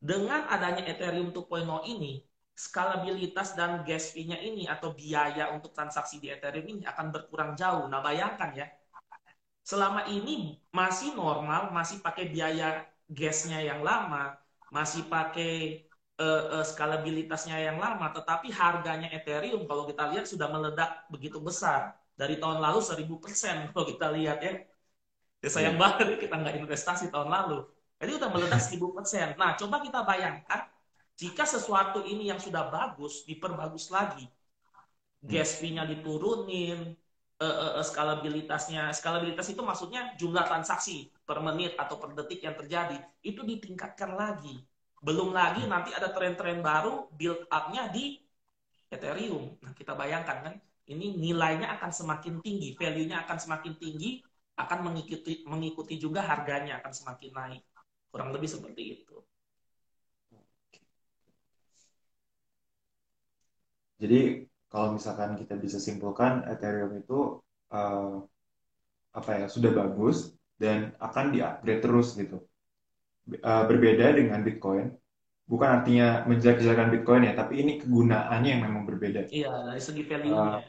dengan 0.00 0.48
adanya 0.48 0.88
Ethereum 0.88 1.36
2.0 1.36 1.84
ini, 1.84 2.24
skalabilitas 2.58 3.54
dan 3.54 3.86
gas 3.86 4.10
fee-nya 4.10 4.34
ini 4.42 4.66
atau 4.66 4.90
biaya 4.90 5.54
untuk 5.54 5.70
transaksi 5.70 6.18
di 6.18 6.26
Ethereum 6.26 6.66
ini 6.66 6.82
akan 6.82 7.14
berkurang 7.14 7.54
jauh. 7.54 7.86
Nah, 7.86 8.02
bayangkan 8.02 8.50
ya, 8.50 8.66
selama 9.62 10.10
ini 10.10 10.58
masih 10.74 11.14
normal, 11.14 11.70
masih 11.70 12.02
pakai 12.02 12.26
biaya 12.26 12.82
gasnya 13.06 13.62
yang 13.62 13.86
lama, 13.86 14.34
masih 14.74 15.06
pakai 15.06 15.86
uh, 16.18 16.58
uh, 16.58 16.64
skalabilitasnya 16.66 17.62
yang 17.62 17.78
lama, 17.78 18.10
tetapi 18.10 18.50
harganya 18.50 19.06
Ethereum 19.14 19.62
kalau 19.70 19.86
kita 19.86 20.10
lihat 20.10 20.26
sudah 20.26 20.50
meledak 20.50 21.06
begitu 21.14 21.38
besar 21.38 21.94
dari 22.18 22.42
tahun 22.42 22.58
lalu 22.58 22.82
1000 22.82 23.22
persen 23.22 23.56
kalau 23.70 23.86
kita 23.86 24.10
lihat 24.18 24.38
ya. 24.42 24.54
Ya 25.38 25.50
sayang 25.54 25.78
yeah. 25.78 25.94
banget 25.94 26.18
kita 26.18 26.34
nggak 26.34 26.56
investasi 26.58 27.14
tahun 27.14 27.30
lalu. 27.30 27.62
Jadi 28.02 28.10
udah 28.18 28.28
meledak 28.34 28.58
1000 28.58 28.82
persen. 28.90 29.26
Nah 29.38 29.54
coba 29.54 29.78
kita 29.78 30.02
bayangkan 30.02 30.66
jika 31.18 31.42
sesuatu 31.42 32.06
ini 32.06 32.30
yang 32.30 32.38
sudah 32.38 32.70
bagus 32.70 33.26
diperbagus 33.26 33.90
lagi, 33.90 34.30
gas 35.18 35.58
fee-nya 35.58 35.82
diturunin, 35.82 36.94
uh, 37.42 37.44
uh, 37.44 37.72
uh, 37.82 37.84
skalabilitasnya, 37.84 38.94
skalabilitas 38.94 39.50
itu 39.50 39.58
maksudnya 39.58 40.14
jumlah 40.14 40.46
transaksi 40.46 41.10
per 41.26 41.42
menit 41.42 41.74
atau 41.74 41.98
per 41.98 42.14
detik 42.14 42.46
yang 42.46 42.54
terjadi 42.54 43.02
itu 43.26 43.42
ditingkatkan 43.42 44.14
lagi. 44.14 44.62
Belum 45.02 45.34
lagi 45.34 45.66
nanti 45.66 45.90
ada 45.90 46.10
tren-tren 46.14 46.62
baru 46.62 47.10
build 47.14 47.50
up-nya 47.50 47.90
di 47.90 48.22
Ethereum. 48.90 49.58
Nah, 49.62 49.74
kita 49.74 49.98
bayangkan 49.98 50.38
kan, 50.42 50.54
ini 50.86 51.18
nilainya 51.18 51.76
akan 51.78 51.90
semakin 51.90 52.40
tinggi, 52.40 52.78
value-nya 52.78 53.26
akan 53.26 53.36
semakin 53.42 53.74
tinggi, 53.76 54.22
akan 54.58 54.90
mengikuti 54.90 55.46
mengikuti 55.46 55.94
juga 55.98 56.22
harganya 56.26 56.82
akan 56.82 56.92
semakin 56.94 57.30
naik. 57.30 57.62
Kurang 58.10 58.34
lebih 58.34 58.50
seperti 58.50 59.02
itu. 59.02 59.18
Jadi 63.98 64.46
kalau 64.70 64.94
misalkan 64.94 65.34
kita 65.34 65.58
bisa 65.58 65.82
simpulkan 65.82 66.46
Ethereum 66.46 66.94
itu 67.02 67.42
uh, 67.74 68.22
apa 69.10 69.30
ya 69.44 69.46
sudah 69.50 69.74
bagus 69.74 70.32
dan 70.58 70.94
akan 71.02 71.34
di-upgrade 71.34 71.82
terus 71.82 72.14
gitu. 72.14 72.42
Uh, 73.28 73.68
berbeda 73.68 74.16
dengan 74.16 74.40
Bitcoin, 74.40 74.88
bukan 75.44 75.68
artinya 75.80 76.24
menjelek-jelekan 76.24 76.88
Bitcoin 76.88 77.28
ya, 77.28 77.36
tapi 77.36 77.60
ini 77.60 77.76
kegunaannya 77.76 78.50
yang 78.56 78.62
memang 78.64 78.88
berbeda. 78.88 79.28
Iya, 79.28 79.52
dari 79.68 79.82
segi 79.84 80.02
value-nya. 80.08 80.32
Uh, 80.32 80.60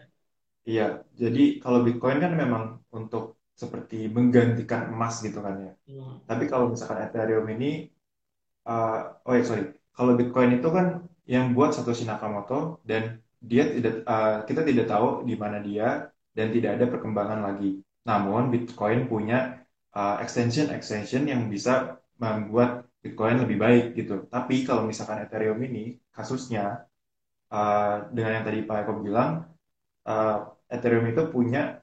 iya, 0.68 0.88
jadi 1.16 1.64
kalau 1.64 1.88
Bitcoin 1.88 2.20
kan 2.20 2.36
memang 2.36 2.84
untuk 2.92 3.40
seperti 3.56 4.08
menggantikan 4.12 4.92
emas 4.92 5.20
gitu 5.20 5.40
kan 5.44 5.56
ya. 5.60 5.74
Hmm. 5.88 6.24
Tapi 6.24 6.52
kalau 6.52 6.72
misalkan 6.72 7.04
Ethereum 7.04 7.48
ini, 7.48 7.92
uh, 8.68 9.20
oh 9.24 9.34
ya 9.36 9.44
sorry, 9.44 9.76
kalau 9.92 10.16
Bitcoin 10.16 10.60
itu 10.60 10.68
kan 10.72 11.09
yang 11.30 11.54
buat 11.54 11.78
Satoshi 11.78 12.10
Nakamoto 12.10 12.82
dan 12.82 13.22
dia 13.38 13.70
tidak, 13.70 14.02
uh, 14.10 14.42
kita 14.50 14.66
tidak 14.66 14.90
tahu 14.90 15.24
di 15.30 15.38
mana 15.38 15.62
dia 15.62 16.10
dan 16.34 16.50
tidak 16.50 16.82
ada 16.82 16.86
perkembangan 16.90 17.46
lagi. 17.46 17.86
Namun 18.10 18.50
Bitcoin 18.50 19.06
punya 19.06 19.62
uh, 19.94 20.18
extension 20.26 20.74
extension 20.74 21.30
yang 21.30 21.46
bisa 21.46 22.02
membuat 22.18 22.90
Bitcoin 23.00 23.46
lebih 23.46 23.62
baik 23.62 23.86
gitu. 23.94 24.26
Tapi 24.26 24.66
kalau 24.66 24.90
misalkan 24.90 25.22
Ethereum 25.22 25.62
ini 25.62 26.02
kasusnya 26.10 26.90
uh, 27.54 28.10
dengan 28.10 28.42
yang 28.42 28.46
tadi 28.50 28.66
Pak 28.66 28.90
Eko 28.90 28.94
bilang, 29.00 29.46
uh, 30.10 30.50
Ethereum 30.66 31.06
itu 31.14 31.30
punya 31.30 31.80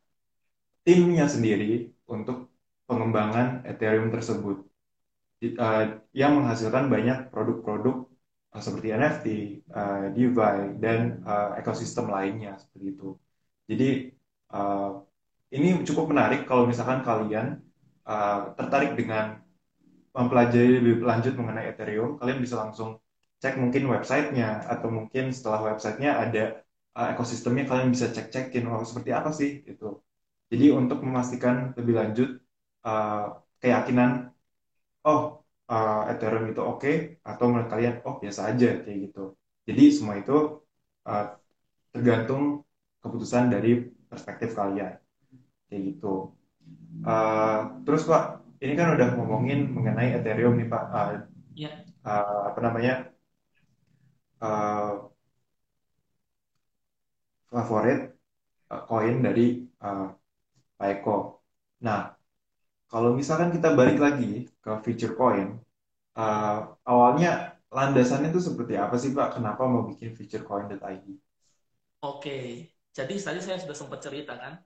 timnya 0.83 1.31
sendiri 1.31 1.95
untuk 2.11 2.51
pengembangan 2.91 3.63
Ethereum 3.63 4.11
tersebut 4.11 4.67
uh, 5.59 5.85
yang 6.11 6.33
menghasilkan 6.39 6.91
banyak 6.91 7.31
produk-produk 7.31 8.06
seperti 8.61 8.93
NFT, 8.93 9.27
uh, 9.73 10.07
DeFi 10.13 10.81
dan 10.81 11.21
uh, 11.25 11.57
ekosistem 11.61 12.09
lainnya 12.09 12.57
seperti 12.61 12.87
itu. 12.97 13.09
Jadi 13.67 13.89
uh, 14.55 15.03
ini 15.53 15.83
cukup 15.87 16.11
menarik 16.11 16.45
kalau 16.47 16.67
misalkan 16.67 17.03
kalian 17.03 17.63
uh, 18.07 18.53
tertarik 18.55 18.95
dengan 18.95 19.43
mempelajari 20.17 20.81
lebih 20.81 21.05
lanjut 21.05 21.37
mengenai 21.37 21.71
Ethereum, 21.71 22.17
kalian 22.17 22.41
bisa 22.41 22.57
langsung 22.57 23.03
cek 23.37 23.61
mungkin 23.61 23.85
websitenya 23.93 24.65
atau 24.65 24.89
mungkin 24.89 25.29
setelah 25.29 25.73
websitenya 25.73 26.17
ada 26.17 26.45
uh, 26.97 27.13
ekosistemnya 27.13 27.69
kalian 27.69 27.93
bisa 27.93 28.09
cek-cekin 28.09 28.65
oh 28.73 28.81
seperti 28.83 29.11
apa 29.13 29.31
sih 29.35 29.61
itu. 29.69 30.01
Jadi 30.49 30.73
untuk 30.73 31.03
memastikan 31.05 31.75
lebih 31.77 31.95
lanjut 32.01 32.29
uh, 32.87 33.43
keyakinan 33.61 34.33
oh 35.05 35.36
uh, 35.71 36.11
Ethereum 36.11 36.51
itu 36.51 36.63
oke 36.63 36.81
okay, 36.83 36.95
atau 37.23 37.51
menurut 37.51 37.69
kalian 37.71 37.95
oh 38.07 38.17
biasa 38.23 38.55
aja 38.55 38.83
kayak 38.83 38.99
gitu. 39.11 39.35
Jadi 39.67 39.85
semua 39.91 40.15
itu 40.19 40.63
uh, 41.07 41.27
tergantung 41.91 42.63
keputusan 43.03 43.51
dari 43.51 43.87
perspektif 44.07 44.55
kalian 44.55 44.99
kayak 45.67 45.83
gitu. 45.95 46.35
Uh, 47.07 47.83
terus 47.87 48.07
Pak, 48.07 48.43
ini 48.63 48.75
kan 48.75 48.95
udah 48.99 49.15
ngomongin 49.15 49.71
mengenai 49.71 50.15
Ethereum 50.19 50.59
nih 50.59 50.69
Pak. 50.71 50.85
Uh, 50.91 51.09
ya. 51.55 51.71
uh, 52.07 52.51
apa 52.51 52.59
namanya? 52.63 52.95
Uh, 54.37 55.09
favorit 57.47 58.13
koin 58.91 59.17
uh, 59.19 59.23
dari 59.23 59.47
uh, 59.81 60.11
Pak 60.77 60.89
Eko. 61.01 61.41
Nah, 61.87 62.16
kalau 62.87 63.15
misalkan 63.19 63.51
kita 63.51 63.75
balik 63.75 63.99
lagi 63.99 64.47
ke 64.63 64.71
future 64.87 65.15
coin, 65.19 65.59
uh, 66.15 66.71
awalnya 66.87 67.59
landasannya 67.71 68.31
itu 68.31 68.41
seperti 68.41 68.79
apa 68.79 68.95
sih 68.95 69.11
Pak? 69.11 69.39
Kenapa 69.39 69.67
mau 69.67 69.85
bikin 69.91 70.15
futurecoin.id? 70.15 71.07
Oke, 72.07 72.71
jadi 72.95 73.15
tadi 73.19 73.41
saya 73.43 73.59
sudah 73.59 73.77
sempat 73.77 74.01
cerita 74.01 74.39
kan, 74.39 74.63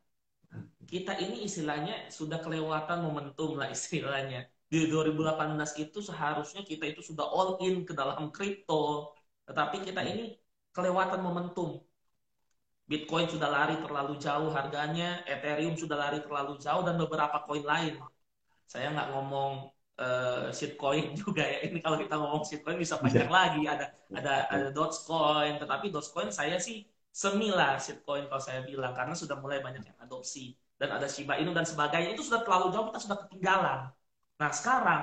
kita 0.85 1.17
ini 1.23 1.47
istilahnya 1.47 2.11
sudah 2.11 2.39
kelewatan 2.45 3.01
momentum 3.07 3.57
lah 3.57 3.71
istilahnya. 3.71 4.51
Di 4.71 4.87
2018 4.87 5.83
itu 5.83 5.99
seharusnya 5.99 6.63
kita 6.63 6.85
itu 6.87 7.03
sudah 7.03 7.27
all 7.27 7.59
in 7.63 7.83
ke 7.83 7.91
dalam 7.91 8.31
kripto. 8.31 9.11
Tetapi 9.47 9.83
kita 9.83 10.03
ini 10.07 10.39
kelewatan 10.71 11.19
momentum. 11.23 11.83
Bitcoin 12.91 13.31
sudah 13.31 13.47
lari 13.47 13.79
terlalu 13.79 14.19
jauh 14.19 14.51
harganya, 14.51 15.23
Ethereum 15.23 15.79
sudah 15.79 15.95
lari 15.95 16.19
terlalu 16.27 16.59
jauh, 16.59 16.83
dan 16.83 16.99
beberapa 16.99 17.47
koin 17.47 17.63
lain. 17.63 17.95
Saya 18.67 18.91
nggak 18.91 19.15
ngomong 19.15 19.71
uh, 20.03 20.51
shitcoin 20.51 21.15
juga 21.23 21.47
ya. 21.47 21.71
Ini 21.71 21.79
kalau 21.79 21.95
kita 22.03 22.19
ngomong 22.19 22.43
shitcoin 22.43 22.79
bisa 22.83 22.99
panjang 22.99 23.31
iya. 23.31 23.37
lagi. 23.39 23.63
Ada 23.63 23.87
ada 24.11 24.35
ada 24.51 24.67
Dogecoin, 24.75 25.63
tetapi 25.63 25.87
Dogecoin 25.95 26.35
saya 26.35 26.59
sih 26.59 26.83
semila 27.15 27.79
shitcoin 27.79 28.27
kalau 28.27 28.43
saya 28.43 28.67
bilang 28.67 28.91
karena 28.91 29.15
sudah 29.15 29.39
mulai 29.39 29.63
banyak 29.63 29.83
yang 29.87 29.99
adopsi 30.03 30.55
dan 30.79 30.95
ada 30.97 31.07
Shiba 31.11 31.37
Inu 31.39 31.51
dan 31.53 31.67
sebagainya 31.67 32.15
itu 32.15 32.23
sudah 32.27 32.43
terlalu 32.47 32.75
jauh 32.75 32.87
kita 32.91 33.01
sudah 33.07 33.19
ketinggalan. 33.27 33.81
Nah 34.41 34.51
sekarang 34.51 35.03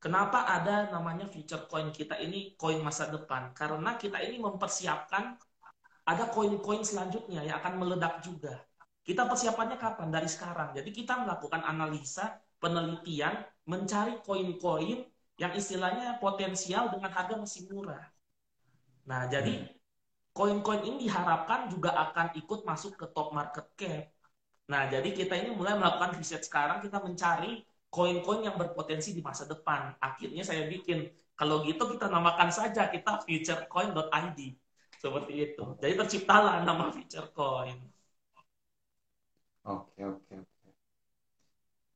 kenapa 0.00 0.44
ada 0.48 0.92
namanya 0.92 1.28
future 1.28 1.64
coin 1.70 1.88
kita 1.92 2.16
ini 2.20 2.56
koin 2.56 2.80
masa 2.84 3.08
depan? 3.12 3.52
Karena 3.52 3.94
kita 4.00 4.18
ini 4.24 4.40
mempersiapkan 4.40 5.36
ada 6.06 6.30
koin-koin 6.30 6.86
selanjutnya 6.86 7.42
yang 7.42 7.58
akan 7.58 7.82
meledak 7.82 8.22
juga. 8.22 8.62
Kita 9.02 9.26
persiapannya 9.26 9.78
kapan? 9.78 10.08
Dari 10.10 10.30
sekarang. 10.30 10.74
Jadi 10.74 10.90
kita 10.94 11.18
melakukan 11.26 11.62
analisa, 11.66 12.38
penelitian, 12.62 13.42
mencari 13.66 14.22
koin-koin 14.22 15.02
yang 15.36 15.52
istilahnya 15.52 16.16
potensial 16.22 16.88
dengan 16.94 17.10
harga 17.10 17.34
masih 17.36 17.68
murah. 17.68 18.06
Nah, 19.06 19.26
jadi 19.30 19.62
hmm. 19.62 19.70
koin-koin 20.32 20.82
ini 20.86 21.06
diharapkan 21.06 21.70
juga 21.70 21.94
akan 21.94 22.34
ikut 22.38 22.62
masuk 22.66 22.98
ke 22.98 23.06
top 23.10 23.34
market 23.34 23.66
cap. 23.78 24.10
Nah, 24.66 24.90
jadi 24.90 25.14
kita 25.14 25.38
ini 25.38 25.54
mulai 25.54 25.78
melakukan 25.78 26.18
riset 26.18 26.42
sekarang, 26.42 26.82
kita 26.82 26.98
mencari 26.98 27.62
koin-koin 27.86 28.42
yang 28.42 28.58
berpotensi 28.58 29.14
di 29.14 29.22
masa 29.22 29.46
depan. 29.46 29.94
Akhirnya 30.02 30.42
saya 30.42 30.66
bikin, 30.66 31.06
kalau 31.38 31.62
gitu 31.62 31.86
kita 31.94 32.10
namakan 32.10 32.50
saja 32.50 32.90
kita 32.90 33.22
futurecoin.id. 33.22 34.40
Seperti 35.02 35.32
itu. 35.44 35.62
Jadi 35.82 35.92
terciptalah 36.00 36.54
nama 36.68 36.84
futurecoin. 36.94 37.76
Oke, 39.64 40.02
oke, 40.06 40.34
oke. 40.40 40.46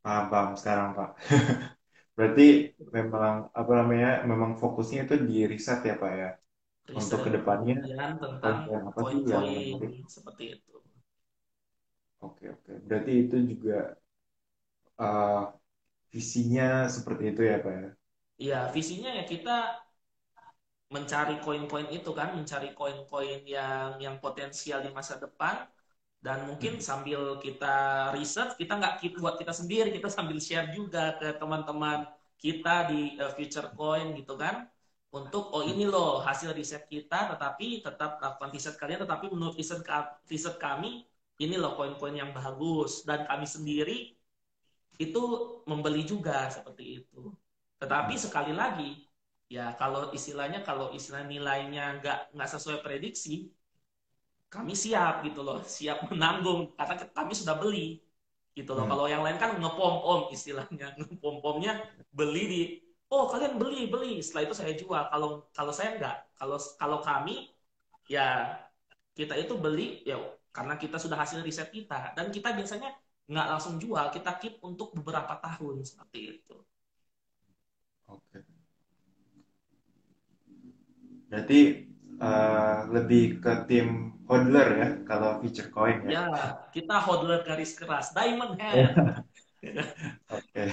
Paham, 0.05 0.25
paham 0.33 0.53
sekarang, 0.61 0.89
Pak. 0.99 1.09
Berarti 2.17 2.43
memang 2.97 3.35
apa 3.61 3.73
namanya 3.81 4.09
memang 4.31 4.53
fokusnya 4.63 4.99
itu 5.07 5.15
di 5.29 5.37
riset 5.53 5.79
ya 5.89 5.95
Pak 6.03 6.13
ya 6.21 6.29
riset 6.91 6.99
untuk 7.01 7.21
ke 7.27 7.31
depannya 7.37 7.77
tentang 8.43 8.57
yang 8.73 8.85
seperti 10.15 10.45
itu. 10.57 10.75
Oke 12.27 12.45
oke 12.55 12.73
berarti 12.87 13.13
itu 13.23 13.37
juga 13.51 13.77
uh, 15.05 15.41
visinya 16.15 16.65
seperti 16.97 17.23
itu 17.33 17.43
ya 17.51 17.57
Pak 17.65 17.75
ya? 17.83 17.89
Iya 18.43 18.57
visinya 18.77 19.09
ya 19.19 19.23
kita 19.33 19.51
mencari 20.91 21.39
koin-koin 21.39 21.87
itu 21.95 22.11
kan 22.11 22.35
mencari 22.35 22.75
koin-koin 22.75 23.47
yang 23.47 23.97
yang 24.03 24.19
potensial 24.19 24.83
di 24.83 24.91
masa 24.91 25.23
depan 25.23 25.65
dan 26.21 26.45
mungkin 26.51 26.77
hmm. 26.77 26.85
sambil 26.85 27.21
kita 27.41 28.11
riset 28.13 28.59
kita 28.61 28.77
nggak 28.77 28.95
buat 29.23 29.41
kita 29.41 29.55
sendiri 29.55 29.89
kita 29.95 30.11
sambil 30.13 30.37
share 30.43 30.69
juga 30.75 31.17
ke 31.17 31.33
teman-teman 31.39 32.05
kita 32.37 32.91
di 32.91 33.17
uh, 33.23 33.33
future 33.33 33.73
coin 33.73 34.13
gitu 34.19 34.35
kan 34.37 34.69
untuk 35.11 35.51
oh 35.55 35.63
ini 35.65 35.87
loh 35.87 36.21
hasil 36.23 36.53
riset 36.53 36.87
kita 36.91 37.35
tetapi 37.35 37.83
tetap 37.87 38.21
lakukan 38.21 38.51
riset 38.51 38.75
kalian 38.77 39.07
tetapi 39.07 39.31
menurut 39.33 39.55
riset 39.57 39.81
riset 40.29 40.59
kami 40.59 41.07
ini 41.41 41.57
loh 41.57 41.79
koin-koin 41.79 42.19
yang 42.19 42.35
bagus 42.37 43.07
dan 43.07 43.25
kami 43.31 43.47
sendiri 43.49 43.99
itu 45.01 45.23
membeli 45.65 46.05
juga 46.05 46.51
seperti 46.53 47.01
itu 47.01 47.33
tetapi 47.81 48.15
hmm. 48.19 48.23
sekali 48.23 48.53
lagi 48.53 49.10
ya 49.55 49.65
kalau 49.81 50.01
istilahnya 50.17 50.59
kalau 50.69 50.87
istilah 50.99 51.23
nilainya 51.33 51.83
nggak 51.99 52.19
nggak 52.35 52.49
sesuai 52.55 52.79
prediksi 52.85 53.51
kami 54.55 54.73
siap 54.85 55.23
gitu 55.27 55.41
loh, 55.47 55.59
siap 55.77 55.99
menanggung 56.11 56.61
karena 56.79 56.95
kami 57.19 57.33
sudah 57.41 57.55
beli 57.63 58.03
gitu 58.59 58.71
loh. 58.77 58.85
Hmm. 58.85 58.91
Kalau 58.93 59.05
yang 59.13 59.23
lain 59.25 59.39
kan 59.43 59.51
ngepom 59.63 59.95
om 60.11 60.21
istilahnya, 60.35 60.87
ngepom 60.99 61.37
pomnya 61.45 61.73
beli 62.19 62.43
di 62.53 62.61
oh 63.15 63.25
kalian 63.33 63.55
beli 63.63 63.87
beli, 63.93 64.13
setelah 64.25 64.43
itu 64.51 64.55
saya 64.61 64.73
jual. 64.81 65.03
Kalau 65.13 65.29
kalau 65.57 65.73
saya 65.79 65.89
enggak, 65.97 66.17
kalau 66.39 66.59
kalau 66.81 66.99
kami 67.09 67.35
ya 68.11 68.27
kita 69.19 69.35
itu 69.43 69.55
beli 69.65 70.03
ya 70.11 70.17
karena 70.57 70.75
kita 70.83 70.97
sudah 70.99 71.19
hasil 71.23 71.41
riset 71.47 71.69
kita 71.71 72.15
dan 72.17 72.27
kita 72.35 72.49
biasanya 72.59 72.91
nggak 73.31 73.47
langsung 73.51 73.75
jual, 73.83 74.07
kita 74.17 74.31
keep 74.43 74.55
untuk 74.67 74.89
beberapa 74.99 75.35
tahun 75.39 75.87
seperti 75.87 76.19
itu. 76.43 76.57
Oke. 78.07 78.45
Berarti 81.31 81.87
uh, 82.19 82.91
lebih 82.91 83.39
ke 83.39 83.53
tim 83.71 84.19
hodler 84.27 84.69
ya 84.77 84.89
kalau 85.07 85.39
feature 85.39 85.71
coin 85.71 86.03
ya. 86.07 86.11
Ya, 86.11 86.27
kita 86.75 86.99
hodler 86.99 87.47
garis 87.47 87.79
keras, 87.79 88.11
diamond 88.11 88.59
hand. 88.59 89.23
Oke. 90.37 90.65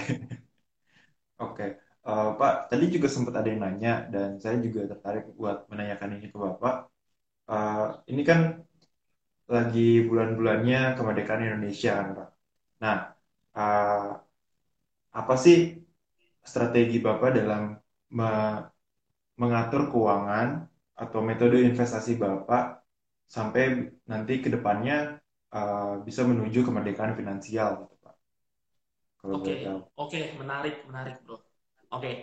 Oke. 1.38 1.66
Eh, 2.08 2.28
Pak, 2.40 2.54
tadi 2.72 2.84
juga 2.94 3.08
sempat 3.12 3.34
ada 3.38 3.48
yang 3.52 3.60
nanya 3.60 4.08
dan 4.08 4.40
saya 4.40 4.56
juga 4.64 4.80
tertarik 4.88 5.24
buat 5.36 5.68
menanyakan 5.70 6.16
ini 6.16 6.26
ke 6.32 6.38
Bapak. 6.40 6.74
Uh, 7.48 8.04
ini 8.12 8.22
kan 8.28 8.40
lagi 9.48 10.04
bulan-bulannya 10.08 10.96
kemerdekaan 10.96 11.44
Indonesia 11.48 11.90
kan 12.00 12.08
Pak. 12.18 12.28
Nah, 12.84 12.96
uh, 13.56 14.08
apa 15.20 15.34
sih 15.44 15.56
strategi 16.50 16.96
Bapak 17.06 17.30
dalam 17.38 17.62
me 18.16 18.28
mengatur 19.38 19.88
keuangan 19.88 20.66
atau 20.98 21.22
metode 21.22 21.62
investasi 21.62 22.18
Bapak 22.18 22.82
sampai 23.30 23.94
nanti 24.10 24.42
ke 24.42 24.50
depannya 24.50 25.22
uh, 25.54 26.02
bisa 26.02 26.26
menuju 26.26 26.66
kemerdekaan 26.66 27.14
finansial 27.14 27.86
gitu 27.86 27.94
Pak. 28.02 28.14
Oke, 29.28 29.32
okay. 29.38 29.58
oke, 29.70 29.82
okay. 29.94 30.24
menarik, 30.34 30.82
menarik 30.90 31.22
bro. 31.22 31.38
Oke, 31.38 31.46
okay. 31.94 32.14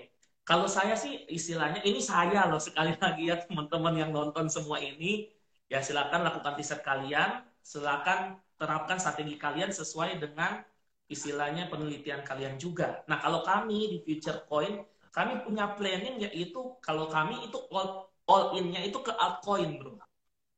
kalau 0.43 0.67
saya 0.67 0.99
sih 0.99 1.23
istilahnya 1.31 1.81
ini 1.87 2.03
saya 2.03 2.45
loh 2.51 2.59
sekali 2.59 2.91
lagi 3.03 3.31
ya 3.31 3.39
teman-teman 3.39 3.95
yang 3.95 4.11
nonton 4.11 4.51
semua 4.51 4.83
ini 4.83 5.31
ya 5.71 5.79
silakan 5.79 6.27
lakukan 6.27 6.59
riset 6.59 6.83
kalian, 6.83 7.47
silakan 7.63 8.37
terapkan 8.59 8.99
strategi 8.99 9.39
kalian 9.39 9.71
sesuai 9.71 10.19
dengan 10.19 10.61
istilahnya 11.05 11.69
penelitian 11.69 12.25
kalian 12.25 12.57
juga. 12.57 13.05
Nah 13.05 13.21
kalau 13.21 13.45
kami 13.45 13.93
di 13.93 13.97
Future 14.01 14.43
Coin 14.49 14.81
kami 15.15 15.39
punya 15.47 15.71
planning 15.79 16.19
yaitu 16.27 16.75
kalau 16.83 17.07
kami 17.07 17.39
itu 17.47 17.55
all, 17.71 18.11
all 18.27 18.51
in-nya 18.59 18.83
itu 18.83 18.99
ke 18.99 19.15
altcoin 19.15 19.79
bro. 19.79 19.95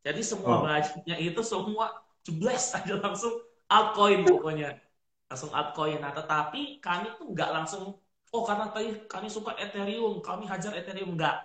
Jadi 0.01 0.21
semua 0.25 0.53
oh. 0.57 0.61
budgetnya 0.65 1.17
itu 1.21 1.41
semua 1.45 1.93
jebles 2.25 2.73
aja 2.77 2.97
langsung 2.97 3.37
altcoin 3.69 4.25
pokoknya. 4.25 4.81
Langsung 5.29 5.53
altcoin. 5.53 6.01
Nah, 6.01 6.09
tetapi 6.09 6.81
kami 6.81 7.13
tuh 7.21 7.37
nggak 7.37 7.51
langsung, 7.53 8.01
oh 8.33 8.43
karena 8.49 8.73
tadi 8.73 9.05
kami 9.05 9.29
suka 9.29 9.53
Ethereum, 9.61 10.25
kami 10.25 10.49
hajar 10.49 10.73
Ethereum. 10.73 11.13
Nggak. 11.13 11.37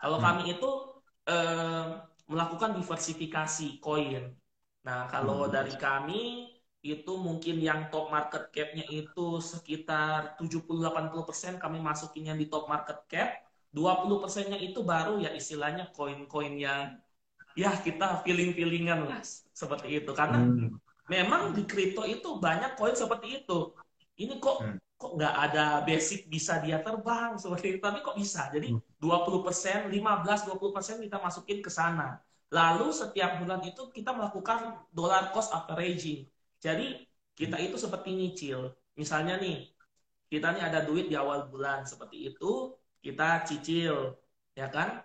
Kalau 0.00 0.16
hmm. 0.16 0.24
kami 0.24 0.42
itu 0.56 0.70
eh, 1.28 1.86
melakukan 2.24 2.72
diversifikasi 2.72 3.84
koin. 3.84 4.32
Nah, 4.86 5.10
kalau 5.12 5.44
hmm. 5.44 5.52
dari 5.52 5.74
kami 5.76 6.55
itu 6.84 7.12
mungkin 7.18 7.58
yang 7.58 7.88
top 7.90 8.12
market 8.12 8.52
cap-nya 8.52 8.86
itu 8.90 9.42
sekitar 9.42 10.38
70-80% 10.38 11.58
kami 11.58 11.78
masukinnya 11.82 12.36
di 12.36 12.46
top 12.46 12.68
market 12.70 13.02
cap. 13.10 13.30
20 13.76 14.22
persennya 14.22 14.56
itu 14.56 14.80
baru 14.80 15.20
ya 15.20 15.36
istilahnya 15.36 15.92
koin-koin 15.92 16.56
yang 16.56 16.96
ya 17.56 17.72
kita 17.76 18.20
feeling-feelingan 18.24 19.08
lah 19.08 19.20
seperti 19.52 20.00
itu 20.00 20.12
karena 20.12 20.44
hmm. 20.44 20.76
memang 21.08 21.56
di 21.56 21.64
kripto 21.64 22.04
itu 22.04 22.36
banyak 22.36 22.76
koin 22.76 22.96
seperti 22.96 23.44
itu 23.44 23.72
ini 24.20 24.36
kok 24.40 24.60
hmm. 24.60 24.76
kok 24.96 25.12
nggak 25.16 25.34
ada 25.50 25.84
basic 25.84 26.28
bisa 26.28 26.60
dia 26.60 26.80
terbang 26.84 27.40
seperti 27.40 27.76
itu 27.76 27.78
tapi 27.80 28.04
kok 28.04 28.16
bisa 28.16 28.52
jadi 28.52 28.76
hmm. 28.76 29.00
20% 29.00 29.92
15 29.92 29.92
20% 29.92 31.04
kita 31.08 31.16
masukin 31.20 31.58
ke 31.64 31.72
sana 31.72 32.20
lalu 32.52 32.92
setiap 32.92 33.40
bulan 33.40 33.60
itu 33.64 33.88
kita 33.92 34.12
melakukan 34.12 34.80
dollar 34.92 35.32
cost 35.32 35.52
averaging 35.52 36.28
jadi 36.60 37.04
kita 37.36 37.56
itu 37.60 37.76
seperti 37.76 38.16
nyicil 38.16 38.72
misalnya 38.96 39.36
nih 39.40 39.68
kita 40.26 40.56
nih 40.56 40.62
ada 40.66 40.80
duit 40.82 41.06
di 41.06 41.14
awal 41.14 41.46
bulan 41.52 41.86
seperti 41.86 42.32
itu 42.34 42.74
kita 43.04 43.44
cicil 43.46 44.16
ya 44.56 44.66
kan 44.72 45.04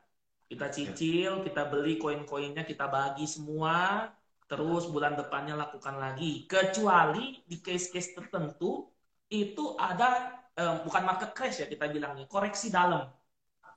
kita 0.52 0.68
cicil, 0.68 1.48
kita 1.48 1.72
beli 1.72 1.96
koin-koinnya, 1.96 2.68
kita 2.68 2.92
bagi 2.92 3.24
semua, 3.24 4.04
terus 4.52 4.84
bulan 4.92 5.16
depannya 5.16 5.56
lakukan 5.56 5.96
lagi. 5.96 6.44
Kecuali 6.44 7.40
di 7.48 7.64
case-case 7.64 8.12
tertentu 8.20 8.92
itu 9.32 9.80
ada 9.80 10.28
eh, 10.60 10.76
bukan 10.84 11.08
market 11.08 11.32
crash 11.32 11.64
ya 11.64 11.72
kita 11.72 11.88
bilangnya, 11.88 12.28
koreksi 12.28 12.68
dalam. 12.68 13.08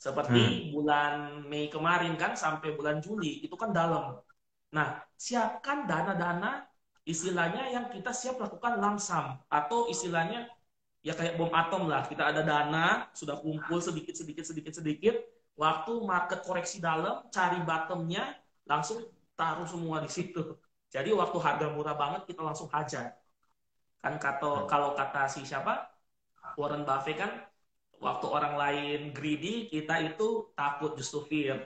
Seperti 0.03 0.43
hmm. 0.43 0.75
bulan 0.75 1.15
Mei 1.47 1.71
kemarin 1.71 2.19
kan 2.19 2.35
sampai 2.35 2.75
bulan 2.75 2.99
Juli 2.99 3.47
itu 3.47 3.55
kan 3.55 3.71
dalam. 3.71 4.19
Nah, 4.75 4.99
siapkan 5.15 5.87
dana-dana 5.87 6.67
istilahnya 7.05 7.69
yang 7.73 7.87
kita 7.93 8.11
siap 8.13 8.41
lakukan 8.41 8.81
langsam 8.81 9.37
atau 9.49 9.89
istilahnya 9.93 10.49
ya 11.05 11.13
kayak 11.13 11.37
bom 11.37 11.53
atom 11.53 11.89
lah. 11.89 12.09
Kita 12.09 12.33
ada 12.33 12.41
dana 12.41 13.09
sudah 13.13 13.37
kumpul 13.41 13.79
sedikit 13.81 14.17
sedikit 14.17 14.45
sedikit 14.49 14.73
sedikit 14.73 15.17
Waktu 15.55 16.03
market 16.03 16.43
koreksi 16.43 16.83
dalam, 16.83 17.31
cari 17.31 17.63
bottomnya, 17.63 18.35
langsung 18.67 19.07
taruh 19.39 19.67
semua 19.71 20.03
di 20.03 20.11
situ. 20.11 20.59
Jadi 20.91 21.15
waktu 21.15 21.39
harga 21.39 21.71
murah 21.71 21.95
banget 21.95 22.27
kita 22.27 22.43
langsung 22.43 22.67
hajar. 22.75 23.15
Kan 24.03 24.19
kata, 24.19 24.67
kalau 24.67 24.99
kata 24.99 25.31
si 25.31 25.47
siapa? 25.47 25.87
Warren 26.59 26.83
Buffett 26.83 27.19
kan, 27.23 27.33
waktu 28.03 28.27
orang 28.27 28.55
lain 28.59 29.01
greedy, 29.15 29.71
kita 29.71 30.03
itu 30.03 30.51
takut 30.59 30.99
justru 30.99 31.23
fear. 31.31 31.57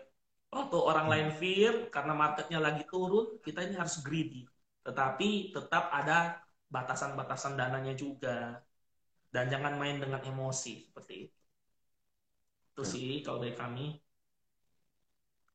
Waktu 0.52 0.76
orang 0.76 1.08
hmm. 1.08 1.12
lain 1.12 1.28
fear, 1.40 1.72
karena 1.88 2.12
marketnya 2.12 2.60
lagi 2.60 2.84
turun, 2.84 3.40
kita 3.40 3.64
ini 3.64 3.76
harus 3.76 4.04
greedy. 4.04 4.44
Tetapi 4.88 5.52
tetap 5.52 5.92
ada 5.92 6.40
batasan-batasan 6.72 7.60
dananya 7.60 7.92
juga. 7.92 8.56
Dan 9.28 9.52
jangan 9.52 9.76
main 9.76 10.00
dengan 10.00 10.24
emosi 10.24 10.88
seperti 10.88 11.14
itu. 11.28 11.38
Itu 12.72 12.82
sih 12.88 13.20
kalau 13.20 13.44
dari 13.44 13.52
kami. 13.52 14.00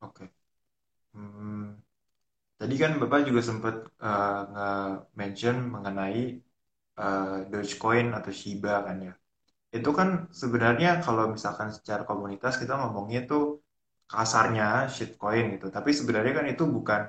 Oke. 0.06 0.30
Hmm, 1.14 1.74
tadi 2.60 2.74
kan 2.78 2.92
Bapak 3.02 3.26
juga 3.26 3.42
sempat 3.42 3.74
uh, 3.98 4.40
nge-mention 4.54 5.56
mengenai 5.74 6.38
uh, 7.02 7.46
Dogecoin 7.50 8.14
atau 8.14 8.30
Shiba 8.30 8.86
kan 8.86 8.96
ya. 9.02 9.14
Itu 9.74 9.90
kan 9.98 10.30
sebenarnya 10.30 11.02
kalau 11.02 11.34
misalkan 11.34 11.74
secara 11.74 12.06
komunitas 12.06 12.54
kita 12.62 12.78
ngomongnya 12.78 13.26
tuh 13.26 13.42
kasarnya 14.06 14.86
shitcoin 14.94 15.58
gitu. 15.58 15.66
Tapi 15.74 15.90
sebenarnya 15.98 16.32
kan 16.38 16.46
itu 16.46 16.64
bukan 16.76 17.02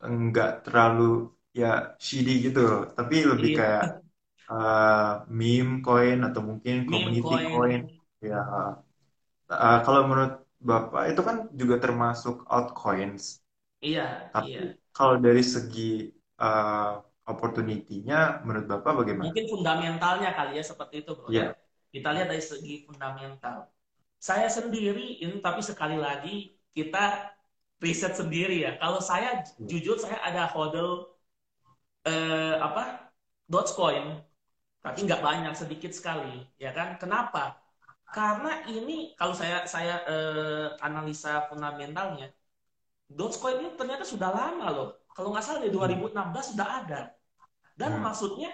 enggak 0.00 0.64
terlalu 0.64 1.28
ya 1.50 1.96
shady 1.98 2.50
gitu, 2.50 2.90
tapi 2.94 3.26
lebih 3.26 3.50
Iya. 3.54 3.58
kayak 3.58 3.84
uh, 4.50 5.12
meme 5.30 5.82
coin 5.82 6.18
atau 6.26 6.40
mungkin 6.42 6.86
community 6.86 7.22
coin. 7.22 7.50
coin. 7.54 7.80
Ya, 8.20 8.42
uh, 9.50 9.78
kalau 9.82 10.06
menurut 10.06 10.34
Bapak 10.60 11.16
itu 11.16 11.22
kan 11.24 11.36
juga 11.56 11.80
termasuk 11.80 12.44
altcoins. 12.44 13.40
Iya, 13.80 14.28
Tapi 14.28 14.52
iya. 14.52 14.62
kalau 14.92 15.16
dari 15.16 15.40
segi 15.40 16.12
uh, 16.36 17.00
opportunity-nya 17.24 18.44
menurut 18.44 18.68
Bapak 18.68 18.92
bagaimana? 19.00 19.32
Mungkin 19.32 19.46
fundamentalnya 19.48 20.30
kali 20.36 20.60
ya 20.60 20.64
seperti 20.64 21.00
itu, 21.00 21.16
Bro. 21.16 21.32
Iya. 21.32 21.56
ya. 21.56 21.56
Kita 21.90 22.08
lihat 22.12 22.28
dari 22.28 22.44
segi 22.44 22.84
fundamental. 22.84 23.66
Saya 24.20 24.52
sendiri 24.52 25.16
ini 25.24 25.40
tapi 25.40 25.64
sekali 25.64 25.96
lagi 25.96 26.54
kita 26.76 27.32
riset 27.80 28.14
sendiri 28.14 28.68
ya. 28.68 28.76
Kalau 28.76 29.00
saya 29.00 29.40
jujur 29.64 29.96
saya 29.96 30.20
ada 30.20 30.44
hodl 30.44 31.09
eh, 32.08 32.54
apa 32.66 32.80
Dogecoin, 33.50 34.06
tapi 34.84 34.98
nggak 35.06 35.22
banyak, 35.28 35.52
sedikit 35.60 35.92
sekali, 35.98 36.28
ya 36.64 36.70
kan? 36.78 36.88
Kenapa? 37.02 37.40
Karena 38.14 38.50
ini 38.70 38.92
kalau 39.18 39.34
saya 39.40 39.56
saya 39.74 39.94
eh, 40.10 40.66
analisa 40.86 41.30
fundamentalnya, 41.50 42.26
Dogecoin 43.18 43.56
ini 43.62 43.70
ternyata 43.78 44.04
sudah 44.12 44.30
lama 44.38 44.66
loh. 44.76 44.88
Kalau 45.16 45.28
nggak 45.34 45.44
salah 45.46 45.60
di 45.66 45.70
2016 45.74 46.46
sudah 46.54 46.68
ada. 46.80 47.00
Dan 47.80 47.92
Hmm. 47.92 48.04
maksudnya 48.04 48.50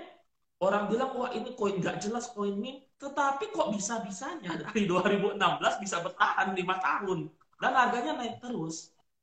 orang 0.65 0.85
bilang 0.91 1.11
wah 1.19 1.31
ini 1.39 1.51
koin 1.59 1.77
nggak 1.83 1.97
jelas 2.05 2.25
koin 2.35 2.57
meme, 2.63 2.81
tetapi 3.03 3.45
kok 3.57 3.69
bisa-bisanya 3.75 4.51
dari 4.63 4.83
2016 4.91 5.75
bisa 5.83 5.97
bertahan 6.05 6.49
lima 6.59 6.77
tahun 6.81 7.19
dan 7.63 7.73
harganya 7.81 8.13
naik 8.21 8.37
terus. 8.45 8.77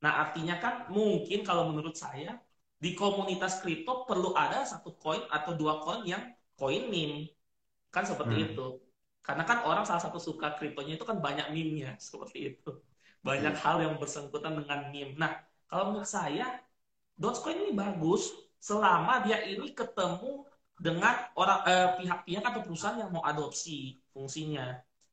Nah 0.03 0.11
artinya 0.23 0.55
kan 0.63 0.73
mungkin 0.93 1.39
kalau 1.47 1.63
menurut 1.73 1.95
saya 1.97 2.37
di 2.83 2.89
komunitas 2.99 3.53
kripto 3.61 3.91
perlu 4.09 4.29
ada 4.43 4.59
satu 4.71 4.89
koin 5.03 5.23
atau 5.37 5.51
dua 5.61 5.73
koin 5.83 6.01
yang 6.11 6.23
koin 6.59 6.83
meme 6.93 7.19
kan 7.95 8.03
seperti 8.11 8.35
Hmm. 8.35 8.45
itu. 8.53 8.61
Karena 9.25 9.43
kan 9.49 9.57
orang 9.69 9.83
salah 9.87 10.03
satu 10.05 10.19
suka 10.27 10.47
kriptonya 10.57 10.93
itu 10.99 11.05
kan 11.09 11.17
banyak 11.25 11.47
meme-nya 11.55 11.89
seperti 12.09 12.37
itu. 12.55 12.69
Banyak 13.27 13.55
hal 13.63 13.75
yang 13.85 13.95
bersangkutan 14.01 14.53
dengan 14.59 14.79
meme. 14.93 15.13
Nah 15.21 15.31
kalau 15.69 15.83
menurut 15.93 16.09
saya 16.09 16.45
Dogecoin 17.21 17.57
ini 17.63 17.73
bagus 17.77 18.23
selama 18.57 19.13
dia 19.25 19.37
ini 19.45 19.67
ketemu 19.79 20.31
dengan 20.85 21.13
orang 21.37 21.59
eh, 21.69 21.87
pihak-pihak 22.01 22.43
atau 22.49 22.61
perusahaan 22.65 22.99
yang 23.01 23.11
mau 23.13 23.23
adopsi 23.31 24.01
fungsinya. 24.13 24.65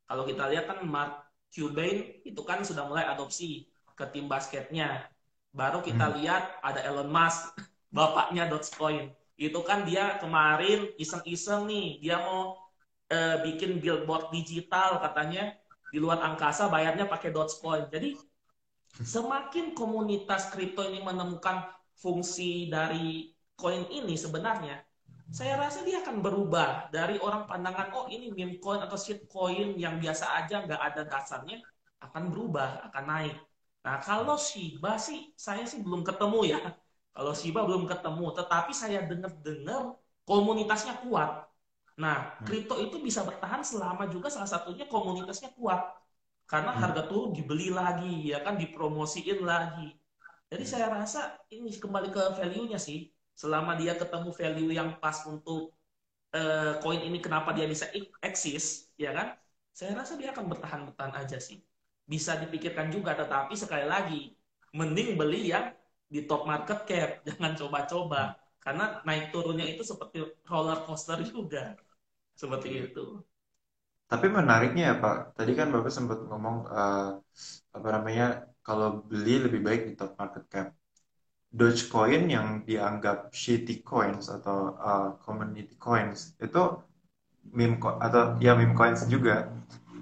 Kalau 0.08 0.24
kita 0.28 0.42
lihat 0.50 0.64
kan 0.70 0.78
Mark 0.94 1.12
Cuban 1.54 1.96
itu 2.24 2.40
kan 2.48 2.58
sudah 2.64 2.84
mulai 2.88 3.04
adopsi 3.12 3.68
ke 3.98 4.04
tim 4.12 4.26
basketnya. 4.32 4.86
Baru 5.58 5.78
kita 5.82 6.04
Hmm. 6.04 6.16
lihat 6.18 6.42
ada 6.62 6.80
Elon 6.88 7.10
Musk, 7.10 7.40
bapaknya 7.96 8.46
Dogecoin. 8.50 9.10
Itu 9.40 9.60
kan 9.68 9.82
dia 9.88 10.20
kemarin 10.22 10.92
iseng-iseng 11.02 11.66
nih, 11.70 11.86
dia 12.02 12.16
mau 12.26 12.56
eh, 13.10 13.36
bikin 13.46 13.70
billboard 13.82 14.30
digital 14.36 15.00
katanya 15.04 15.42
di 15.92 15.98
luar 16.02 16.18
angkasa 16.22 16.70
bayarnya 16.70 17.06
pakai 17.10 17.30
Dogecoin. 17.34 17.84
Jadi 17.94 18.08
semakin 19.14 19.66
komunitas 19.78 20.42
kripto 20.52 20.82
ini 20.88 21.00
menemukan 21.08 21.56
fungsi 22.02 22.68
dari 22.74 23.32
koin 23.60 23.84
ini 23.98 24.14
sebenarnya 24.16 24.76
saya 25.30 25.54
rasa 25.62 25.86
dia 25.86 26.02
akan 26.02 26.16
berubah 26.26 26.90
dari 26.96 27.16
orang 27.26 27.46
pandangan 27.50 27.88
oh 27.96 28.06
ini 28.10 28.26
meme 28.34 28.56
coin 28.64 28.80
atau 28.82 28.98
shit 28.98 29.20
coin 29.30 29.68
yang 29.78 29.94
biasa 30.02 30.26
aja 30.42 30.54
nggak 30.66 30.80
ada 30.88 31.02
dasarnya 31.06 31.56
akan 32.02 32.22
berubah 32.32 32.68
akan 32.90 33.04
naik 33.12 33.36
nah 33.84 33.96
kalau 34.06 34.36
Shiba 34.48 34.92
sih 35.06 35.18
saya 35.46 35.64
sih 35.70 35.80
belum 35.84 36.02
ketemu 36.08 36.38
ya. 36.52 36.58
Kalau 37.16 37.32
Shiba 37.40 37.60
belum 37.68 37.84
ketemu 37.92 38.24
tetapi 38.38 38.72
saya 38.76 38.98
dengar-dengar 39.10 39.82
komunitasnya 40.28 40.94
kuat. 41.04 41.30
Nah 42.02 42.16
kripto 42.46 42.74
itu 42.84 42.96
bisa 43.06 43.20
bertahan 43.28 43.62
selama 43.70 44.04
juga 44.14 44.28
salah 44.34 44.48
satunya 44.54 44.84
komunitasnya 44.94 45.50
kuat. 45.58 45.80
Karena 46.50 46.72
Hmm. 46.74 46.80
harga 46.82 47.02
turun 47.08 47.30
dibeli 47.36 47.68
lagi 47.80 48.30
ya 48.32 48.38
kan 48.46 48.54
dipromosiin 48.62 49.40
lagi. 49.46 49.96
Jadi 50.50 50.64
saya 50.72 50.86
rasa 50.90 51.20
ini 51.54 51.70
kembali 51.84 52.08
ke 52.16 52.22
value-nya 52.38 52.78
sih. 52.80 53.08
Selama 53.36 53.72
dia 53.80 53.94
ketemu 53.96 54.30
value 54.34 54.70
yang 54.78 54.90
pas 55.02 55.18
untuk 55.26 55.72
eh, 56.36 56.72
koin 56.82 57.00
ini 57.08 57.18
kenapa 57.24 57.50
dia 57.56 57.66
bisa 57.70 57.86
ek- 57.96 58.14
eksis 58.24 58.90
ya 59.00 59.10
kan? 59.16 59.28
Saya 59.78 59.92
rasa 60.00 60.14
dia 60.20 60.30
akan 60.34 60.46
bertahan-bertahan 60.52 61.14
aja 61.22 61.38
sih 61.42 61.58
bisa 62.12 62.32
dipikirkan 62.42 62.88
juga 62.94 63.10
tetapi 63.20 63.54
sekali 63.62 63.86
lagi 63.94 64.20
mending 64.78 65.08
beli 65.20 65.40
yang 65.52 65.66
di 66.14 66.20
top 66.28 66.42
market 66.50 66.78
cap. 66.88 67.10
Jangan 67.26 67.52
coba-coba. 67.60 68.20
Karena 68.64 68.84
naik 69.06 69.24
turunnya 69.34 69.66
itu 69.72 69.82
seperti 69.90 70.16
roller 70.50 70.78
coaster 70.86 71.18
juga. 71.32 71.62
Seperti 72.40 72.68
itu. 72.90 73.04
Tapi 74.10 74.26
menariknya 74.38 74.82
ya 74.90 74.94
Pak, 75.02 75.16
tadi 75.38 75.52
kan 75.58 75.68
Bapak 75.74 75.92
sempat 75.94 76.18
ngomong 76.28 76.56
eh, 76.78 77.08
apa 77.76 77.88
namanya 77.94 78.24
kalau 78.66 78.88
beli 79.10 79.34
lebih 79.46 79.60
baik 79.68 79.80
di 79.88 79.92
top 80.00 80.12
market 80.20 80.44
cap. 80.52 80.68
Dogecoin 81.58 82.24
yang 82.36 82.48
dianggap 82.68 83.18
shitty 83.42 83.76
coins 83.90 84.26
atau 84.36 84.58
eh, 84.88 85.08
community 85.24 85.74
coins 85.86 86.20
itu 86.46 86.62
meme 87.58 87.76
co- 87.82 87.98
atau 88.06 88.22
ya 88.44 88.52
meme 88.60 88.74
coins 88.78 89.02
juga 89.14 89.36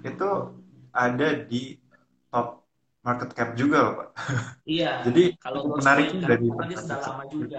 itu 0.05 0.29
ada 0.93 1.29
di 1.51 1.77
top 2.31 2.47
market 3.05 3.29
cap 3.37 3.49
juga 3.61 3.77
loh 3.85 3.93
Pak. 3.99 4.07
iya 4.71 4.87
Jadi 5.05 5.21
kalau 5.43 5.61
menarik 5.77 6.07
dari 6.29 6.45
dia 6.69 6.77
sudah 6.83 6.97
lama 7.05 7.23
itu. 7.33 7.35
juga 7.35 7.57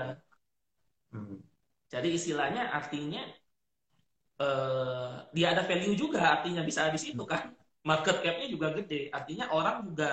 Hmm. 1.12 1.40
Jadi 1.92 2.08
istilahnya 2.18 2.62
artinya 2.78 3.20
eh, 4.40 5.10
dia 5.36 5.46
ada 5.52 5.62
value 5.68 5.94
juga, 6.02 6.20
artinya 6.38 6.62
bisa 6.68 6.82
di 6.94 6.98
situ 7.04 7.22
kan. 7.32 7.42
Market 7.88 8.16
cap-nya 8.24 8.46
juga 8.54 8.68
gede, 8.76 9.08
artinya 9.16 9.44
orang 9.56 9.76
juga 9.88 10.08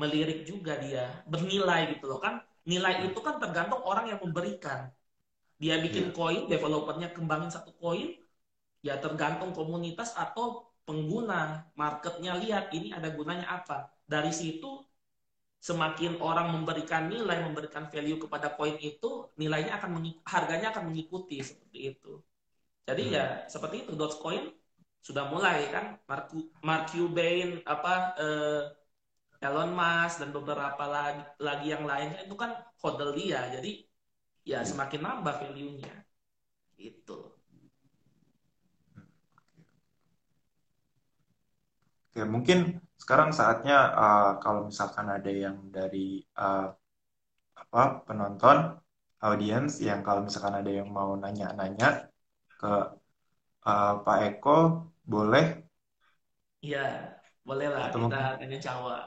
melirik 0.00 0.38
juga 0.50 0.72
dia, 0.84 1.04
bernilai 1.32 1.80
gitu 1.96 2.04
loh 2.10 2.20
kan. 2.24 2.34
Nilai 2.70 2.94
itu 3.08 3.18
kan 3.26 3.36
tergantung 3.42 3.82
orang 3.90 4.06
yang 4.12 4.20
memberikan. 4.24 4.80
Dia 5.62 5.74
bikin 5.84 6.04
Iya. 6.04 6.16
koin, 6.16 6.42
developernya 6.52 7.08
kembangin 7.16 7.50
satu 7.56 7.72
koin, 7.82 8.08
ya 8.86 8.94
tergantung 9.04 9.50
komunitas 9.58 10.10
atau 10.18 10.44
pengguna. 10.86 11.68
Marketnya 11.80 12.32
lihat 12.42 12.70
ini 12.76 12.88
ada 12.96 13.08
gunanya 13.12 13.46
apa. 13.58 13.90
Dari 14.06 14.32
situ 14.34 14.82
semakin 15.62 16.18
orang 16.18 16.50
memberikan 16.54 17.06
nilai, 17.06 17.38
memberikan 17.46 17.86
value 17.92 18.18
kepada 18.18 18.48
koin 18.58 18.76
itu, 18.82 19.30
nilainya 19.38 19.78
akan 19.78 19.90
harganya 20.26 20.74
akan 20.74 20.90
mengikuti 20.90 21.38
seperti 21.40 21.78
itu. 21.94 22.18
Jadi 22.88 23.02
Hmm. 23.10 23.14
ya 23.16 23.24
seperti 23.54 23.76
itu 23.86 23.92
Dogecoin 23.94 24.44
sudah 25.02 25.24
mulai 25.32 25.70
kan 25.74 25.98
Mark, 26.10 26.26
Mark 26.66 26.82
Cuban 26.90 27.62
apa 27.66 27.92
eh, 28.22 28.62
Elon 29.42 29.70
Musk 29.74 30.16
dan 30.22 30.30
beberapa 30.36 30.84
lagi, 30.86 31.22
lagi 31.42 31.66
yang 31.74 31.84
lainnya 31.90 32.20
itu 32.26 32.34
kan 32.38 32.50
hodl 32.82 33.10
dia. 33.18 33.40
Jadi 33.54 33.70
ya 34.46 34.62
semakin 34.66 35.00
nambah 35.06 35.34
value-nya. 35.42 35.94
Gitu. 36.78 37.31
Oke, 42.12 42.28
mungkin 42.28 42.76
sekarang 43.00 43.32
saatnya 43.32 43.88
uh, 43.96 44.30
kalau 44.36 44.68
misalkan 44.68 45.08
ada 45.08 45.32
yang 45.32 45.72
dari 45.72 46.20
uh, 46.36 46.68
apa 47.56 48.04
penonton, 48.04 48.76
audiens 49.24 49.80
yang 49.80 50.04
kalau 50.04 50.20
misalkan 50.20 50.60
ada 50.60 50.68
yang 50.68 50.92
mau 50.92 51.16
nanya-nanya 51.16 52.12
ke 52.60 52.72
uh, 53.64 53.94
Pak 54.04 54.18
Eko, 54.28 54.92
boleh 55.08 55.64
Ya, 56.60 57.16
bolehlah 57.48 57.88
atau 57.88 58.06
mungkin 58.06 58.20
kita 58.20 58.36
tanya 58.36 58.58
jawab. 58.60 59.04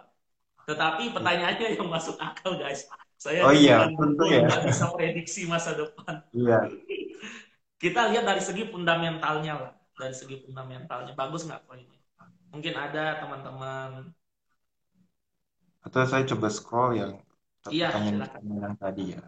Tetapi 0.66 1.04
pertanyaannya 1.14 1.68
yang 1.78 1.88
masuk 1.88 2.18
akal 2.18 2.58
guys. 2.58 2.90
Saya 3.22 3.46
Oh 3.46 3.54
iya, 3.54 3.86
tentu 3.86 4.26
ya. 4.34 4.50
nggak 4.50 4.66
bisa 4.66 4.86
prediksi 4.98 5.46
masa 5.46 5.78
depan. 5.78 6.26
Iya. 6.34 6.74
Kita 7.78 8.10
lihat 8.10 8.26
dari 8.26 8.42
segi 8.42 8.66
fundamentalnya 8.66 9.54
lah. 9.62 9.72
Dari 9.94 10.16
segi 10.18 10.42
fundamentalnya. 10.42 11.14
Bagus 11.14 11.46
nggak 11.46 11.70
koinnya? 11.70 11.95
Mungkin 12.56 12.72
ada 12.86 13.20
teman-teman. 13.20 14.16
Atau 15.86 16.04
saya 16.12 16.24
coba 16.32 16.48
scroll 16.58 16.92
yang 17.02 17.12
iya, 17.72 17.88
pertanyaan 17.92 18.74
tadi 18.80 19.04
ya. 19.16 19.22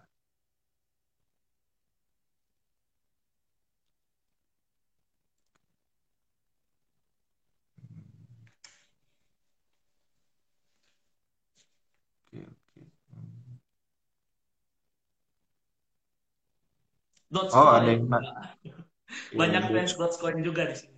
Dogecoin. 17.32 17.60
Oh, 17.60 17.68
ada 17.76 17.90
yang 17.92 18.08
banyak 19.40 19.64
iya, 19.64 19.70
fans 19.74 19.94
dot 20.00 20.14
juga 20.48 20.64
di 20.72 20.76
sini. 20.80 20.98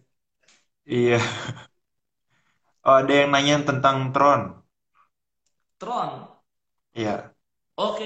Iya. 0.85 1.19
Oh, 2.87 2.95
ada 3.01 3.13
yang 3.19 3.29
nanya 3.33 3.55
tentang 3.69 3.97
Tron. 4.13 4.41
Tron. 5.79 6.29
Iya. 6.93 7.33
Oke, 7.83 8.05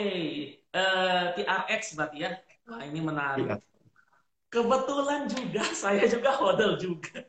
eh, 0.78 1.24
TRX 1.36 1.84
berarti 1.98 2.18
ya. 2.26 2.30
Wah, 2.70 2.82
ini 2.90 3.00
menarik. 3.10 3.48
Iya. 3.48 3.60
Kebetulan 4.54 5.22
juga 5.34 5.64
saya 5.84 6.04
juga 6.14 6.32
hodl 6.40 6.72
juga. 6.80 7.28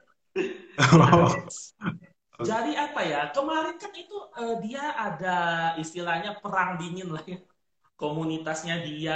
Jadi 2.49 2.70
apa 2.84 3.01
ya? 3.11 3.18
Kemarin 3.34 3.76
kan 3.82 3.92
itu 4.01 4.14
eh, 4.38 4.53
dia 4.64 4.80
ada 5.05 5.28
istilahnya 5.82 6.30
perang 6.42 6.70
dingin 6.80 7.09
lah 7.14 7.24
ya. 7.32 7.38
Komunitasnya 8.01 8.74
dia 8.88 9.14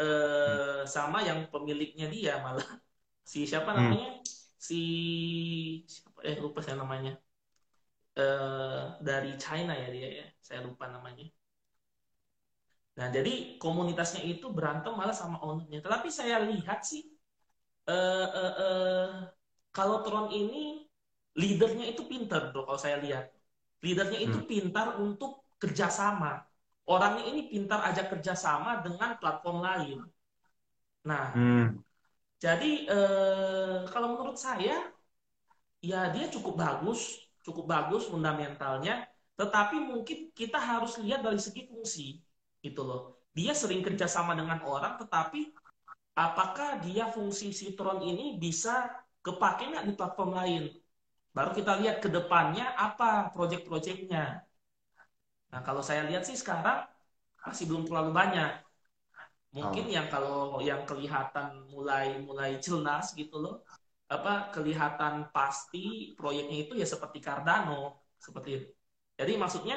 eh, 0.00 0.80
sama 0.94 1.18
yang 1.28 1.40
pemiliknya 1.52 2.06
dia 2.14 2.32
malah 2.46 2.68
si 3.32 3.38
siapa 3.50 3.70
Hmm. 3.74 3.78
namanya? 3.78 4.08
Si 4.68 4.74
siapa 5.92 6.18
eh 6.28 6.36
lupa 6.44 6.58
saya 6.64 6.76
namanya. 6.82 7.10
Eh, 8.22 8.82
dari 9.08 9.30
China 9.42 9.72
ya 9.82 9.88
dia 9.94 10.08
ya. 10.18 10.26
Saya 10.46 10.60
lupa 10.66 10.84
namanya. 10.94 11.24
Nah, 12.98 13.08
jadi 13.16 13.32
komunitasnya 13.62 14.22
itu 14.32 14.46
berantem 14.56 14.92
malah 14.98 15.14
sama 15.22 15.38
ownernya. 15.46 15.78
Tetapi 15.84 16.08
saya 16.10 16.36
lihat 16.50 16.78
sih 16.90 17.02
eh, 17.90 18.26
eh, 18.42 18.52
eh, 18.64 19.08
kalau 19.76 19.96
Tron 20.04 20.26
ini 20.40 20.62
leadernya 21.40 21.86
itu 21.92 22.02
pintar 22.12 22.42
bro 22.52 22.62
kalau 22.68 22.80
saya 22.84 22.98
lihat. 23.04 23.26
Leadernya 23.84 24.20
itu 24.28 24.38
Hmm. 24.38 24.48
pintar 24.50 24.86
untuk 25.06 25.32
kerjasama. 25.62 26.32
Orangnya 26.92 27.24
ini 27.30 27.40
pintar 27.52 27.80
ajak 27.90 28.06
kerjasama 28.12 28.70
dengan 28.86 29.10
platform 29.20 29.58
lain. 29.68 29.98
Nah, 31.04 31.26
Hmm. 31.34 31.80
jadi 32.44 32.70
eh, 32.94 33.78
kalau 33.92 34.08
menurut 34.14 34.38
saya 34.38 34.74
ya 35.90 36.00
dia 36.14 36.26
cukup 36.34 36.54
bagus, 36.62 37.00
cukup 37.48 37.64
bagus 37.74 38.02
fundamentalnya. 38.12 38.94
Tetapi 39.40 39.76
mungkin 39.90 40.18
kita 40.38 40.58
harus 40.70 40.92
lihat 41.04 41.20
dari 41.26 41.40
segi 41.46 41.62
fungsi 41.70 42.06
gitu 42.66 42.80
loh. 42.88 43.00
Dia 43.38 43.52
sering 43.54 43.80
kerjasama 43.86 44.32
dengan 44.40 44.58
orang, 44.66 44.98
tetapi 45.02 45.40
apakah 46.26 46.70
dia 46.84 47.04
fungsi 47.16 47.46
si 47.60 47.66
Tron 47.78 48.00
ini 48.10 48.24
bisa 48.44 48.74
kepake 49.26 49.62
nggak 49.72 49.86
di 49.88 49.92
platform 49.98 50.30
lain? 50.40 50.62
Baru 51.36 51.50
kita 51.58 51.72
lihat 51.82 51.96
ke 52.04 52.08
depannya 52.16 52.66
apa 52.86 53.30
project-projectnya. 53.34 54.24
Nah, 55.52 55.60
kalau 55.66 55.82
saya 55.88 56.02
lihat 56.08 56.22
sih 56.28 56.36
sekarang 56.42 56.78
masih 57.46 57.64
belum 57.70 57.84
terlalu 57.88 58.10
banyak. 58.20 58.50
Mungkin 59.56 59.84
Oh. 59.88 59.92
yang 59.96 60.06
kalau 60.12 60.60
yang 60.68 60.82
kelihatan 60.88 61.48
mulai 61.72 62.06
mulai 62.28 62.50
jelas 62.66 63.04
gitu 63.20 63.36
loh. 63.44 63.54
Apa 64.08 64.48
kelihatan 64.54 65.28
pasti 65.36 66.16
proyeknya 66.16 66.56
itu 66.64 66.72
ya 66.80 66.86
seperti 66.88 67.18
Cardano, 67.20 68.08
seperti 68.16 68.48
itu. 68.56 68.66
Jadi 69.18 69.32
maksudnya 69.36 69.76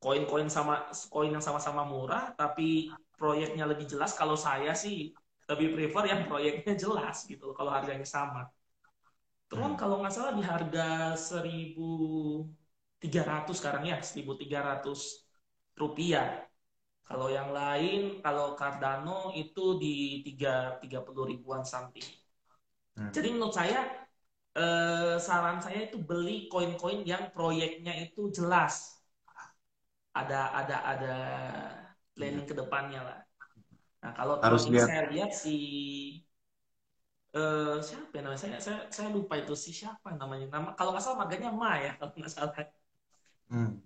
koin-koin 0.00 0.48
sama 0.48 0.88
koin 1.12 1.30
yang 1.34 1.44
sama-sama 1.44 1.82
murah 1.84 2.32
tapi 2.40 2.88
proyeknya 3.20 3.64
lebih 3.68 3.84
jelas 3.92 4.16
kalau 4.16 4.36
saya 4.46 4.72
sih 4.72 5.12
lebih 5.50 5.68
prefer 5.74 6.04
yang 6.12 6.20
proyeknya 6.30 6.74
jelas 6.78 7.26
gitu 7.26 7.50
loh, 7.50 7.54
kalau 7.58 7.74
harganya 7.74 8.06
sama. 8.06 8.46
Tron 9.50 9.74
Hmm. 9.74 9.80
kalau 9.82 9.96
nggak 10.00 10.14
salah 10.14 10.32
di 10.38 10.44
harga 10.46 10.86
1.300 11.18 13.58
sekarang 13.58 13.82
ya, 13.90 13.98
1.300 13.98 15.26
rupiah. 15.74 16.46
Kalau 17.08 17.26
yang 17.26 17.50
lain, 17.50 18.22
kalau 18.22 18.54
Cardano 18.54 19.34
itu 19.34 19.74
di 19.82 20.22
3, 20.26 20.78
30 20.78 21.26
ribuan 21.26 21.66
something. 21.66 22.06
Hmm. 23.00 23.08
Jadi 23.16 23.28
menurut 23.34 23.54
saya, 23.56 23.80
eh, 24.58 25.16
saran 25.26 25.58
saya 25.64 25.78
itu 25.88 25.96
beli 26.08 26.46
koin-koin 26.52 27.00
yang 27.12 27.24
proyeknya 27.34 27.92
itu 28.04 28.22
jelas. 28.36 28.74
Ada 30.20 30.40
ada 30.60 30.76
ada 30.92 31.14
planning 32.14 32.46
ke 32.50 32.54
depannya 32.60 33.00
lah. 33.08 33.18
Nah, 34.02 34.12
kalau 34.18 34.36
Harus 34.44 34.64
lihat. 34.72 34.88
saya 34.90 35.02
lihat 35.12 35.30
si 35.32 35.56
eh 37.36 37.74
siapa 37.88 38.12
ya 38.16 38.20
namanya? 38.24 38.40
Saya, 38.44 38.56
saya 38.66 38.78
saya 38.96 39.08
lupa 39.16 39.34
itu 39.42 39.52
si 39.64 39.70
siapa 39.80 40.08
namanya. 40.20 40.44
Nama 40.54 40.68
kalau 40.78 40.90
nggak 40.92 41.04
salah 41.04 41.18
marganya 41.22 41.48
Ma 41.60 41.70
ya, 41.84 41.90
kalau 41.98 42.12
nggak 42.18 42.32
salah. 42.34 42.50
Hmm. 43.50 43.80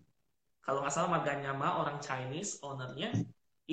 Kalau 0.65 0.79
nggak 0.81 0.95
salah 0.97 1.11
marganya 1.15 1.51
Ma 1.61 1.69
orang 1.81 1.97
Chinese 2.07 2.51
ownernya 2.69 3.09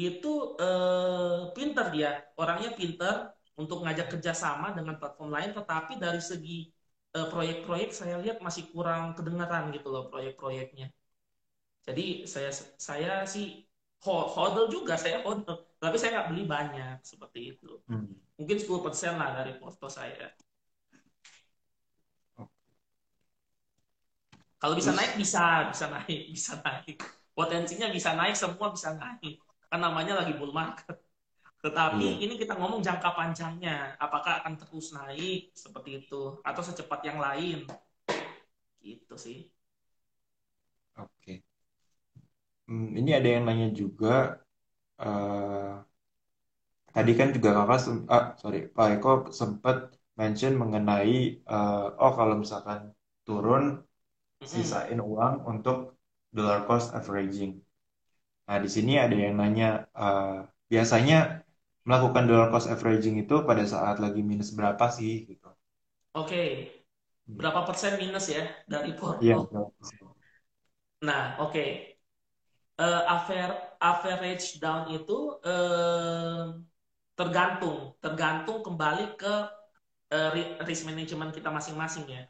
itu 0.07 0.31
eh, 0.65 1.39
pinter 1.55 1.85
dia, 1.95 2.09
orangnya 2.41 2.69
pinter 2.79 3.15
untuk 3.59 3.83
ngajak 3.83 4.07
kerjasama 4.17 4.71
dengan 4.77 4.95
platform 4.99 5.29
lain, 5.35 5.51
tetapi 5.57 5.93
dari 5.99 6.21
segi 6.23 6.69
eh, 7.15 7.27
proyek-proyek 7.33 7.89
saya 7.91 8.15
lihat 8.23 8.37
masih 8.45 8.71
kurang 8.73 9.13
kedengaran 9.17 9.71
gitu 9.75 9.87
loh 9.91 10.07
proyek-proyeknya. 10.11 10.87
Jadi 11.87 12.25
saya 12.29 12.51
saya 12.77 13.13
sih 13.25 13.65
ho- 14.05 14.29
hodl 14.35 14.69
juga, 14.69 14.93
saya 14.97 15.21
hodl, 15.25 15.53
tapi 15.81 15.95
saya 15.97 16.09
nggak 16.21 16.29
beli 16.31 16.43
banyak 16.45 16.95
seperti 17.01 17.39
itu. 17.57 17.81
Hmm. 17.87 18.07
Mungkin 18.37 18.57
10% 18.61 19.13
lah 19.21 19.29
dari 19.37 19.57
porto 19.61 19.87
saya. 19.89 20.29
Kalau 24.61 24.77
bisa 24.77 24.93
Terus, 24.93 24.99
naik 25.01 25.13
bisa, 25.17 25.41
bisa 25.73 25.85
naik, 25.89 26.19
bisa 26.35 26.53
naik. 26.61 26.95
Potensinya 27.33 27.87
bisa 27.89 28.13
naik, 28.13 28.35
semua 28.37 28.67
bisa 28.69 28.93
naik. 28.93 29.41
Kan 29.69 29.79
namanya 29.81 30.13
lagi 30.21 30.33
bull 30.37 30.53
market. 30.53 31.01
Tetapi 31.61 32.07
iya. 32.07 32.23
ini 32.25 32.33
kita 32.41 32.53
ngomong 32.57 32.81
jangka 32.87 33.09
panjangnya, 33.17 33.93
apakah 34.01 34.41
akan 34.41 34.53
terus 34.61 34.87
naik 34.97 35.53
seperti 35.53 35.89
itu 36.05 36.21
atau 36.41 36.61
secepat 36.65 36.99
yang 37.09 37.19
lain? 37.21 37.57
Gitu 38.85 39.15
sih. 39.23 39.37
Oke. 40.95 41.43
Hmm, 42.67 42.85
ini 42.99 43.09
ada 43.17 43.27
yang 43.33 43.43
nanya 43.47 43.67
juga. 43.81 44.07
eh, 45.01 45.71
tadi 46.95 47.11
kan 47.19 47.27
juga 47.35 47.49
kakak, 47.57 47.79
ah, 48.15 48.23
sorry, 48.41 48.57
Pak 48.75 48.87
Eko 48.95 49.09
sempat 49.39 49.75
mention 50.19 50.53
mengenai, 50.61 51.13
eh, 51.51 51.83
oh 52.03 52.11
kalau 52.19 52.35
misalkan 52.43 52.79
turun, 53.25 53.63
Mm-mm. 54.41 54.81
sisain 54.81 54.99
uang 55.11 55.35
untuk 55.51 55.77
dollar 56.35 56.59
cost 56.67 56.87
averaging. 56.99 57.53
Nah, 58.47 58.57
di 58.65 58.69
sini 58.75 58.91
ada 59.03 59.15
yang 59.25 59.35
nanya, 59.41 59.65
eh, 59.99 60.31
biasanya 60.71 61.15
melakukan 61.91 62.23
dollar 62.29 62.49
cost 62.53 62.67
averaging 62.75 63.15
itu 63.23 63.35
pada 63.49 63.63
saat 63.73 63.97
lagi 64.03 64.21
minus 64.29 64.49
berapa 64.57 64.85
sih 64.97 65.13
gitu. 65.29 65.49
Oke, 66.19 66.41
Hmm. 67.27 67.39
berapa 67.39 67.61
persen 67.67 67.93
minus 68.01 68.25
ya 68.35 68.43
dari 68.73 68.91
Iya, 69.23 69.35
porto? 69.35 69.35
berapa 69.49 69.81
sih? 69.89 69.99
Nah, 71.01 71.37
oke. 71.39 71.63
Eh, 72.81 73.01
aver- 73.15 73.59
average 73.91 74.45
down 74.63 74.83
itu 74.97 75.13
eh, 75.45 76.41
tergantung, 77.19 77.77
tergantung 78.03 78.59
kembali 78.67 79.03
ke 79.21 79.33
eh, 80.15 80.29
ri- 80.35 80.55
risk 80.67 80.83
management 80.89 81.31
kita 81.37 81.49
masing-masing 81.57 82.05
ya. 82.15 82.23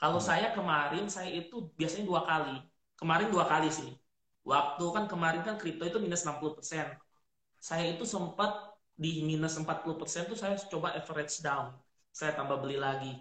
Kalau 0.00 0.18
Hmm. 0.18 0.30
saya 0.30 0.48
kemarin, 0.56 1.04
saya 1.16 1.30
itu 1.40 1.56
biasanya 1.78 2.04
dua 2.10 2.22
kali. 2.30 2.56
Kemarin 3.00 3.28
dua 3.34 3.44
kali 3.52 3.68
sih. 3.78 3.90
Waktu 4.52 4.84
kan 4.96 5.04
kemarin 5.12 5.42
kan 5.46 5.56
kripto 5.60 5.84
itu 5.90 5.98
minus 6.04 6.22
60%. 6.26 6.86
Saya 7.68 7.84
itu 7.94 8.04
sempat 8.14 8.50
di 9.02 9.10
minus 9.28 9.54
40% 9.60 10.22
tuh 10.30 10.38
saya 10.42 10.56
coba 10.72 10.88
average 10.98 11.34
down. 11.46 11.66
Saya 12.18 12.32
tambah 12.38 12.56
beli 12.62 12.76
lagi. 12.80 13.12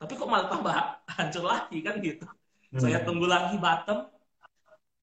Tapi 0.00 0.12
kok 0.18 0.28
malah 0.32 0.48
tambah 0.52 0.74
hancur 1.18 1.44
lagi 1.52 1.78
kan 1.86 1.96
gitu. 2.02 2.26
Saya 2.82 2.98
Hmm. 2.98 3.06
tunggu 3.06 3.26
lagi 3.30 3.56
bottom, 3.64 3.98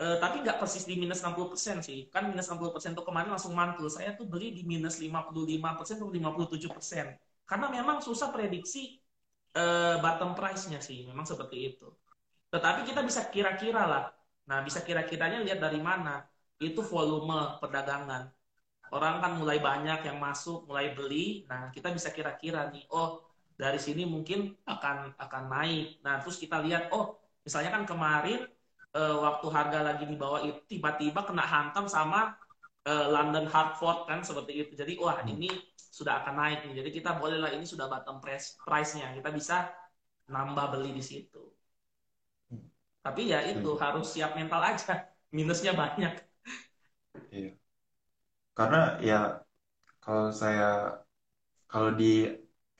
eh, 0.02 0.18
tapi 0.24 0.36
nggak 0.44 0.58
persis 0.62 0.84
di 0.90 0.96
minus 1.02 1.20
60% 1.24 1.78
sih. 1.88 1.98
Kan 2.14 2.30
minus 2.32 2.46
60% 2.50 2.92
tuh 2.98 3.06
kemarin 3.08 3.30
langsung 3.34 3.54
mantul. 3.60 3.88
Saya 3.92 4.10
tuh 4.20 4.26
beli 4.32 4.48
di 4.58 4.62
minus 4.72 4.96
55% 5.04 5.96
atau 6.02 6.10
57%. 6.12 7.06
Karena 7.50 7.68
memang 7.78 7.98
susah 8.08 8.30
prediksi 8.36 9.00
eh, 9.58 9.96
bottom 10.04 10.32
price-nya 10.38 10.80
sih, 10.84 11.06
memang 11.10 11.26
seperti 11.32 11.58
itu. 11.76 11.88
Tetapi 12.54 12.82
kita 12.90 13.02
bisa 13.10 13.22
kira-kira 13.34 13.84
lah. 13.90 14.04
Nah, 14.50 14.60
bisa 14.68 14.80
kira-kiranya 14.88 15.40
lihat 15.46 15.60
dari 15.64 15.80
mana. 15.84 16.24
Itu 16.62 16.82
volume 16.86 17.60
perdagangan. 17.62 18.24
Orang 18.94 19.16
kan 19.24 19.32
mulai 19.42 19.58
banyak 19.68 20.00
yang 20.08 20.18
masuk, 20.26 20.58
mulai 20.70 20.86
beli. 20.98 21.46
Nah, 21.52 21.62
kita 21.76 21.88
bisa 21.98 22.10
kira-kira 22.18 22.60
nih, 22.74 22.84
oh 22.94 23.08
dari 23.62 23.80
sini 23.86 24.02
mungkin 24.14 24.40
akan 24.74 24.98
akan 25.24 25.44
naik. 25.54 25.86
Nah, 26.06 26.14
terus 26.22 26.38
kita 26.44 26.58
lihat, 26.66 26.84
oh 26.96 27.06
misalnya 27.46 27.72
kan 27.76 27.84
kemarin 27.92 28.40
eh, 28.98 29.16
waktu 29.26 29.48
harga 29.58 29.80
lagi 29.88 30.04
di 30.12 30.16
bawah 30.22 30.42
itu 30.48 30.60
tiba-tiba 30.72 31.20
kena 31.28 31.44
hantam 31.54 31.86
sama 31.96 32.20
eh, 32.90 33.08
London 33.16 33.46
Hartford 33.54 33.98
kan 34.10 34.20
seperti 34.30 34.52
itu. 34.66 34.72
Jadi 34.82 34.94
wah 35.04 35.18
Hmm. 35.22 35.30
ini 35.34 35.48
sudah 35.78 36.14
akan 36.24 36.34
naik 36.42 36.60
nih. 36.68 36.74
Jadi 36.84 36.90
kita 36.98 37.10
bolehlah 37.22 37.52
ini 37.56 37.66
sudah 37.74 37.86
bottom 37.92 38.18
price 38.24 38.48
price-nya. 38.66 39.08
Kita 39.18 39.30
bisa 39.34 39.56
nambah 40.34 40.66
beli 40.76 40.92
di 41.00 41.04
situ. 41.06 41.42
Hmm. 42.50 42.64
Tapi 43.06 43.22
ya 43.32 43.40
itu 43.52 43.68
Hmm. 43.74 43.82
harus 43.84 44.06
siap 44.14 44.32
mental 44.40 44.62
aja. 44.72 44.92
Minusnya 45.38 45.72
banyak. 45.82 46.14
Iya. 47.32 47.54
Karena 48.58 48.78
ya 49.10 49.16
kalau 50.04 50.28
saya 50.42 50.64
kalau 51.72 51.90
di 52.00 52.06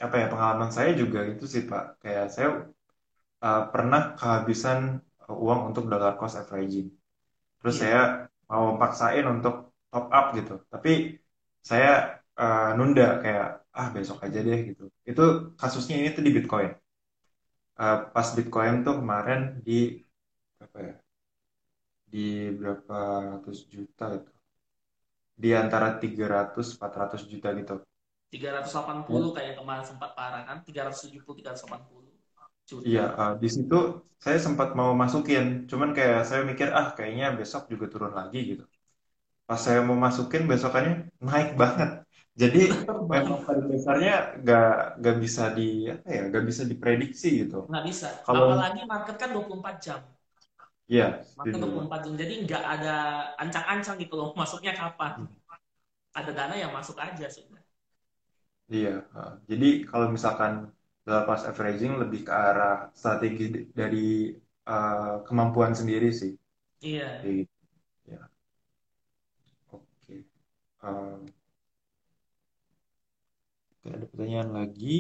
apa 0.06 0.16
ya 0.22 0.26
pengalaman 0.32 0.72
saya 0.78 0.92
juga 1.02 1.20
itu 1.32 1.46
sih 1.54 1.64
Pak. 1.72 1.84
Kayak 2.04 2.26
saya 2.36 2.48
uh, 3.46 3.62
pernah 3.74 4.02
kehabisan 4.20 4.80
uang 5.46 5.62
untuk 5.70 5.84
dollar 5.92 6.14
cost 6.20 6.36
averaging. 6.42 6.88
Terus 7.60 7.76
Iya. 7.80 7.82
saya 7.84 8.02
mau 8.52 8.66
paksain 8.82 9.26
untuk 9.36 9.56
top 9.92 10.06
up 10.18 10.26
gitu. 10.38 10.54
Tapi 10.74 10.92
saya 11.70 11.90
uh, 12.42 12.70
nunda 12.78 13.04
kayak 13.24 13.48
ah 13.80 13.88
besok 13.96 14.18
aja 14.26 14.40
deh 14.48 14.60
gitu. 14.70 14.84
Itu 15.10 15.22
kasusnya 15.60 15.96
ini 16.02 16.10
tuh 16.18 16.24
di 16.28 16.32
Bitcoin. 16.38 16.72
Uh, 17.84 17.98
pas 18.14 18.28
Bitcoin 18.38 18.76
tuh 18.86 18.96
kemarin 19.02 19.42
di 19.66 19.80
apa 20.64 20.78
ya 20.88 20.94
di 22.12 22.26
berapa 22.60 22.98
ratus 23.32 23.58
juta 23.74 24.06
itu 24.18 24.33
di 25.42 25.50
antara 25.62 25.88
300 26.02 26.66
400 26.78 27.22
juta 27.32 27.50
gitu 27.60 27.74
380 28.32 29.30
kayak 29.38 29.54
kemarin 29.60 29.86
sempat 29.90 30.10
parah 30.18 30.42
kan 30.48 30.58
370 30.66 31.34
380 31.38 32.14
juta 32.70 32.88
Iya, 32.88 33.02
uh, 33.20 33.32
di 33.42 33.48
situ 33.56 33.76
saya 34.24 34.38
sempat 34.46 34.68
mau 34.80 34.92
masukin, 35.02 35.44
cuman 35.70 35.90
kayak 35.98 36.20
saya 36.30 36.42
mikir 36.50 36.68
ah 36.80 36.88
kayaknya 36.98 37.26
besok 37.40 37.62
juga 37.72 37.86
turun 37.94 38.14
lagi 38.20 38.38
gitu. 38.50 38.64
Pas 39.48 39.60
saya 39.66 39.80
mau 39.88 39.98
masukin 40.06 40.44
besokannya 40.52 40.94
naik 41.28 41.50
banget. 41.62 41.90
Jadi 42.42 42.60
memang 43.14 43.40
pada 43.48 43.64
dasarnya 43.72 44.14
gak, 44.48 44.66
gak 45.06 45.16
bisa 45.24 45.44
di 45.58 45.64
apa 45.94 46.08
ya, 46.18 46.22
gak 46.36 46.44
bisa 46.50 46.64
diprediksi 46.72 47.28
gitu. 47.42 47.58
nggak 47.70 47.84
bisa 47.90 48.08
Kalau 48.28 48.42
apalagi 48.42 48.82
market 48.92 49.16
kan 49.22 49.30
24 49.36 49.76
jam 49.86 50.00
iya, 50.92 51.06
setuju. 51.30 51.62
24 51.62 52.00
jam 52.06 52.14
jadi 52.22 52.34
nggak 52.46 52.64
ada 52.74 52.94
ancang-ancang 53.42 53.96
gitu 54.04 54.14
loh 54.20 54.30
masuknya 54.40 54.74
kapan 54.82 55.14
Hmm. 55.16 55.26
ada 56.20 56.32
dana 56.38 56.56
yang 56.64 56.72
masuk 56.78 56.98
aja 57.06 57.28
sudah 57.36 57.62
Iya, 58.74 58.90
jadi 59.50 59.66
kalau 59.90 60.08
misalkan 60.16 60.54
cost 61.26 61.44
averaging 61.50 61.94
lebih 62.02 62.20
ke 62.28 62.32
arah 62.48 62.72
strategi 63.00 63.44
dari 63.80 63.98
uh, 64.72 65.20
kemampuan 65.28 65.74
sendiri 65.80 66.08
sih. 66.22 66.32
iya 66.82 67.08
gitu. 67.24 67.64
Ya, 68.12 68.20
oke. 69.72 70.16
Um, 70.84 71.26
oke, 73.72 73.88
ada 73.96 74.06
pertanyaan 74.12 74.50
lagi. 74.58 74.96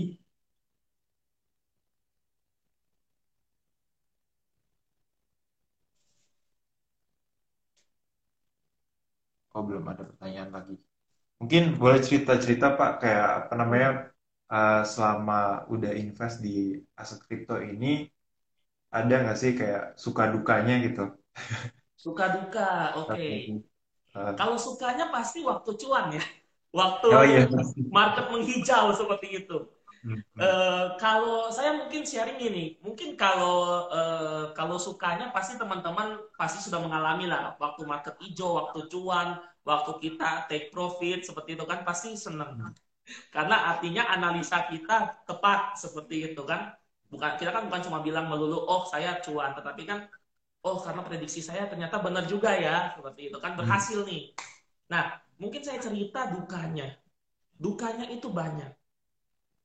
Oh, 9.53 9.61
belum 9.61 9.85
ada 9.85 10.03
pertanyaan 10.09 10.49
lagi. 10.49 10.75
Mungkin 11.37 11.77
boleh 11.77 11.99
cerita-cerita 12.01 12.73
Pak, 12.73 12.91
kayak 13.01 13.27
apa 13.45 13.53
namanya, 13.53 13.89
uh, 14.49 14.81
selama 14.81 15.67
udah 15.69 15.91
invest 15.93 16.41
di 16.41 16.77
aset 16.97 17.19
kripto 17.25 17.61
ini, 17.61 18.09
ada 18.93 19.13
nggak 19.25 19.37
sih 19.37 19.51
kayak 19.57 19.97
suka 19.97 20.29
dukanya 20.33 20.81
gitu? 20.85 21.13
suka 22.03 22.25
duka 22.35 22.93
oke 22.99 23.17
Strategi. 23.17 23.53
Uh, 24.13 24.31
kalau 24.37 24.57
sukanya 24.57 25.09
pasti 25.09 25.41
waktu 25.41 25.71
cuan 25.81 26.05
ya 26.13 26.23
waktu 26.73 27.07
oh 27.09 27.23
iya, 27.25 27.45
market 27.89 28.25
menghijau 28.29 28.93
seperti 28.93 29.27
itu 29.45 29.57
Hmm, 30.03 30.21
hmm, 30.35 30.43
Eh, 30.43 30.85
kalau 30.97 31.53
saya 31.53 31.77
mungkin 31.77 32.01
sharing 32.09 32.39
ini, 32.41 32.81
mungkin 32.81 33.13
kalau 33.21 33.85
eh, 33.93 34.43
kalau 34.57 34.77
sukanya 34.81 35.29
pasti 35.35 35.53
teman-teman 35.61 36.17
pasti 36.39 36.57
sudah 36.65 36.81
mengalami 36.81 37.29
lah 37.29 37.53
waktu 37.61 37.81
market 37.85 38.15
hijau, 38.23 38.49
waktu 38.59 38.79
cuan, 38.91 39.27
waktu 39.69 39.91
kita 40.03 40.49
take 40.49 40.73
profit 40.73 41.21
seperti 41.29 41.53
itu 41.55 41.65
kan 41.71 41.79
pasti 41.87 42.17
seneng. 42.17 42.49
hmm, 42.49 42.73
Karena 43.35 43.55
artinya 43.71 44.03
analisa 44.15 44.57
kita 44.71 44.93
tepat 45.29 45.59
seperti 45.83 46.15
itu 46.33 46.41
kan. 46.51 46.61
Bukan 47.11 47.31
kita 47.39 47.51
kan 47.55 47.63
bukan 47.69 47.81
cuma 47.87 47.99
bilang 48.07 48.25
melulu 48.31 48.57
oh 48.69 48.83
saya 48.89 49.21
cuan, 49.25 49.51
tetapi 49.57 49.83
kan 49.89 49.99
oh 50.67 50.77
karena 50.85 51.01
prediksi 51.07 51.41
saya 51.45 51.63
ternyata 51.71 51.97
benar 52.05 52.25
juga 52.33 52.51
ya 52.57 52.93
seperti 52.95 53.21
itu 53.33 53.37
kan 53.43 53.53
hmm, 53.59 53.59
berhasil 53.59 53.99
nih. 54.09 54.33
Nah, 54.93 55.03
mungkin 55.41 55.61
saya 55.67 55.79
cerita 55.83 56.19
dukanya. 56.35 56.87
Dukanya 57.65 58.05
itu 58.15 58.27
banyak 58.29 58.69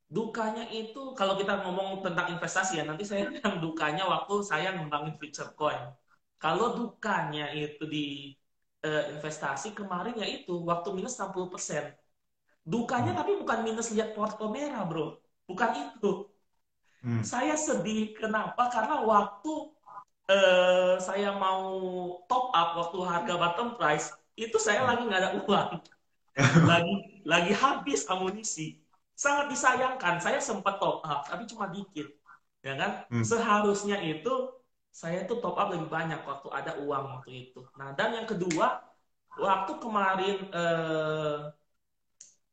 dukanya 0.09 0.64
itu 0.72 1.12
kalau 1.12 1.36
kita 1.36 1.61
ngomong 1.62 2.00
tentang 2.00 2.32
investasi 2.32 2.80
ya 2.80 2.84
nanti 2.88 3.04
saya 3.04 3.28
bilang 3.28 3.61
dukanya 3.61 4.09
waktu 4.09 4.34
saya 4.40 4.72
ngembangin 4.72 5.14
future 5.20 5.52
coin. 5.52 5.78
Kalau 6.40 6.72
dukanya 6.78 7.52
itu 7.52 7.84
di 7.84 8.32
eh, 8.86 9.02
investasi 9.14 9.76
kemarin 9.76 10.16
ya 10.16 10.26
itu 10.26 10.52
waktu 10.64 10.88
minus 10.96 11.20
60% 11.20 11.92
dukanya 12.68 13.12
hmm, 13.16 13.20
tapi 13.20 13.32
bukan 13.40 13.59
minus 13.64 13.88
lihat 13.92 14.16
porto 14.16 14.48
merah 14.48 14.84
bro. 14.88 15.20
Bukan 15.48 15.70
itu. 15.76 16.28
Hmm, 17.04 17.22
saya 17.24 17.54
sedih 17.56 18.16
kenapa? 18.16 18.68
Karena 18.72 19.04
waktu 19.04 19.52
eh, 20.32 20.96
saya 21.04 21.36
mau 21.36 21.64
top 22.28 22.44
up 22.56 22.68
waktu 22.80 22.98
harga 23.04 23.34
bottom 23.36 23.68
price 23.76 24.12
itu 24.40 24.56
saya 24.56 24.84
hmm. 24.84 24.88
lagi 24.88 25.02
nggak 25.04 25.20
ada 25.20 25.32
uang. 25.44 25.70
Lagi 26.70 26.94
lagi 27.26 27.50
habis 27.50 28.06
amunisi 28.06 28.78
sangat 29.19 29.51
disayangkan. 29.51 30.23
Saya 30.23 30.39
sempat 30.39 30.79
top 30.79 31.03
up 31.03 31.27
tapi 31.27 31.43
cuma 31.51 31.66
dikit 31.75 32.07
ya 32.62 32.79
kan? 32.79 32.91
Hmm, 33.11 33.27
seharusnya 33.27 33.99
itu 33.99 34.31
saya 34.95 35.27
tuh 35.27 35.43
top 35.43 35.59
up 35.59 35.75
lebih 35.75 35.91
banyak 35.91 36.23
waktu 36.23 36.49
ada 36.55 36.79
uang 36.79 37.05
waktu 37.19 37.51
itu. 37.51 37.66
Nah 37.75 37.91
dan 37.99 38.14
yang 38.14 38.27
kedua 38.31 38.79
waktu 39.35 39.73
kemarin 39.83 40.37
eh, 40.55 41.39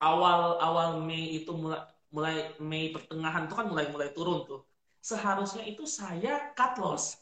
awal 0.01 0.57
awal 0.57 0.89
Mei 1.05 1.37
itu 1.41 1.53
mulai 1.53 1.81
mulai 2.09 2.35
Mei 2.57 2.89
pertengahan 2.89 3.45
itu 3.45 3.53
kan 3.53 3.67
mulai 3.69 3.85
mulai 3.93 4.09
turun 4.09 4.41
tuh. 4.49 4.65
Seharusnya 5.05 5.61
itu 5.69 5.85
saya 5.85 6.49
cut 6.57 6.81
loss. 6.81 7.21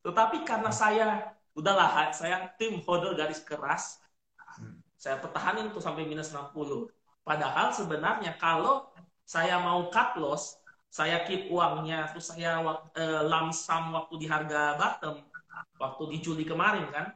Tetapi 0.00 0.48
karena 0.48 0.72
saya 0.72 1.36
udahlah 1.52 2.08
saya 2.16 2.48
tim 2.56 2.80
hodl 2.88 3.12
garis 3.12 3.44
keras 3.44 4.00
hmm, 4.56 4.80
saya 4.96 5.20
pertahanin 5.20 5.68
tuh 5.68 5.84
sampai 5.84 6.08
minus 6.08 6.32
60. 6.32 6.88
Padahal 7.28 7.66
sebenarnya 7.78 8.30
kalau 8.42 8.90
saya 9.34 9.54
mau 9.66 9.80
cut 9.94 10.18
loss, 10.22 10.44
saya 10.98 11.16
keep 11.26 11.48
uangnya, 11.54 12.10
terus 12.10 12.26
saya 12.32 12.48
uh, 12.62 13.22
lamsam 13.30 13.82
waktu 13.96 14.14
di 14.22 14.26
harga 14.34 14.76
bottom, 14.80 15.16
waktu 15.82 16.02
di 16.12 16.16
Juli 16.24 16.44
kemarin 16.52 16.86
kan, 16.94 17.06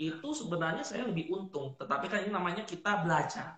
itu 0.00 0.28
sebenarnya 0.40 0.82
saya 0.90 1.02
lebih 1.10 1.24
untung. 1.36 1.66
Tetapi 1.80 2.06
kan 2.10 2.18
ini 2.26 2.32
namanya 2.34 2.62
kita 2.72 2.90
belajar. 3.04 3.56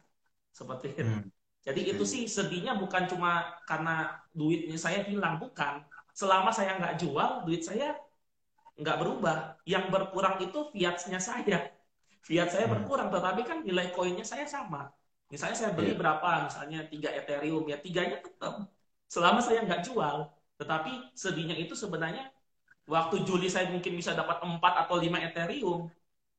Seperti 0.58 0.86
itu. 0.94 1.02
hmm. 1.02 1.30
Jadi 1.66 1.80
Iya, 1.80 1.96
itu 1.96 2.04
iya. 2.04 2.14
sih 2.14 2.22
sedihnya 2.36 2.72
bukan 2.82 3.04
cuma 3.10 3.30
karena 3.68 3.90
duitnya 4.38 4.76
saya 4.78 5.00
hilang, 5.10 5.34
bukan. 5.42 5.74
Selama 6.14 6.50
saya 6.54 6.76
nggak 6.78 6.94
jual, 7.02 7.30
duit 7.48 7.62
saya 7.66 7.96
nggak 8.80 8.96
berubah. 9.00 9.36
Yang 9.72 9.84
berkurang 9.94 10.36
itu 10.46 10.58
fiatnya 10.74 11.18
saya. 11.30 11.58
Fiat 12.28 12.48
saya 12.54 12.66
Hmm, 12.66 12.74
berkurang, 12.74 13.08
tetapi 13.14 13.40
kan 13.48 13.58
nilai 13.68 13.86
koinnya 13.96 14.24
saya 14.32 14.46
sama. 14.48 14.80
Misalnya 15.34 15.56
saya 15.58 15.70
beli 15.74 15.90
iya. 15.90 15.98
berapa, 15.98 16.46
misalnya 16.46 16.86
3 16.86 17.10
Ethereum, 17.10 17.66
ya 17.66 17.76
tiganya 17.82 18.22
tetap. 18.22 18.70
Selama 19.10 19.42
saya 19.42 19.66
nggak 19.66 19.82
jual. 19.82 20.30
Tetapi 20.54 21.10
sedihnya 21.18 21.58
itu 21.58 21.74
sebenarnya 21.74 22.30
waktu 22.86 23.26
Juli 23.26 23.50
saya 23.50 23.66
mungkin 23.74 23.98
bisa 23.98 24.14
dapat 24.14 24.38
4 24.46 24.86
atau 24.86 24.94
5 25.02 25.18
Ethereum, 25.18 25.90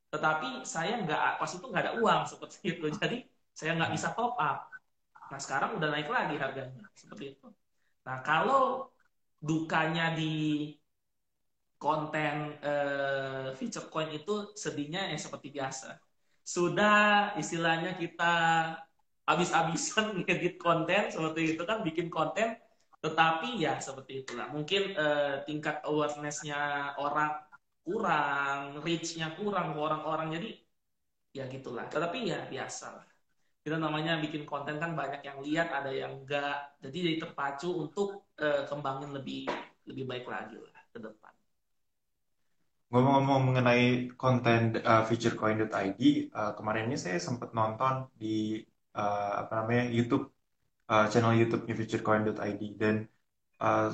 tetapi 0.08 0.64
saya 0.64 1.04
nggak, 1.04 1.36
pas 1.36 1.52
itu 1.52 1.66
nggak 1.68 1.84
ada 1.84 1.94
uang 2.00 2.22
seperti 2.24 2.58
itu. 2.72 2.88
Jadi 2.96 3.28
saya 3.52 3.76
nggak 3.76 3.92
bisa 3.92 4.16
top 4.16 4.40
up. 4.40 4.72
Nah 5.28 5.40
sekarang 5.44 5.76
udah 5.76 5.90
naik 5.92 6.08
lagi 6.08 6.40
harganya, 6.40 6.88
seperti 6.96 7.36
itu. 7.36 7.48
Nah 8.08 8.24
kalau 8.24 8.88
dukanya 9.44 10.16
di 10.16 10.72
konten 11.76 12.56
eh, 12.64 13.52
feature 13.60 13.92
coin 13.92 14.08
itu 14.16 14.56
sedihnya 14.56 15.12
ya 15.12 15.20
seperti 15.20 15.52
biasa. 15.52 16.00
Sudah 16.46 17.34
istilahnya 17.42 17.92
kita 18.02 18.24
habis-habisan 19.30 20.06
ngedit 20.26 20.56
konten 20.62 21.10
seperti 21.14 21.42
itu 21.58 21.64
kan 21.70 21.82
bikin 21.88 22.08
konten 22.14 22.58
tetapi 23.04 23.62
ya 23.62 23.78
seperti 23.78 24.26
itulah. 24.26 24.50
Mungkin 24.50 24.82
eh, 24.98 25.36
tingkat 25.46 25.86
awareness-nya 25.86 26.58
orang 26.98 27.38
kurang, 27.86 28.82
reach-nya 28.82 29.30
kurang 29.38 29.78
orang-orang 29.78 30.28
jadi 30.36 30.50
ya 31.38 31.44
gitulah. 31.54 31.86
Tetapi 31.94 32.18
ya 32.32 32.40
biasa 32.50 32.86
lah. 32.98 33.06
Kita 33.66 33.78
namanya 33.78 34.18
bikin 34.24 34.44
konten 34.50 34.78
kan 34.84 34.94
banyak 34.98 35.22
yang 35.28 35.40
lihat, 35.46 35.70
ada 35.74 35.92
yang 35.94 36.24
enggak. 36.24 36.78
Jadi 36.82 36.98
jadi 37.06 37.18
terpacu 37.30 37.70
untuk 37.84 38.08
eh, 38.42 38.64
kembangin 38.70 39.12
lebih 39.18 39.46
lebih 39.90 40.06
baik 40.10 40.26
lagi 40.30 40.58
lah 40.58 40.82
ke 40.94 41.00
depan. 41.02 41.35
Ngomong-ngomong 42.96 43.52
mengenai 43.52 44.08
konten 44.16 44.80
uh, 44.80 45.04
featurecoin.id, 45.04 46.00
uh, 46.32 46.56
kemarin 46.56 46.88
ini 46.88 46.96
saya 46.96 47.20
sempat 47.20 47.52
nonton 47.52 48.08
di 48.16 48.64
uh, 48.96 49.44
apa 49.44 49.52
namanya 49.60 49.92
YouTube 49.92 50.32
uh, 50.88 51.04
channel 51.12 51.36
YouTube-nya 51.36 51.76
featurecoin.id 51.76 52.62
dan 52.80 53.04
uh, 53.60 53.92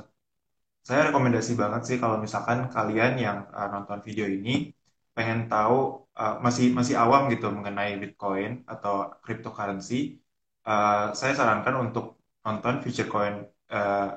saya 0.85 1.09
rekomendasi 1.09 1.57
banget 1.57 1.81
sih 1.89 1.97
kalau 1.97 2.21
misalkan 2.21 2.69
kalian 2.69 3.17
yang 3.17 3.37
uh, 3.49 3.73
nonton 3.73 4.05
video 4.05 4.29
ini 4.29 4.69
pengen 5.17 5.49
tahu 5.49 6.05
uh, 6.21 6.37
masih 6.45 6.69
masih 6.69 6.93
awam 7.01 7.25
gitu 7.33 7.49
mengenai 7.49 7.97
Bitcoin 7.97 8.61
atau 8.69 9.17
cryptocurrency, 9.25 10.21
uh, 10.69 11.09
saya 11.17 11.33
sarankan 11.33 11.89
untuk 11.89 12.21
nonton 12.45 12.85
Future 12.85 13.09
Coin 13.09 13.49
uh, 13.73 14.07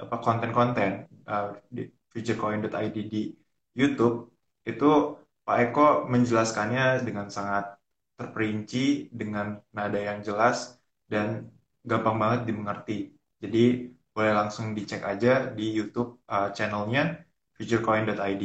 apa 0.00 0.16
konten-konten 0.24 1.12
uh, 1.28 1.60
di 1.68 1.92
futurecoin.id 2.08 2.96
di 3.12 3.43
YouTube 3.74 4.32
itu 4.64 5.18
Pak 5.44 5.56
Eko 5.70 6.08
menjelaskannya 6.08 7.04
dengan 7.04 7.28
sangat 7.28 7.76
terperinci 8.16 9.12
dengan 9.12 9.60
nada 9.74 10.00
yang 10.00 10.24
jelas 10.24 10.78
dan 11.04 11.52
gampang 11.84 12.16
banget 12.16 12.40
dimengerti. 12.48 13.12
Jadi 13.42 13.92
boleh 14.14 14.32
langsung 14.32 14.72
dicek 14.72 15.04
aja 15.04 15.52
di 15.52 15.74
YouTube 15.74 16.24
uh, 16.30 16.48
channelnya 16.54 17.20
futurecoin.id 17.58 18.44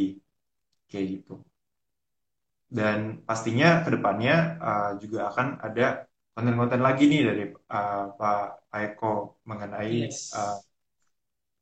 kayak 0.90 1.06
gitu. 1.08 1.40
Dan 2.68 3.24
pastinya 3.24 3.86
ke 3.86 3.96
depannya 3.96 4.60
uh, 4.60 4.92
juga 5.00 5.32
akan 5.32 5.48
ada 5.64 6.10
konten-konten 6.36 6.82
lagi 6.84 7.08
nih 7.08 7.22
dari 7.24 7.44
uh, 7.54 8.06
Pak 8.18 8.70
Eko 8.76 9.40
mengenai 9.48 10.10
yes. 10.10 10.36
uh, 10.36 10.60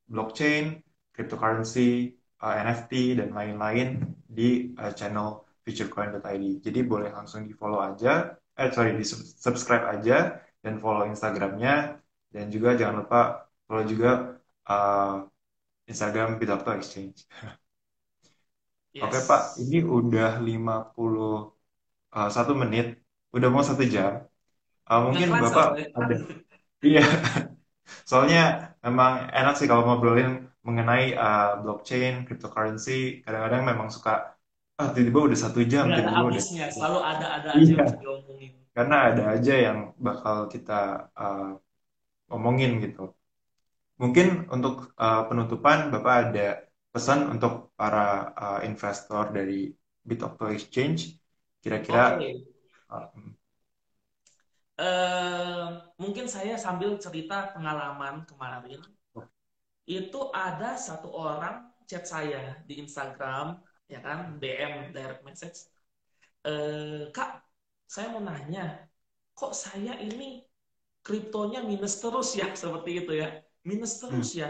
blockchain, 0.09 0.82
cryptocurrency, 1.13 2.16
uh, 2.42 2.54
NFT 2.64 3.18
dan 3.18 3.34
lain-lain 3.34 4.02
di 4.28 4.74
uh, 4.78 4.94
channel 4.94 5.48
futurecoin.id. 5.66 6.64
Jadi 6.64 6.80
boleh 6.86 7.12
langsung 7.12 7.44
di 7.44 7.52
follow 7.52 7.84
aja, 7.84 8.38
eh 8.56 8.70
sorry 8.72 8.96
di 8.96 9.06
subscribe 9.44 9.86
aja 10.00 10.40
dan 10.64 10.80
follow 10.80 11.06
Instagramnya 11.06 12.00
dan 12.32 12.46
juga 12.50 12.76
jangan 12.80 13.04
lupa 13.04 13.22
follow 13.68 13.84
juga 13.84 14.40
uh, 14.70 15.28
Instagram 15.88 16.40
Bidokto 16.40 16.72
Exchange. 16.76 17.28
Yes. 18.98 19.04
Oke 19.06 19.20
Pak, 19.30 19.42
ini 19.62 19.86
udah 19.86 20.42
51 20.42 20.98
uh, 22.18 22.56
menit, 22.58 22.98
udah 23.30 23.50
mau 23.54 23.62
satu 23.62 23.86
jam. 23.86 24.26
Uh, 24.90 25.12
mungkin 25.12 25.30
Bapak 25.38 25.78
ada, 25.94 26.16
iya. 26.82 27.06
Soalnya 28.10 28.74
memang 28.82 29.30
enak 29.32 29.54
sih 29.60 29.68
kalau 29.70 29.86
ngobrolin 29.86 30.48
mengenai 30.68 31.15
uh, 31.15 31.63
blockchain, 31.63 32.28
cryptocurrency. 32.28 33.24
Kadang-kadang 33.24 33.63
memang 33.63 33.88
suka 33.88 34.38
ah 34.78 34.93
tiba-tiba 34.93 35.34
udah 35.34 35.39
satu 35.41 35.65
jam 35.65 35.89
tiba 35.89 36.05
tiba-tiba 36.05 36.38
udah 36.38 36.43
selalu 36.70 36.99
ada 37.01 37.28
ada 37.41 37.49
aja 37.57 37.65
iya. 37.65 37.82
yang 37.82 37.97
diomongin 37.97 38.51
karena 38.78 38.97
ada 39.09 39.24
aja 39.34 39.53
yang 39.57 39.80
bakal 39.97 40.38
kita 40.53 41.09
uh, 41.18 41.57
ngomongin 42.30 42.78
gitu 42.86 43.09
mungkin 43.97 44.45
untuk 44.53 44.93
uh, 45.01 45.26
penutupan 45.26 45.89
bapak 45.89 46.15
ada 46.30 46.47
pesan 46.93 47.26
untuk 47.26 47.74
para 47.74 48.30
uh, 48.38 48.59
investor 48.61 49.34
dari 49.34 49.74
Bitokto 50.05 50.53
Exchange 50.53 51.18
kira-kira 51.57 52.22
okay. 52.22 52.45
uh, 52.93 53.09
uh, 54.78 55.68
mungkin 55.97 56.30
saya 56.30 56.55
sambil 56.55 56.95
cerita 57.01 57.51
pengalaman 57.51 58.24
kemarin. 58.30 58.82
Itu 59.88 60.20
ada 60.36 60.76
satu 60.76 61.08
orang 61.16 61.72
chat 61.88 62.04
saya 62.04 62.60
di 62.68 62.84
Instagram 62.84 63.56
ya 63.88 64.04
kan 64.04 64.36
DM 64.36 64.92
direct 64.92 65.24
message. 65.24 65.72
E, 66.44 66.54
kak 67.16 67.40
saya 67.88 68.12
mau 68.12 68.20
nanya 68.20 68.84
kok 69.32 69.56
saya 69.56 69.96
ini 70.04 70.44
kriptonya 71.00 71.64
minus 71.64 72.04
terus 72.04 72.36
ya? 72.36 72.52
Seperti 72.62 73.08
itu 73.08 73.16
ya. 73.16 73.40
Minus 73.64 74.04
terus 74.04 74.36
hmm. 74.36 74.44
ya? 74.44 74.50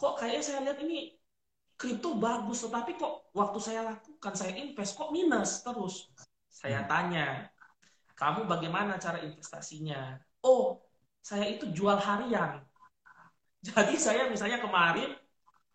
Kok 0.00 0.24
kayaknya 0.24 0.42
saya 0.42 0.58
lihat 0.64 0.80
ini 0.80 1.12
kripto 1.76 2.16
bagus 2.16 2.64
tetapi 2.64 2.96
kok 2.96 3.28
waktu 3.36 3.58
saya 3.60 3.80
lakukan 3.92 4.34
saya 4.34 4.56
invest 4.56 4.96
kok 4.96 5.12
minus 5.12 5.60
terus? 5.60 6.08
Saya 6.48 6.80
hmm. 6.82 6.88
tanya 6.88 7.26
kamu 8.16 8.48
bagaimana 8.48 8.96
cara 8.96 9.20
investasinya? 9.20 10.16
Oh 10.40 10.80
saya 11.20 11.44
itu 11.44 11.68
jual 11.76 12.00
harian 12.00 12.64
jadi 13.66 13.94
saya 13.98 14.22
misalnya 14.30 14.62
kemarin 14.62 15.14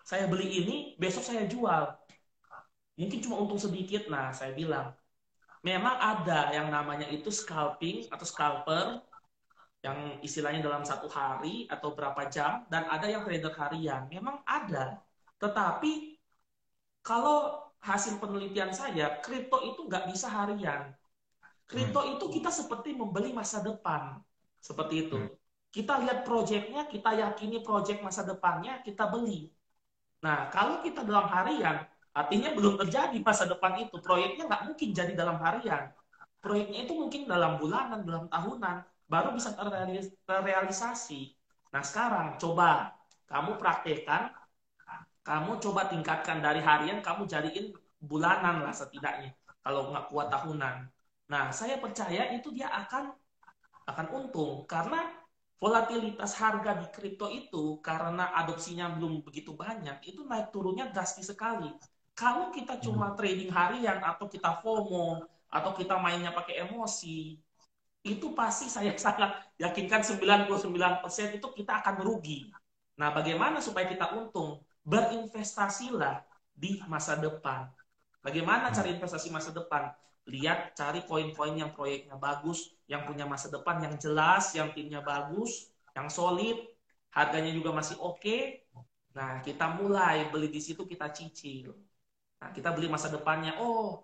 saya 0.04 0.28
beli 0.28 0.64
ini 0.64 0.76
besok 1.00 1.24
saya 1.24 1.48
jual 1.48 1.96
mungkin 2.98 3.20
cuma 3.22 3.42
untung 3.42 3.62
sedikit. 3.62 4.06
Nah, 4.10 4.30
saya 4.34 4.54
bilang, 4.54 4.94
memang 5.66 5.96
ada 5.98 6.54
yang 6.54 6.70
namanya 6.70 7.10
itu 7.10 7.34
scalping 7.34 8.06
atau 8.14 8.26
scalper, 8.26 9.02
yang 9.84 10.16
istilahnya 10.24 10.64
dalam 10.64 10.88
satu 10.88 11.12
hari 11.12 11.68
atau 11.68 11.92
berapa 11.92 12.30
jam, 12.32 12.64
dan 12.72 12.88
ada 12.88 13.10
yang 13.10 13.28
trader 13.28 13.52
harian. 13.58 14.08
Memang 14.08 14.40
ada. 14.48 15.02
Tetapi, 15.42 16.16
kalau 17.04 17.68
hasil 17.84 18.16
penelitian 18.22 18.72
saya, 18.72 19.20
kripto 19.20 19.60
itu 19.68 19.84
nggak 19.90 20.08
bisa 20.08 20.32
harian. 20.32 20.96
Kripto 21.68 22.00
hmm. 22.00 22.12
itu 22.16 22.26
kita 22.40 22.48
seperti 22.54 22.96
membeli 22.96 23.36
masa 23.36 23.60
depan. 23.60 24.24
Seperti 24.64 25.10
itu. 25.10 25.20
Hmm. 25.20 25.32
Kita 25.74 25.98
lihat 26.06 26.22
proyeknya, 26.22 26.86
kita 26.86 27.18
yakini 27.18 27.66
proyek 27.66 28.06
masa 28.06 28.22
depannya, 28.22 28.86
kita 28.86 29.10
beli. 29.10 29.50
Nah, 30.22 30.54
kalau 30.54 30.86
kita 30.86 31.02
dalam 31.02 31.26
harian, 31.26 31.82
Artinya 32.14 32.54
belum 32.54 32.78
terjadi 32.78 33.18
masa 33.26 33.50
depan 33.50 33.74
itu. 33.82 33.98
Proyeknya 33.98 34.46
nggak 34.46 34.64
mungkin 34.70 34.90
jadi 34.94 35.14
dalam 35.18 35.42
harian. 35.42 35.90
Proyeknya 36.38 36.86
itu 36.86 36.94
mungkin 36.94 37.26
dalam 37.26 37.58
bulanan, 37.58 38.06
dalam 38.06 38.30
tahunan, 38.30 38.86
baru 39.10 39.34
bisa 39.34 39.58
terrealisasi. 40.30 41.34
Nah 41.74 41.82
sekarang 41.82 42.38
coba 42.38 42.94
kamu 43.26 43.58
praktekkan, 43.58 44.30
kamu 45.26 45.58
coba 45.58 45.90
tingkatkan 45.90 46.38
dari 46.38 46.62
harian, 46.62 47.02
kamu 47.02 47.26
jadiin 47.26 47.74
bulanan 47.98 48.62
lah 48.62 48.76
setidaknya. 48.76 49.34
Kalau 49.66 49.90
nggak 49.90 50.14
kuat 50.14 50.30
tahunan. 50.30 50.76
Nah 51.34 51.50
saya 51.50 51.82
percaya 51.82 52.30
itu 52.30 52.54
dia 52.54 52.70
akan 52.70 53.10
akan 53.90 54.08
untung 54.14 54.70
karena 54.70 55.02
volatilitas 55.58 56.38
harga 56.38 56.78
di 56.78 56.88
kripto 56.92 57.28
itu 57.30 57.80
karena 57.80 58.34
adopsinya 58.38 58.94
belum 58.94 59.24
begitu 59.24 59.56
banyak 59.56 60.04
itu 60.06 60.22
naik 60.28 60.52
turunnya 60.54 60.92
drastis 60.92 61.30
sekali 61.32 61.72
kalau 62.14 62.54
kita 62.54 62.78
cuma 62.78 63.12
hmm. 63.12 63.18
trading 63.18 63.50
harian 63.50 63.98
atau 64.06 64.30
kita 64.30 64.62
FOMO 64.62 65.26
atau 65.50 65.72
kita 65.74 65.98
mainnya 65.98 66.30
pakai 66.30 66.66
emosi, 66.66 67.38
itu 68.06 68.28
pasti 68.38 68.70
saya 68.70 68.94
sangat 69.02 69.34
yakinkan 69.58 70.02
99% 70.06 71.38
itu 71.38 71.48
kita 71.58 71.82
akan 71.82 71.94
merugi. 72.06 72.54
Nah, 73.02 73.10
bagaimana 73.10 73.58
supaya 73.58 73.90
kita 73.90 74.14
untung? 74.14 74.62
Berinvestasilah 74.86 76.22
di 76.54 76.78
masa 76.86 77.18
depan. 77.18 77.66
Bagaimana 78.22 78.70
cari 78.70 78.94
hmm. 78.94 78.98
investasi 79.02 79.34
masa 79.34 79.50
depan? 79.50 79.90
Lihat, 80.24 80.78
cari 80.80 81.04
koin-koin 81.04 81.60
yang 81.60 81.76
proyeknya 81.76 82.16
bagus, 82.16 82.72
yang 82.88 83.04
punya 83.04 83.28
masa 83.28 83.52
depan 83.52 83.84
yang 83.84 83.96
jelas, 84.00 84.56
yang 84.56 84.72
timnya 84.72 85.04
bagus, 85.04 85.68
yang 85.92 86.08
solid, 86.08 86.56
harganya 87.12 87.52
juga 87.52 87.76
masih 87.76 88.00
oke. 88.00 88.20
Okay. 88.20 88.64
Nah, 89.14 89.44
kita 89.44 89.78
mulai 89.78 90.32
beli 90.32 90.50
di 90.50 90.64
situ, 90.64 90.88
kita 90.88 91.12
cicil. 91.12 91.76
Nah, 92.40 92.50
kita 92.56 92.72
beli 92.72 92.88
masa 92.88 93.12
depannya. 93.12 93.60
Oh, 93.62 94.02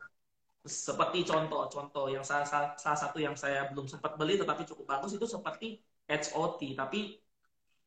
seperti 0.67 1.23
contoh-contoh 1.23 2.11
yang 2.11 2.21
salah, 2.21 2.43
salah, 2.43 2.75
salah 2.75 2.99
satu 2.99 3.17
yang 3.17 3.33
saya 3.33 3.71
belum 3.71 3.87
sempat 3.87 4.19
beli 4.19 4.35
tetapi 4.35 4.67
cukup 4.67 4.85
bagus 4.91 5.15
itu 5.15 5.23
seperti 5.23 5.79
HOT, 6.05 6.75
tapi 6.75 7.15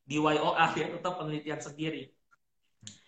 di 0.03 0.17
YOA 0.19 0.67
ya 0.79 0.87
tetap 0.91 1.21
penelitian 1.21 1.61
sendiri. 1.61 2.09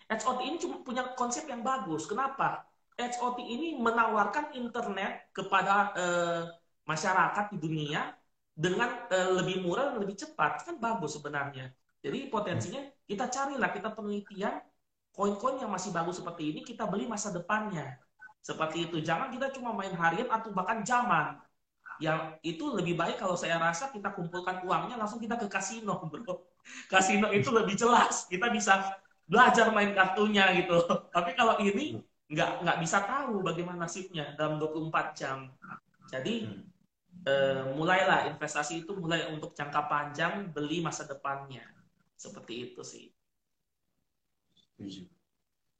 HOT 0.06 0.38
ini 0.46 0.56
cuma 0.62 0.80
punya 0.86 1.02
konsep 1.18 1.44
yang 1.50 1.66
bagus. 1.66 2.06
Kenapa? 2.06 2.62
HOT 2.96 3.38
ini 3.44 3.76
menawarkan 3.76 4.56
internet 4.56 5.28
kepada 5.36 5.92
eh, 5.96 6.42
masyarakat 6.88 7.52
di 7.52 7.58
dunia 7.60 8.16
dengan 8.56 8.88
eh, 9.12 9.30
lebih 9.36 9.60
murah 9.60 9.92
dan 9.92 10.00
lebih 10.00 10.16
cepat. 10.16 10.64
Kan 10.64 10.80
bagus 10.80 11.20
sebenarnya. 11.20 11.68
Jadi 12.00 12.32
potensinya 12.32 12.80
kita 13.04 13.28
carilah, 13.28 13.68
kita 13.68 13.92
penelitian 13.92 14.64
koin-koin 15.12 15.60
yang 15.60 15.72
masih 15.72 15.92
bagus 15.92 16.20
seperti 16.20 16.52
ini 16.52 16.60
kita 16.64 16.88
beli 16.88 17.04
masa 17.04 17.28
depannya. 17.32 18.00
Seperti 18.40 18.88
itu. 18.88 19.02
Jangan 19.04 19.28
kita 19.28 19.52
cuma 19.52 19.76
main 19.76 19.92
harian 19.92 20.30
atau 20.32 20.54
bahkan 20.56 20.80
zaman. 20.86 21.36
Yang 22.00 22.38
itu 22.44 22.64
lebih 22.72 22.94
baik 22.96 23.16
kalau 23.20 23.34
saya 23.36 23.56
rasa 23.56 23.88
kita 23.92 24.12
kumpulkan 24.12 24.60
uangnya 24.64 25.00
langsung 25.00 25.20
kita 25.20 25.36
ke 25.36 25.48
kasino, 25.48 26.06
bro. 26.08 26.48
Kasino 26.92 27.28
itu 27.34 27.48
lebih 27.52 27.74
jelas. 27.74 28.28
Kita 28.30 28.48
bisa 28.52 28.96
belajar 29.26 29.68
main 29.74 29.92
kartunya 29.92 30.48
gitu. 30.62 30.78
Tapi 31.16 31.34
kalau 31.34 31.58
ini 31.58 32.00
nggak 32.26 32.50
nggak 32.62 32.78
bisa 32.82 32.98
tahu 33.06 33.42
bagaimana 33.42 33.86
nasibnya 33.86 34.34
dalam 34.34 34.58
24 34.58 35.14
jam. 35.14 35.38
Jadi 36.10 36.46
eh, 37.26 37.62
mulailah 37.74 38.30
investasi 38.30 38.86
itu 38.86 38.92
mulai 38.98 39.26
untuk 39.30 39.54
jangka 39.54 39.86
panjang 39.86 40.50
beli 40.54 40.82
masa 40.82 41.06
depannya. 41.06 41.64
Seperti 42.16 42.72
itu 42.72 42.82
sih. 42.82 43.06
Setuju. 44.76 45.02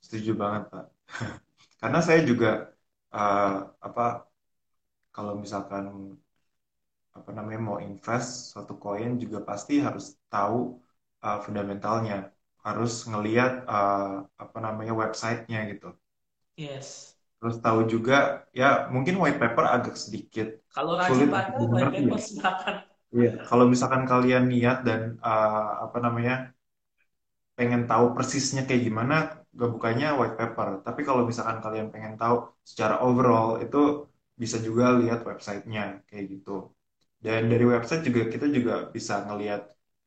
Setuju 0.01 0.33
banget, 0.39 0.63
Pak. 0.73 0.87
Karena 1.81 2.01
saya 2.01 2.21
juga 2.25 2.73
uh, 3.13 3.69
apa 3.81 4.25
kalau 5.13 5.37
misalkan 5.37 6.17
apa 7.17 7.31
namanya 7.33 7.61
mau 7.69 7.79
invest 7.81 8.53
suatu 8.53 8.77
koin 8.77 9.17
juga 9.17 9.41
pasti 9.41 9.81
harus 9.81 10.17
tahu 10.29 10.77
uh, 11.25 11.39
fundamentalnya, 11.45 12.33
harus 12.65 12.93
ngelihat 13.09 13.65
uh, 13.69 14.25
apa 14.37 14.59
namanya 14.61 14.93
websitenya 14.93 15.61
gitu. 15.73 15.97
Yes. 16.57 17.17
Terus 17.37 17.57
tahu 17.61 17.85
juga 17.85 18.49
ya 18.57 18.89
mungkin 18.89 19.21
white 19.21 19.37
paper 19.37 19.65
agak 19.69 19.95
sedikit 20.01 20.57
kalau 20.73 20.97
rajin 20.97 21.29
baca 21.29 21.53
white 21.53 21.93
paper 21.93 22.21
silakan 22.21 22.77
Iya, 23.15 23.47
kalau 23.49 23.65
misalkan 23.71 24.03
kalian 24.11 24.45
niat 24.51 24.83
dan 24.83 25.01
uh, 25.23 25.87
apa 25.87 25.99
namanya 26.05 26.51
pengen 27.57 27.83
tahu 27.91 28.13
persisnya 28.17 28.63
kayak 28.69 28.83
gimana, 28.89 29.15
gak 29.59 29.71
bukanya 29.75 30.07
white 30.19 30.37
paper. 30.41 30.69
Tapi 30.87 31.01
kalau 31.09 31.23
misalkan 31.31 31.59
kalian 31.65 31.89
pengen 31.95 32.15
tahu 32.21 32.37
secara 32.71 33.01
overall 33.07 33.63
itu 33.65 34.05
bisa 34.43 34.57
juga 34.67 34.85
lihat 35.01 35.21
websitenya 35.25 36.05
kayak 36.09 36.25
gitu. 36.33 36.51
Dan 37.25 37.49
dari 37.53 37.65
website 37.65 38.03
juga 38.05 38.21
kita 38.35 38.47
juga 38.57 38.75
bisa 38.95 39.25
ngelihat 39.25 39.61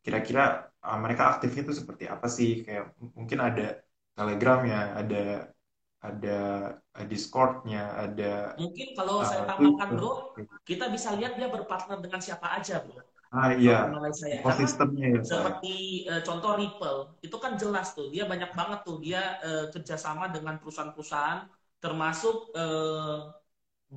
kira-kira 0.06 0.70
uh, 0.86 0.98
mereka 1.04 1.24
aktifnya 1.34 1.62
itu 1.66 1.74
seperti 1.82 2.04
apa 2.14 2.28
sih? 2.38 2.50
Kayak 2.66 2.84
mungkin 3.18 3.40
ada 3.48 3.64
Telegramnya, 4.20 5.00
ada 5.00 5.48
ada 6.08 6.30
uh, 6.98 7.06
Discordnya, 7.12 7.80
ada 8.04 8.26
Mungkin 8.60 8.88
kalau 8.98 9.18
saya 9.30 9.44
uh, 9.44 9.50
tambahkan 9.50 9.90
Twitter. 9.90 9.98
bro, 9.98 10.12
kita 10.68 10.86
bisa 10.96 11.10
lihat 11.18 11.34
dia 11.40 11.48
berpartner 11.56 11.98
dengan 12.04 12.20
siapa 12.26 12.48
aja 12.60 12.76
bro. 12.86 13.00
Ah 13.38 13.50
iya, 13.62 13.76
saya, 14.22 14.38
ekosistemnya 14.38 15.06
ya 15.16 15.22
ya. 15.22 15.22
seperti 15.32 16.06
eh, 16.12 16.22
contoh 16.28 16.52
Ripple, 16.60 17.00
itu 17.26 17.38
kan 17.44 17.54
jelas 17.62 17.88
tuh, 17.98 18.08
dia 18.14 18.24
banyak 18.32 18.52
banget 18.60 18.80
tuh 18.88 18.98
dia 19.06 19.22
eh, 19.46 19.66
kerjasama 19.74 20.26
dengan 20.36 20.56
perusahaan-perusahaan, 20.62 21.40
termasuk 21.84 22.36
eh, 22.58 23.18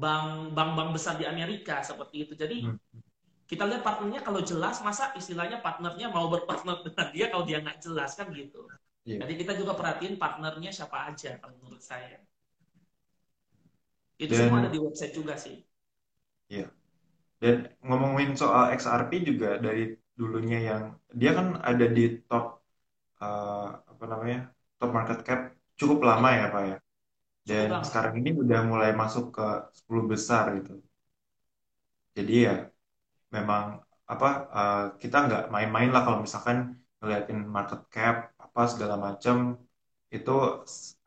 bank 0.02 0.26
bank-bank 0.56 0.88
besar 0.96 1.14
di 1.20 1.26
Amerika 1.28 1.74
seperti 1.90 2.16
itu. 2.28 2.34
Jadi 2.42 2.56
Hmm, 2.60 2.76
kita 3.50 3.64
lihat 3.68 3.82
partnernya 3.86 4.20
kalau 4.26 4.40
jelas, 4.50 4.76
masa 4.86 5.04
istilahnya 5.20 5.58
partnernya 5.66 6.08
mau 6.16 6.26
berpartner 6.32 6.76
dengan 6.86 7.06
dia 7.14 7.26
kalau 7.32 7.44
dia 7.48 7.58
nggak 7.64 7.78
jelas 7.84 8.10
kan 8.18 8.28
gitu. 8.32 8.60
Iya. 9.04 9.22
Jadi 9.22 9.32
kita 9.40 9.52
juga 9.60 9.72
perhatiin 9.80 10.14
partnernya 10.22 10.70
siapa 10.78 10.98
aja 11.10 11.30
kalau 11.40 11.54
menurut 11.60 11.82
saya. 11.90 12.18
Itu 14.24 14.32
semua 14.40 14.56
ada 14.60 14.68
Dan 14.68 14.74
di 14.74 14.78
website 14.84 15.12
juga 15.18 15.34
sih. 15.44 15.56
iya. 16.52 16.62
Dan 17.42 17.56
ngomongin 17.88 18.30
soal 18.42 18.64
XRP 18.80 19.12
juga 19.30 19.48
dari 19.66 19.82
dulunya 20.18 20.58
yang 20.70 20.82
dia 21.20 21.30
kan 21.38 21.46
ada 21.70 21.86
di 21.96 22.02
top 22.28 22.44
eh, 23.22 23.64
apa 23.92 24.04
namanya 24.12 24.38
top 24.78 24.90
market 24.98 25.18
cap 25.28 25.40
cukup 25.80 25.98
lama 26.10 26.28
ya 26.40 26.44
Pak 26.54 26.62
ya. 26.70 26.76
cukup 27.46 27.68
Dan 27.68 27.68
lama. 27.70 27.88
sekarang 27.88 28.14
ini 28.20 28.30
udah 28.42 28.60
mulai 28.72 28.90
masuk 29.02 29.24
ke 29.36 29.42
10 29.78 30.04
besar 30.12 30.44
gitu. 30.58 30.72
Jadi 32.16 32.32
ya 32.46 32.52
memang 33.36 33.64
apa 34.12 34.26
eh, 34.56 34.78
kita 35.02 35.16
nggak 35.26 35.42
main-main 35.54 35.90
lah 35.94 36.02
kalau 36.06 36.18
misalkan 36.26 36.58
ngeliatin 37.00 37.40
market 37.56 37.80
cap 37.94 38.16
apa 38.52 38.62
segala 38.72 38.94
macam 39.06 39.36
itu 40.16 40.30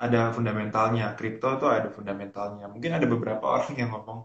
ada 0.03 0.19
fundamentalnya. 0.35 1.03
Kripto 1.17 1.47
tuh 1.61 1.69
ada 1.77 1.89
fundamentalnya. 1.97 2.65
Mungkin 2.73 2.91
ada 2.97 3.07
beberapa 3.13 3.45
orang 3.55 3.73
yang 3.81 3.89
ngomong 3.93 4.19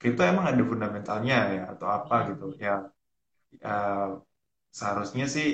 kripto 0.00 0.22
emang 0.32 0.46
ada 0.50 0.62
fundamentalnya 0.70 1.36
ya 1.56 1.62
atau 1.72 1.86
apa 1.98 2.14
gitu. 2.28 2.44
Hmm. 2.46 2.64
Ya 2.64 2.72
eh, 3.68 4.08
seharusnya 4.78 5.26
sih 5.36 5.46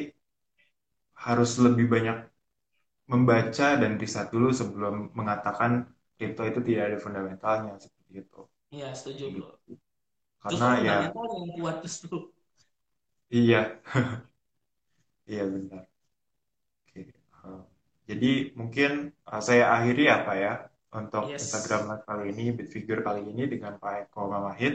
harus 1.26 1.50
lebih 1.64 1.86
banyak 1.94 2.16
membaca 3.12 3.68
dan 3.82 3.92
riset 4.02 4.26
dulu 4.34 4.48
sebelum 4.60 4.94
mengatakan 5.18 5.72
kripto 6.16 6.42
itu 6.50 6.60
tidak 6.68 6.84
ada 6.90 6.98
fundamentalnya 7.04 7.72
seperti 7.84 8.12
itu. 8.24 8.40
Iya, 8.74 8.86
setuju 8.98 9.24
bro. 9.34 9.46
gitu. 9.46 9.72
Karena 10.42 10.68
Justru 10.70 10.80
ya 10.88 10.96
yang 11.36 11.50
kuat 11.56 11.76
justru. 11.84 12.16
iya, 13.30 13.80
iya 15.30 15.44
benar. 15.44 15.82
Oke. 16.82 17.00
Eh, 17.12 17.62
jadi 18.08 18.30
mungkin 18.58 18.90
eh, 19.10 19.42
saya 19.42 19.64
akhiri 19.76 20.04
apa 20.10 20.32
ya 20.38 20.52
untuk 20.94 21.28
Instagram 21.28 21.80
Yes. 21.82 21.88
Live 21.90 22.04
kali 22.08 22.24
ini, 22.32 22.44
Bitfigure 22.56 23.02
kali 23.06 23.22
ini 23.26 23.42
dengan 23.52 23.76
Pak 23.82 24.08
Eko 24.08 24.30
Mamahit, 24.32 24.74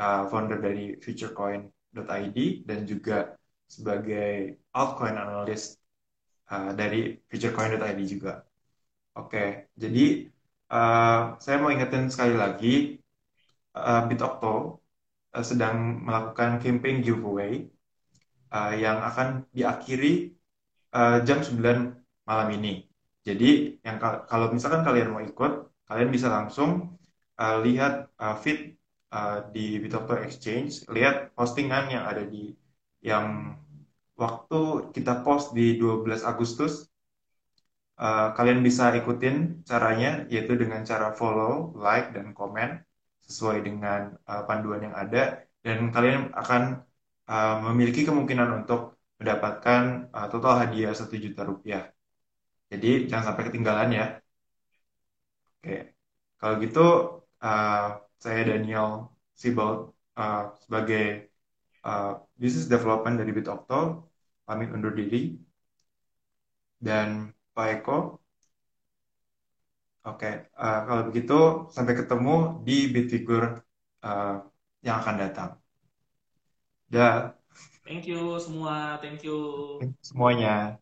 eh, 0.00 0.22
founder 0.28 0.58
dari 0.58 0.96
futurecoin.id 0.98 2.38
dan 2.68 2.80
juga 2.88 3.36
sebagai 3.68 4.60
altcoin 4.72 5.16
analyst 5.16 5.80
dari 6.52 7.16
futurecoin.id 7.32 8.00
juga. 8.04 8.44
Oke, 9.16 9.72
jadi 9.72 10.28
saya 11.40 11.56
mau 11.56 11.72
ingetin 11.72 12.12
sekali 12.12 12.36
lagi, 12.36 13.00
Bitokto 14.08 14.84
eh, 15.32 15.44
sedang 15.44 16.04
melakukan 16.04 16.60
campaign 16.60 17.00
giveaway 17.00 17.64
eh, 18.56 18.72
yang 18.84 18.98
akan 19.08 19.28
diakhiri 19.56 20.12
eh, 20.96 21.18
jam 21.26 21.38
9 21.46 21.78
malam 22.28 22.48
ini. 22.58 22.86
Jadi 23.26 23.78
yang 23.86 23.96
kal- 24.02 24.24
kalau 24.30 24.46
misalkan 24.54 24.82
kalian 24.86 25.08
mau 25.14 25.22
ikut, 25.22 25.52
kalian 25.88 26.10
bisa 26.14 26.28
langsung 26.36 26.70
eh, 27.40 27.56
lihat 27.66 27.92
eh, 28.22 28.36
feed 28.42 28.60
eh, 29.16 29.38
di 29.54 29.66
Bitokto 29.82 30.14
Exchange, 30.26 30.72
lihat 30.96 31.32
postingan 31.36 31.84
yang 31.94 32.04
ada 32.10 32.22
di 32.26 32.52
yang 33.02 33.56
waktu 34.22 34.60
kita 34.94 35.12
post 35.26 35.46
di 35.58 35.76
12 35.80 36.22
Agustus. 36.22 36.86
Eh, 38.06 38.28
kalian 38.36 38.60
bisa 38.66 38.84
ikutin 38.98 39.62
caranya, 39.68 40.26
yaitu 40.32 40.52
dengan 40.62 40.80
cara 40.90 41.08
follow, 41.18 41.76
like, 41.84 42.10
dan 42.16 42.26
komen 42.38 42.70
sesuai 43.26 43.58
dengan 43.68 44.00
eh, 44.30 44.42
panduan 44.48 44.80
yang 44.86 44.96
ada, 44.96 45.22
dan 45.64 45.78
kalian 45.94 46.32
akan 46.34 46.62
eh, 47.32 47.54
memiliki 47.66 48.00
kemungkinan 48.08 48.48
untuk 48.58 48.80
mendapatkan 49.20 49.82
eh, 50.16 50.26
total 50.32 50.54
hadiah 50.62 50.92
satu 51.00 51.14
juta 51.24 51.42
rupiah. 51.50 51.82
Jadi 52.72 52.88
jangan 53.10 53.24
sampai 53.28 53.44
ketinggalan 53.48 53.88
ya. 53.98 54.04
Oke, 55.58 55.72
kalau 56.38 56.54
gitu 56.64 56.78
eh, 57.44 57.72
saya 58.22 58.40
Daniel 58.50 58.88
Sibold 59.40 59.78
eh, 60.18 60.38
sebagai 60.64 61.02
eh, 61.86 62.06
Business 62.42 62.66
Development 62.74 63.16
dari 63.20 63.32
Bitokto 63.38 63.74
pamit 64.46 64.68
undur 64.74 64.92
diri 65.00 65.18
dan 66.86 67.32
Pak 67.54 67.66
Eko. 67.80 67.96
Oke, 70.08 70.26
eh, 70.62 70.78
kalau 70.86 71.02
begitu 71.08 71.32
sampai 71.74 71.94
ketemu 72.00 72.30
di 72.66 72.72
Bitfigure 72.94 73.46
eh, 74.06 74.34
yang 74.86 74.96
akan 75.00 75.14
datang. 75.22 75.50
Dah, 76.92 77.32
Thank 77.84 78.06
you 78.06 78.38
semua. 78.38 78.98
Thank 79.02 79.24
you. 79.26 79.36
semuanya. 80.04 80.78